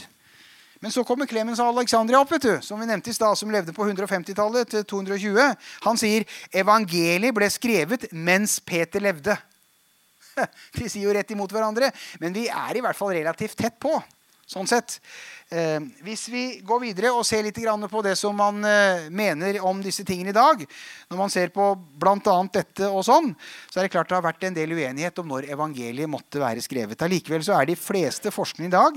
Men 0.83 0.91
så 0.91 1.05
kommer 1.07 1.29
Clemens 1.31 1.61
av 1.63 1.69
Alexandria 1.71 2.19
opp, 2.19 2.33
vet 2.33 2.43
du, 2.43 2.55
som 2.65 2.81
vi 2.81 2.89
nevnte 2.89 3.13
i 3.13 3.15
stad, 3.15 3.37
som 3.39 3.53
levde 3.53 3.75
på 3.77 3.85
150-tallet 3.87 4.73
til 4.73 4.87
220. 4.91 5.53
Han 5.85 6.01
sier 6.01 6.25
evangeliet 6.51 7.37
ble 7.37 7.47
skrevet 7.53 8.09
mens 8.11 8.57
Peter 8.67 9.05
levde. 9.05 9.37
De 10.79 10.89
sier 10.89 11.05
jo 11.05 11.15
rett 11.15 11.31
imot 11.31 11.53
hverandre, 11.55 11.93
men 12.19 12.35
vi 12.35 12.49
er 12.49 12.75
i 12.75 12.83
hvert 12.83 12.99
fall 12.99 13.13
relativt 13.15 13.61
tett 13.61 13.79
på. 13.79 13.95
Sånn 14.53 14.69
sett. 14.69 14.99
Eh, 15.53 15.81
hvis 16.05 16.27
vi 16.33 16.43
går 16.65 16.81
videre 16.81 17.11
og 17.13 17.25
ser 17.29 17.45
litt 17.45 17.59
på 17.91 18.03
det 18.05 18.15
som 18.17 18.37
man 18.37 18.65
eh, 18.65 19.09
mener 19.13 19.59
om 19.65 19.83
disse 19.85 20.05
tingene 20.05 20.33
i 20.33 20.37
dag, 20.37 20.65
når 21.11 21.19
man 21.19 21.33
ser 21.33 21.53
på 21.53 21.75
bl.a. 21.77 22.37
dette 22.53 22.89
og 22.89 23.05
sånn, 23.05 23.35
så 23.69 23.81
er 23.81 23.87
det 23.87 23.93
klart 23.93 24.09
det 24.09 24.17
har 24.17 24.25
vært 24.25 24.45
en 24.49 24.57
del 24.57 24.73
uenighet 24.73 25.19
om 25.21 25.29
når 25.29 25.51
evangeliet 25.53 26.09
måtte 26.09 26.41
være 26.41 26.65
skrevet. 26.65 27.05
Allikevel 27.05 27.45
så 27.45 27.57
er 27.59 27.69
de 27.69 27.77
fleste 27.77 28.33
forskerne 28.33 28.69
i 28.69 28.73
dag 28.73 28.97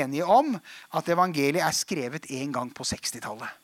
enige 0.00 0.24
om 0.28 0.56
at 0.92 1.12
evangeliet 1.12 1.64
er 1.64 1.76
skrevet 1.76 2.28
en 2.32 2.52
gang 2.52 2.72
på 2.72 2.84
60-tallet. 2.84 3.60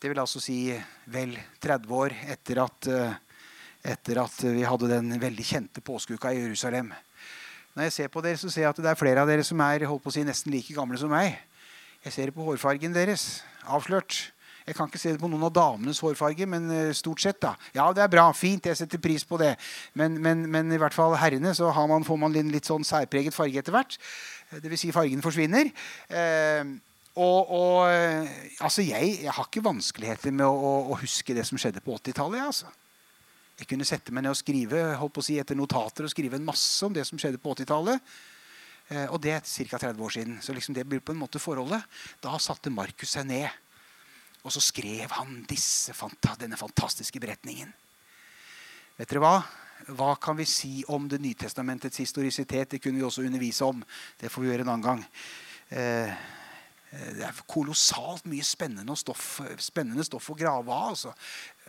Det 0.00 0.08
vil 0.08 0.22
altså 0.22 0.40
si 0.40 0.64
vel 1.12 1.34
30 1.60 1.94
år 1.94 2.16
etter 2.32 2.62
at, 2.62 2.90
eh, 2.90 3.14
etter 3.94 4.22
at 4.22 4.42
vi 4.46 4.66
hadde 4.66 4.90
den 4.94 5.14
veldig 5.20 5.46
kjente 5.46 5.82
påskeuka 5.84 6.34
i 6.34 6.42
Jerusalem. 6.42 6.90
Når 7.76 7.86
jeg 7.86 7.92
ser 7.92 8.10
på 8.10 8.22
dere, 8.24 8.38
så 8.40 8.50
ser 8.50 8.66
jeg 8.66 8.72
at 8.72 8.82
det 8.82 8.90
er 8.90 8.98
flere 8.98 9.22
av 9.22 9.30
dere 9.30 9.44
som 9.46 9.60
er 9.62 9.86
holdt 9.86 10.02
på 10.02 10.10
å 10.10 10.14
si, 10.14 10.24
nesten 10.26 10.52
like 10.54 10.74
gamle 10.74 10.98
som 10.98 11.12
meg. 11.12 11.38
Jeg 12.04 12.16
ser 12.16 12.30
det 12.30 12.34
på 12.34 12.44
hårfargen 12.46 12.94
deres. 12.96 13.42
Avslørt. 13.68 14.32
Jeg 14.66 14.76
kan 14.76 14.88
ikke 14.90 15.00
se 15.00 15.12
det 15.14 15.20
på 15.20 15.28
noen 15.30 15.46
av 15.48 15.52
damenes 15.54 16.00
hårfarge, 16.04 16.46
men 16.50 16.68
uh, 16.70 16.92
stort 16.96 17.22
sett. 17.22 17.40
da. 17.42 17.54
Ja, 17.74 17.88
det 17.96 18.04
er 18.04 18.12
bra. 18.12 18.28
Fint. 18.36 18.66
Jeg 18.66 18.78
setter 18.78 19.00
pris 19.02 19.24
på 19.26 19.38
det. 19.40 19.54
Men, 19.98 20.18
men, 20.22 20.44
men 20.50 20.72
i 20.72 20.78
hvert 20.80 20.94
fall 20.94 21.16
herrene 21.18 21.54
så 21.56 21.72
man, 21.90 22.06
får 22.06 22.20
man 22.20 22.36
en 22.36 22.52
litt 22.52 22.68
sånn 22.68 22.86
særpreget 22.86 23.36
farge 23.36 23.62
etter 23.62 23.74
hvert. 23.74 23.96
Dvs. 24.50 24.84
Si 24.84 24.92
fargen 24.94 25.22
forsvinner. 25.24 25.70
Eh, 26.10 26.70
og, 27.18 27.50
og 27.50 27.90
uh, 27.90 28.28
altså 28.62 28.84
jeg, 28.86 29.16
jeg, 29.24 29.32
har 29.34 29.48
ikke 29.48 29.64
vanskeligheter 29.66 30.34
med 30.34 30.46
å, 30.46 30.54
å, 30.54 30.74
å 30.94 31.00
huske 31.00 31.34
det 31.36 31.46
som 31.48 31.58
skjedde 31.58 31.82
på 31.84 31.96
80-tallet. 31.98 32.44
Altså. 32.44 32.70
Jeg 33.60 33.68
kunne 33.68 33.84
sette 33.84 34.12
meg 34.14 34.24
ned 34.24 34.32
og 34.32 34.40
skrive 34.40 34.78
holdt 34.96 35.12
på 35.16 35.20
å 35.20 35.26
si, 35.26 35.36
etter 35.40 35.58
notater 35.58 36.06
og 36.06 36.12
skrive 36.12 36.38
en 36.38 36.46
masse 36.46 36.80
om 36.86 36.94
det 36.96 37.04
som 37.08 37.20
skjedde 37.20 37.40
på 37.42 37.52
80-tallet. 37.52 38.12
Eh, 38.88 39.06
og 39.12 39.20
det 39.20 39.34
er 39.36 39.44
ca. 39.44 39.80
30 39.84 40.00
år 40.06 40.14
siden. 40.16 40.38
Så 40.40 40.56
liksom 40.56 40.76
det 40.76 40.86
blir 40.88 41.02
på 41.04 41.12
en 41.12 41.20
måte 41.20 41.42
forholdet. 41.42 41.84
Da 42.24 42.38
satte 42.40 42.72
Markus 42.72 43.12
seg 43.18 43.28
ned, 43.28 43.48
og 44.40 44.54
så 44.54 44.62
skrev 44.64 45.12
han 45.18 45.42
disse, 45.48 45.92
denne 46.40 46.56
fantastiske 46.56 47.20
beretningen. 47.20 47.68
Vet 48.96 49.12
dere 49.12 49.24
hva? 49.24 49.36
Hva 49.96 50.14
kan 50.20 50.36
vi 50.36 50.44
si 50.48 50.82
om 50.92 51.06
Det 51.08 51.20
nytestamentets 51.20 52.00
historisitet? 52.00 52.70
Det 52.70 52.80
kunne 52.80 53.00
vi 53.00 53.04
også 53.04 53.24
undervise 53.28 53.64
om. 53.64 53.84
Det 54.20 54.32
får 54.32 54.42
vi 54.42 54.48
gjøre 54.48 54.64
en 54.64 54.72
annen 54.72 54.88
gang. 54.88 55.06
Eh, 56.90 57.00
Eh, 57.00 57.14
det 57.14 57.22
er 57.26 57.40
kolossalt 57.50 58.26
mye 58.30 58.44
spennende 58.46 58.96
stoff, 58.98 59.38
spennende 59.62 60.04
stoff 60.06 60.30
å 60.32 60.38
grave 60.38 60.74
av. 60.74 60.92
Altså. 60.96 61.14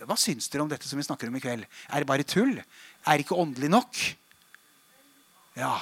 Hva 0.07 0.17
syns 0.17 0.49
dere 0.49 0.65
om 0.65 0.71
dette 0.71 0.89
som 0.89 0.97
vi 0.97 1.05
snakker 1.05 1.29
om 1.29 1.37
i 1.37 1.43
kveld? 1.43 1.67
Er 1.89 2.01
det 2.01 2.09
bare 2.09 2.25
tull? 2.27 2.57
Er 2.57 3.17
det 3.17 3.27
ikke 3.27 3.37
åndelig 3.37 3.69
nok? 3.69 3.99
Ja. 5.59 5.75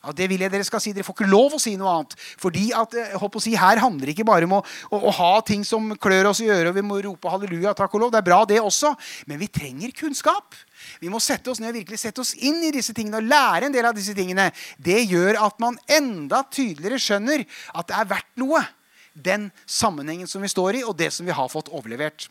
ja. 0.00 0.14
Det 0.16 0.28
vil 0.30 0.40
jeg 0.40 0.54
dere 0.54 0.64
skal 0.64 0.80
si. 0.80 0.94
Dere 0.96 1.04
får 1.04 1.18
ikke 1.18 1.28
lov 1.28 1.58
å 1.58 1.60
si 1.60 1.74
noe 1.76 1.98
annet. 1.98 2.16
Fordi 2.40 2.70
at, 2.72 2.96
eh, 2.96 3.26
å 3.28 3.42
si, 3.44 3.52
Her 3.60 3.82
handler 3.84 4.08
det 4.08 4.14
ikke 4.16 4.28
bare 4.30 4.48
om 4.48 4.56
å, 4.56 4.62
å, 4.88 5.02
å, 5.10 5.12
ha 5.18 5.34
ting 5.44 5.66
som 5.68 5.90
klør 6.00 6.30
oss 6.30 6.40
i 6.40 6.48
øret, 6.48 6.70
og 6.70 6.80
vi 6.80 6.86
må 6.88 7.02
rope 7.04 7.28
halleluja, 7.28 7.76
takk 7.76 7.98
og 7.98 8.06
lov. 8.06 8.14
Det 8.14 8.22
er 8.22 8.28
bra, 8.30 8.40
det 8.48 8.62
også. 8.62 8.94
Men 9.28 9.42
vi 9.42 9.50
trenger 9.52 9.92
kunnskap. 10.00 10.56
Vi 11.02 11.12
må 11.12 11.20
sette 11.20 11.52
oss 11.52 11.60
ned 11.60 11.74
og 11.74 11.82
virkelig 11.82 12.00
sette 12.06 12.24
oss 12.24 12.32
inn 12.40 12.64
i 12.64 12.72
disse 12.72 12.96
tingene 12.96 13.20
og 13.20 13.28
lære 13.28 13.68
en 13.68 13.76
del 13.76 13.92
av 13.92 14.00
disse 14.00 14.16
tingene. 14.16 14.48
Det 14.80 15.04
gjør 15.04 15.42
at 15.44 15.60
man 15.60 15.76
enda 15.84 16.40
tydeligere 16.48 17.02
skjønner 17.02 17.44
at 17.76 17.92
det 17.92 18.00
er 18.00 18.12
verdt 18.16 18.36
noe 18.40 18.64
den 19.24 19.48
sammenhengen 19.66 20.28
som 20.30 20.42
vi 20.42 20.50
står 20.50 20.80
i, 20.80 20.84
og 20.86 20.96
det 20.98 21.10
som 21.14 21.26
vi 21.26 21.34
har 21.34 21.50
fått 21.52 21.70
overlevert. 21.74 22.28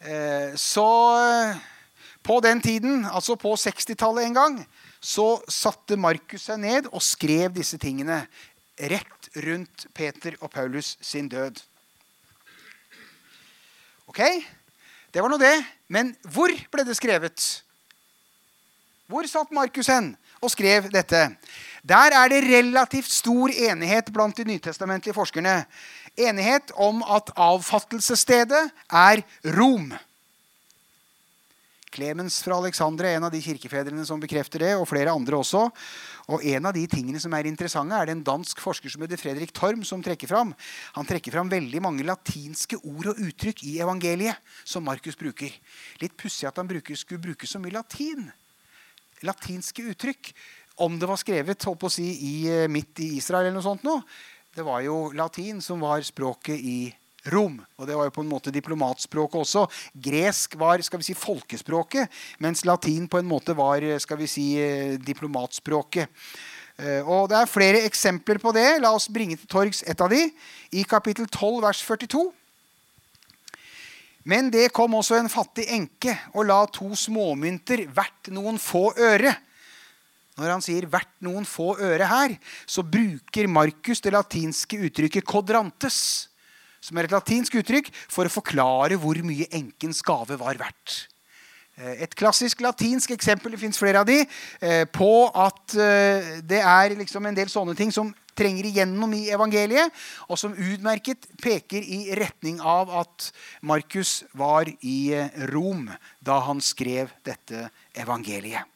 Eh, 0.00 0.56
så 0.56 0.88
på 2.24 2.40
den 2.40 2.60
tiden, 2.60 3.04
altså 3.04 3.36
på 3.36 3.54
60-tallet 3.56 4.26
en 4.26 4.36
gang, 4.36 4.58
så 5.00 5.36
satte 5.48 6.00
Markus 6.00 6.46
seg 6.48 6.62
ned 6.62 6.88
og 6.90 7.04
skrev 7.04 7.52
disse 7.52 7.76
tingene 7.80 8.22
rett 8.80 9.28
rundt 9.44 9.86
Peter 9.94 10.36
og 10.40 10.50
Paulus 10.50 10.94
sin 11.04 11.28
død. 11.28 11.60
Ok, 14.08 14.20
det 15.12 15.22
var 15.22 15.30
nå 15.30 15.38
det. 15.40 15.56
Men 15.88 16.14
hvor 16.32 16.52
ble 16.72 16.84
det 16.86 16.96
skrevet? 16.96 17.44
Hvor 19.10 19.28
satt 19.28 19.52
Markus 19.54 19.90
hen 19.92 20.14
og 20.40 20.52
skrev 20.52 20.88
dette? 20.92 21.26
Der 21.84 22.16
er 22.16 22.30
det 22.32 22.44
relativt 22.46 23.12
stor 23.12 23.52
enighet 23.52 24.08
blant 24.12 24.36
de 24.40 24.46
nytestamentlige 24.48 25.14
forskerne. 25.14 25.64
Enighet 26.16 26.72
om 26.80 27.02
at 27.04 27.28
avfattelsesstedet 27.36 28.70
er 28.88 29.20
Rom. 29.58 29.92
Clemens 31.94 32.40
fra 32.42 32.56
Alexandria 32.58 33.12
er 33.12 33.20
en 33.20 33.26
av 33.28 33.34
de 33.34 33.42
kirkefedrene 33.44 34.02
som 34.08 34.22
bekrefter 34.22 34.64
det, 34.64 34.72
og 34.74 34.88
flere 34.90 35.12
andre 35.12 35.36
også. 35.38 35.68
Og 36.32 36.42
En 36.42 36.66
av 36.66 36.72
de 36.74 36.86
tingene 36.88 37.20
som 37.20 37.34
er 37.36 37.46
interessante, 37.46 37.94
er 37.94 38.08
det 38.08 38.16
en 38.16 38.24
dansk 38.24 38.62
forsker 38.64 38.90
som 38.90 39.04
heter 39.04 39.20
Fredrik 39.20 39.52
Torm, 39.52 39.84
som 39.84 40.02
trekker 40.02 40.26
fram. 40.26 40.54
Han 40.96 41.06
trekker 41.06 41.36
fram 41.36 41.52
veldig 41.52 41.82
mange 41.84 42.06
latinske 42.06 42.80
ord 42.80 43.12
og 43.12 43.20
uttrykk 43.20 43.62
i 43.68 43.76
evangeliet 43.84 44.40
som 44.64 44.82
Markus 44.88 45.20
bruker. 45.20 45.52
Litt 46.00 46.16
pussig 46.16 46.48
at 46.48 46.56
han 46.56 46.70
bruker, 46.70 46.96
skulle 46.96 47.22
bruke 47.22 47.46
så 47.46 47.60
mye 47.60 47.76
latin. 47.76 48.32
Latinske 49.22 49.84
uttrykk 49.92 50.32
om 50.76 50.98
det 50.98 51.08
var 51.08 51.20
skrevet 51.20 51.66
å 51.66 51.90
si, 51.90 52.06
i, 52.12 52.34
eh, 52.50 52.68
midt 52.68 53.00
i 53.00 53.16
Israel 53.18 53.46
eller 53.46 53.58
noe 53.58 53.66
sånt 53.66 53.84
noe, 53.86 54.02
det 54.54 54.64
var 54.64 54.82
jo 54.82 55.10
latin 55.12 55.60
som 55.62 55.80
var 55.80 56.02
språket 56.02 56.58
i 56.58 56.94
Rom. 57.32 57.56
Og 57.78 57.86
det 57.88 57.96
var 57.96 58.04
jo 58.04 58.12
på 58.12 58.20
en 58.20 58.28
måte 58.28 58.52
diplomatspråket 58.52 59.40
også. 59.40 59.64
Gresk 59.96 60.58
var 60.60 60.82
skal 60.84 61.00
vi 61.00 61.06
si, 61.08 61.14
folkespråket, 61.16 62.10
mens 62.38 62.66
latin 62.68 63.08
på 63.08 63.18
en 63.18 63.28
måte 63.28 63.56
var 63.56 63.80
skal 63.98 64.20
vi 64.20 64.26
si, 64.26 64.46
eh, 64.60 64.98
diplomatspråket. 64.98 66.08
Eh, 66.78 67.02
og 67.06 67.28
Det 67.28 67.38
er 67.38 67.46
flere 67.46 67.84
eksempler 67.86 68.38
på 68.38 68.52
det. 68.52 68.80
La 68.80 68.92
oss 68.92 69.08
bringe 69.08 69.38
til 69.38 69.46
torgs 69.46 69.82
et 69.86 70.00
av 70.00 70.10
de. 70.10 70.30
I 70.72 70.82
kapittel 70.82 71.26
12, 71.26 71.62
vers 71.62 71.82
42. 71.82 72.32
Men 74.24 74.50
det 74.50 74.72
kom 74.72 74.94
også 74.94 75.18
en 75.18 75.28
fattig 75.28 75.66
enke 75.68 76.18
og 76.34 76.46
la 76.46 76.64
to 76.66 76.94
småmynter 76.96 77.86
hvert 77.92 78.30
noen 78.32 78.58
få 78.58 78.92
øre 78.96 79.34
når 80.36 80.50
han 80.50 80.62
sier 80.62 80.86
'hvert 80.86 81.14
noen 81.22 81.44
få 81.46 81.78
øre 81.78 82.06
her', 82.06 82.38
så 82.66 82.82
bruker 82.82 83.46
Markus 83.46 84.00
det 84.00 84.12
latinske 84.12 84.78
uttrykket 84.88 85.24
'quadrantes', 85.24 86.28
som 86.80 86.98
er 86.98 87.04
et 87.04 87.14
latinsk 87.14 87.54
uttrykk 87.54 87.90
for 88.08 88.26
å 88.26 88.32
forklare 88.32 88.98
hvor 88.98 89.16
mye 89.22 89.48
enkens 89.52 90.02
gave 90.02 90.36
var 90.36 90.58
verdt. 90.60 91.06
Eh, 91.76 92.02
et 92.04 92.14
klassisk 92.14 92.60
latinsk 92.60 93.14
eksempel 93.16 93.54
det 93.54 93.60
fins 93.62 93.78
flere 93.78 94.02
av 94.02 94.06
de, 94.06 94.20
eh, 94.60 94.84
på 94.84 95.30
at 95.34 95.74
eh, 95.74 96.40
det 96.42 96.60
er 96.60 96.94
liksom 96.98 97.26
en 97.26 97.34
del 97.34 97.50
sånne 97.50 97.74
ting 97.74 97.90
som 97.94 98.12
trenger 98.34 98.66
igjennom 98.66 99.12
i 99.14 99.30
evangeliet, 99.30 99.94
og 100.28 100.38
som 100.38 100.54
utmerket 100.54 101.26
peker 101.42 101.82
i 101.82 102.14
retning 102.18 102.60
av 102.60 102.90
at 102.90 103.30
Markus 103.62 104.24
var 104.34 104.66
i 104.82 105.14
Rom 105.54 105.86
da 106.22 106.40
han 106.42 106.62
skrev 106.62 107.14
dette 107.22 107.68
evangeliet. 107.94 108.73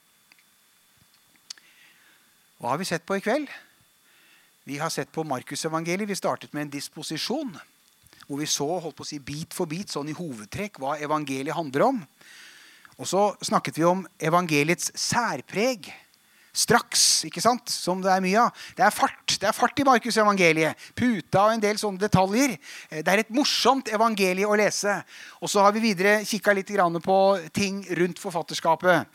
Hva 2.59 2.73
har 2.73 2.81
vi 2.81 2.89
sett 2.89 3.05
på 3.07 3.15
i 3.15 3.23
kveld? 3.23 3.47
Vi 4.67 4.81
har 4.83 4.91
sett 4.91 5.13
på 5.15 5.23
Markusevangeliet. 5.23 6.09
Vi 6.11 6.17
startet 6.19 6.53
med 6.53 6.67
en 6.67 6.73
disposisjon. 6.73 7.53
Hvor 8.27 8.41
vi 8.41 8.49
så 8.51 8.67
holdt 8.67 8.97
på 8.99 9.07
å 9.07 9.09
si, 9.09 9.21
bit 9.23 9.55
for 9.55 9.71
bit, 9.71 9.93
sånn 9.95 10.11
i 10.11 10.17
hovedtrekk, 10.17 10.81
hva 10.83 10.97
evangeliet 10.99 11.55
handler 11.55 11.87
om. 11.87 12.01
Og 12.99 13.07
så 13.07 13.23
snakket 13.47 13.79
vi 13.79 13.87
om 13.87 14.03
evangeliets 14.19 14.91
særpreg 14.99 15.87
straks, 16.59 17.07
ikke 17.29 17.43
sant? 17.45 17.71
som 17.71 18.03
det 18.03 18.11
er 18.13 18.25
mye 18.25 18.47
av. 18.49 18.67
Det 18.77 18.85
er 18.87 18.95
fart 18.95 19.29
det 19.39 19.47
er 19.47 19.55
fart 19.55 19.79
i 19.79 19.85
Markus' 19.87 20.19
evangeliet. 20.19 20.89
Puta 20.99 21.45
og 21.45 21.55
en 21.55 21.63
del 21.63 21.79
sånne 21.79 22.01
detaljer. 22.03 22.57
Eh, 22.91 23.03
det 23.07 23.13
er 23.13 23.23
et 23.23 23.35
morsomt 23.35 23.91
evangelie 23.95 24.49
å 24.49 24.57
lese. 24.59 24.97
Og 25.43 25.51
så 25.53 25.63
har 25.63 25.75
vi 25.77 25.85
videre 25.85 26.19
kikka 26.27 26.55
litt 26.57 26.73
på 27.05 27.19
ting 27.55 27.85
rundt 28.01 28.19
forfatterskapet. 28.19 29.07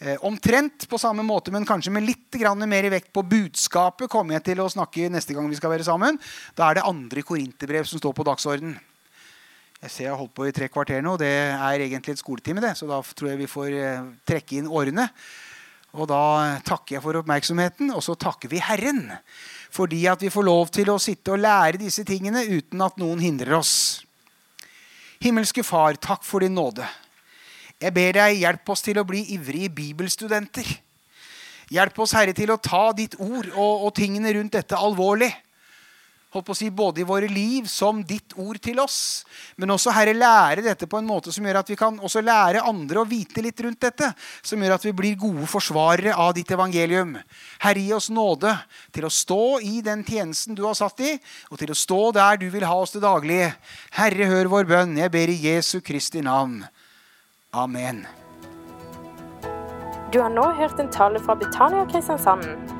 Eh, 0.00 0.16
omtrent 0.22 0.88
på 0.88 0.98
samme 0.98 1.22
måte, 1.22 1.50
men 1.50 1.66
kanskje 1.66 1.92
med 1.92 2.04
litt 2.04 2.36
mer 2.66 2.90
vekt 2.90 3.12
på 3.12 3.22
budskapet 3.22 4.08
kommer 4.08 4.34
jeg 4.34 4.52
til 4.52 4.60
å 4.60 4.70
snakke 4.70 5.10
neste 5.10 5.34
gang 5.34 5.48
vi 5.48 5.56
skal 5.56 5.70
være 5.70 5.84
sammen. 5.84 6.18
Da 6.54 6.70
er 6.70 6.74
det 6.74 6.86
andre 6.86 7.22
korinterbrev 7.22 7.84
som 7.84 7.98
står 7.98 8.12
på 8.12 8.24
dagsorden. 8.24 8.78
Jeg 9.80 9.90
ser 9.90 10.04
jeg 10.04 10.12
har 10.12 10.18
holdt 10.20 10.34
på 10.36 10.46
i 10.46 10.52
tre 10.52 10.68
kvarter 10.68 11.00
nå. 11.00 11.16
Det 11.16 11.26
er 11.26 11.80
egentlig 11.80 12.12
et 12.12 12.20
skoletime, 12.20 12.60
det, 12.60 12.76
så 12.76 12.86
da 12.86 13.00
tror 13.00 13.30
jeg 13.30 13.40
vi 13.40 13.48
får 13.48 13.70
eh, 13.72 14.10
trekke 14.28 14.58
inn 14.60 14.68
årene. 14.68 15.08
Og 15.96 16.06
da 16.10 16.60
takker 16.66 16.96
jeg 16.96 17.02
for 17.02 17.18
oppmerksomheten, 17.18 17.90
og 17.94 18.02
så 18.04 18.14
takker 18.18 18.50
vi 18.52 18.62
Herren. 18.62 19.08
Fordi 19.74 20.04
at 20.10 20.22
vi 20.22 20.30
får 20.30 20.46
lov 20.46 20.70
til 20.74 20.90
å 20.92 21.00
sitte 21.02 21.34
og 21.34 21.42
lære 21.42 21.80
disse 21.82 22.04
tingene 22.06 22.44
uten 22.46 22.82
at 22.84 22.98
noen 23.00 23.22
hindrer 23.22 23.58
oss. 23.58 23.74
Himmelske 25.20 25.64
Far, 25.66 25.98
takk 26.00 26.22
for 26.24 26.44
din 26.44 26.54
nåde. 26.56 26.86
Jeg 27.80 27.94
ber 27.96 28.16
deg, 28.16 28.38
hjelp 28.42 28.72
oss 28.72 28.84
til 28.84 29.00
å 29.00 29.06
bli 29.08 29.24
ivrige 29.34 29.72
bibelstudenter. 29.72 30.68
Hjelp 31.70 32.00
oss, 32.02 32.14
Herre, 32.16 32.34
til 32.36 32.50
å 32.52 32.58
ta 32.60 32.90
ditt 32.96 33.16
ord 33.22 33.50
og, 33.52 33.86
og 33.86 33.94
tingene 33.96 34.32
rundt 34.36 34.56
dette 34.56 34.78
alvorlig 34.78 35.30
holdt 36.30 36.46
på 36.46 36.54
å 36.54 36.58
si, 36.58 36.68
både 36.70 37.02
i 37.02 37.06
våre 37.06 37.28
liv 37.30 37.66
som 37.70 38.02
ditt 38.06 38.36
ord 38.38 38.60
til 38.62 38.78
oss. 38.82 39.24
Men 39.58 39.74
også 39.74 39.92
Herre, 39.94 40.14
lære 40.14 40.64
dette 40.64 40.88
på 40.90 41.00
en 41.00 41.08
måte 41.08 41.34
som 41.34 41.46
gjør 41.46 41.60
at 41.62 41.72
vi 41.72 41.78
kan 41.78 41.98
også 41.98 42.22
lære 42.22 42.64
andre 42.66 43.02
å 43.02 43.08
vite 43.08 43.42
litt 43.42 43.60
rundt 43.66 43.82
dette. 43.82 44.12
Som 44.42 44.62
gjør 44.62 44.76
at 44.76 44.86
vi 44.86 44.94
blir 44.96 45.18
gode 45.20 45.48
forsvarere 45.50 46.14
av 46.14 46.34
ditt 46.38 46.50
evangelium. 46.54 47.16
Herre, 47.64 47.82
gi 47.82 47.94
oss 47.96 48.10
nåde 48.14 48.54
til 48.94 49.08
å 49.08 49.12
stå 49.14 49.42
i 49.66 49.80
den 49.86 50.04
tjenesten 50.06 50.58
du 50.58 50.64
har 50.68 50.78
satt 50.78 51.02
i, 51.02 51.16
og 51.50 51.58
til 51.60 51.74
å 51.74 51.78
stå 51.78 52.00
der 52.16 52.40
du 52.40 52.48
vil 52.52 52.68
ha 52.68 52.78
oss 52.78 52.94
til 52.94 53.04
daglig. 53.04 53.42
Herre, 53.98 54.30
hør 54.30 54.54
vår 54.54 54.70
bønn. 54.70 54.98
Jeg 55.00 55.14
ber 55.14 55.34
i 55.34 55.40
Jesu 55.50 55.80
Kristi 55.82 56.22
navn. 56.22 56.62
Amen. 57.50 58.06
Du 60.10 60.20
har 60.20 60.30
nå 60.30 60.46
hørt 60.58 60.78
en 60.82 60.90
tale 60.90 61.22
fra 61.22 61.34
Betania 61.38 61.86
Kristiansand. 61.90 62.79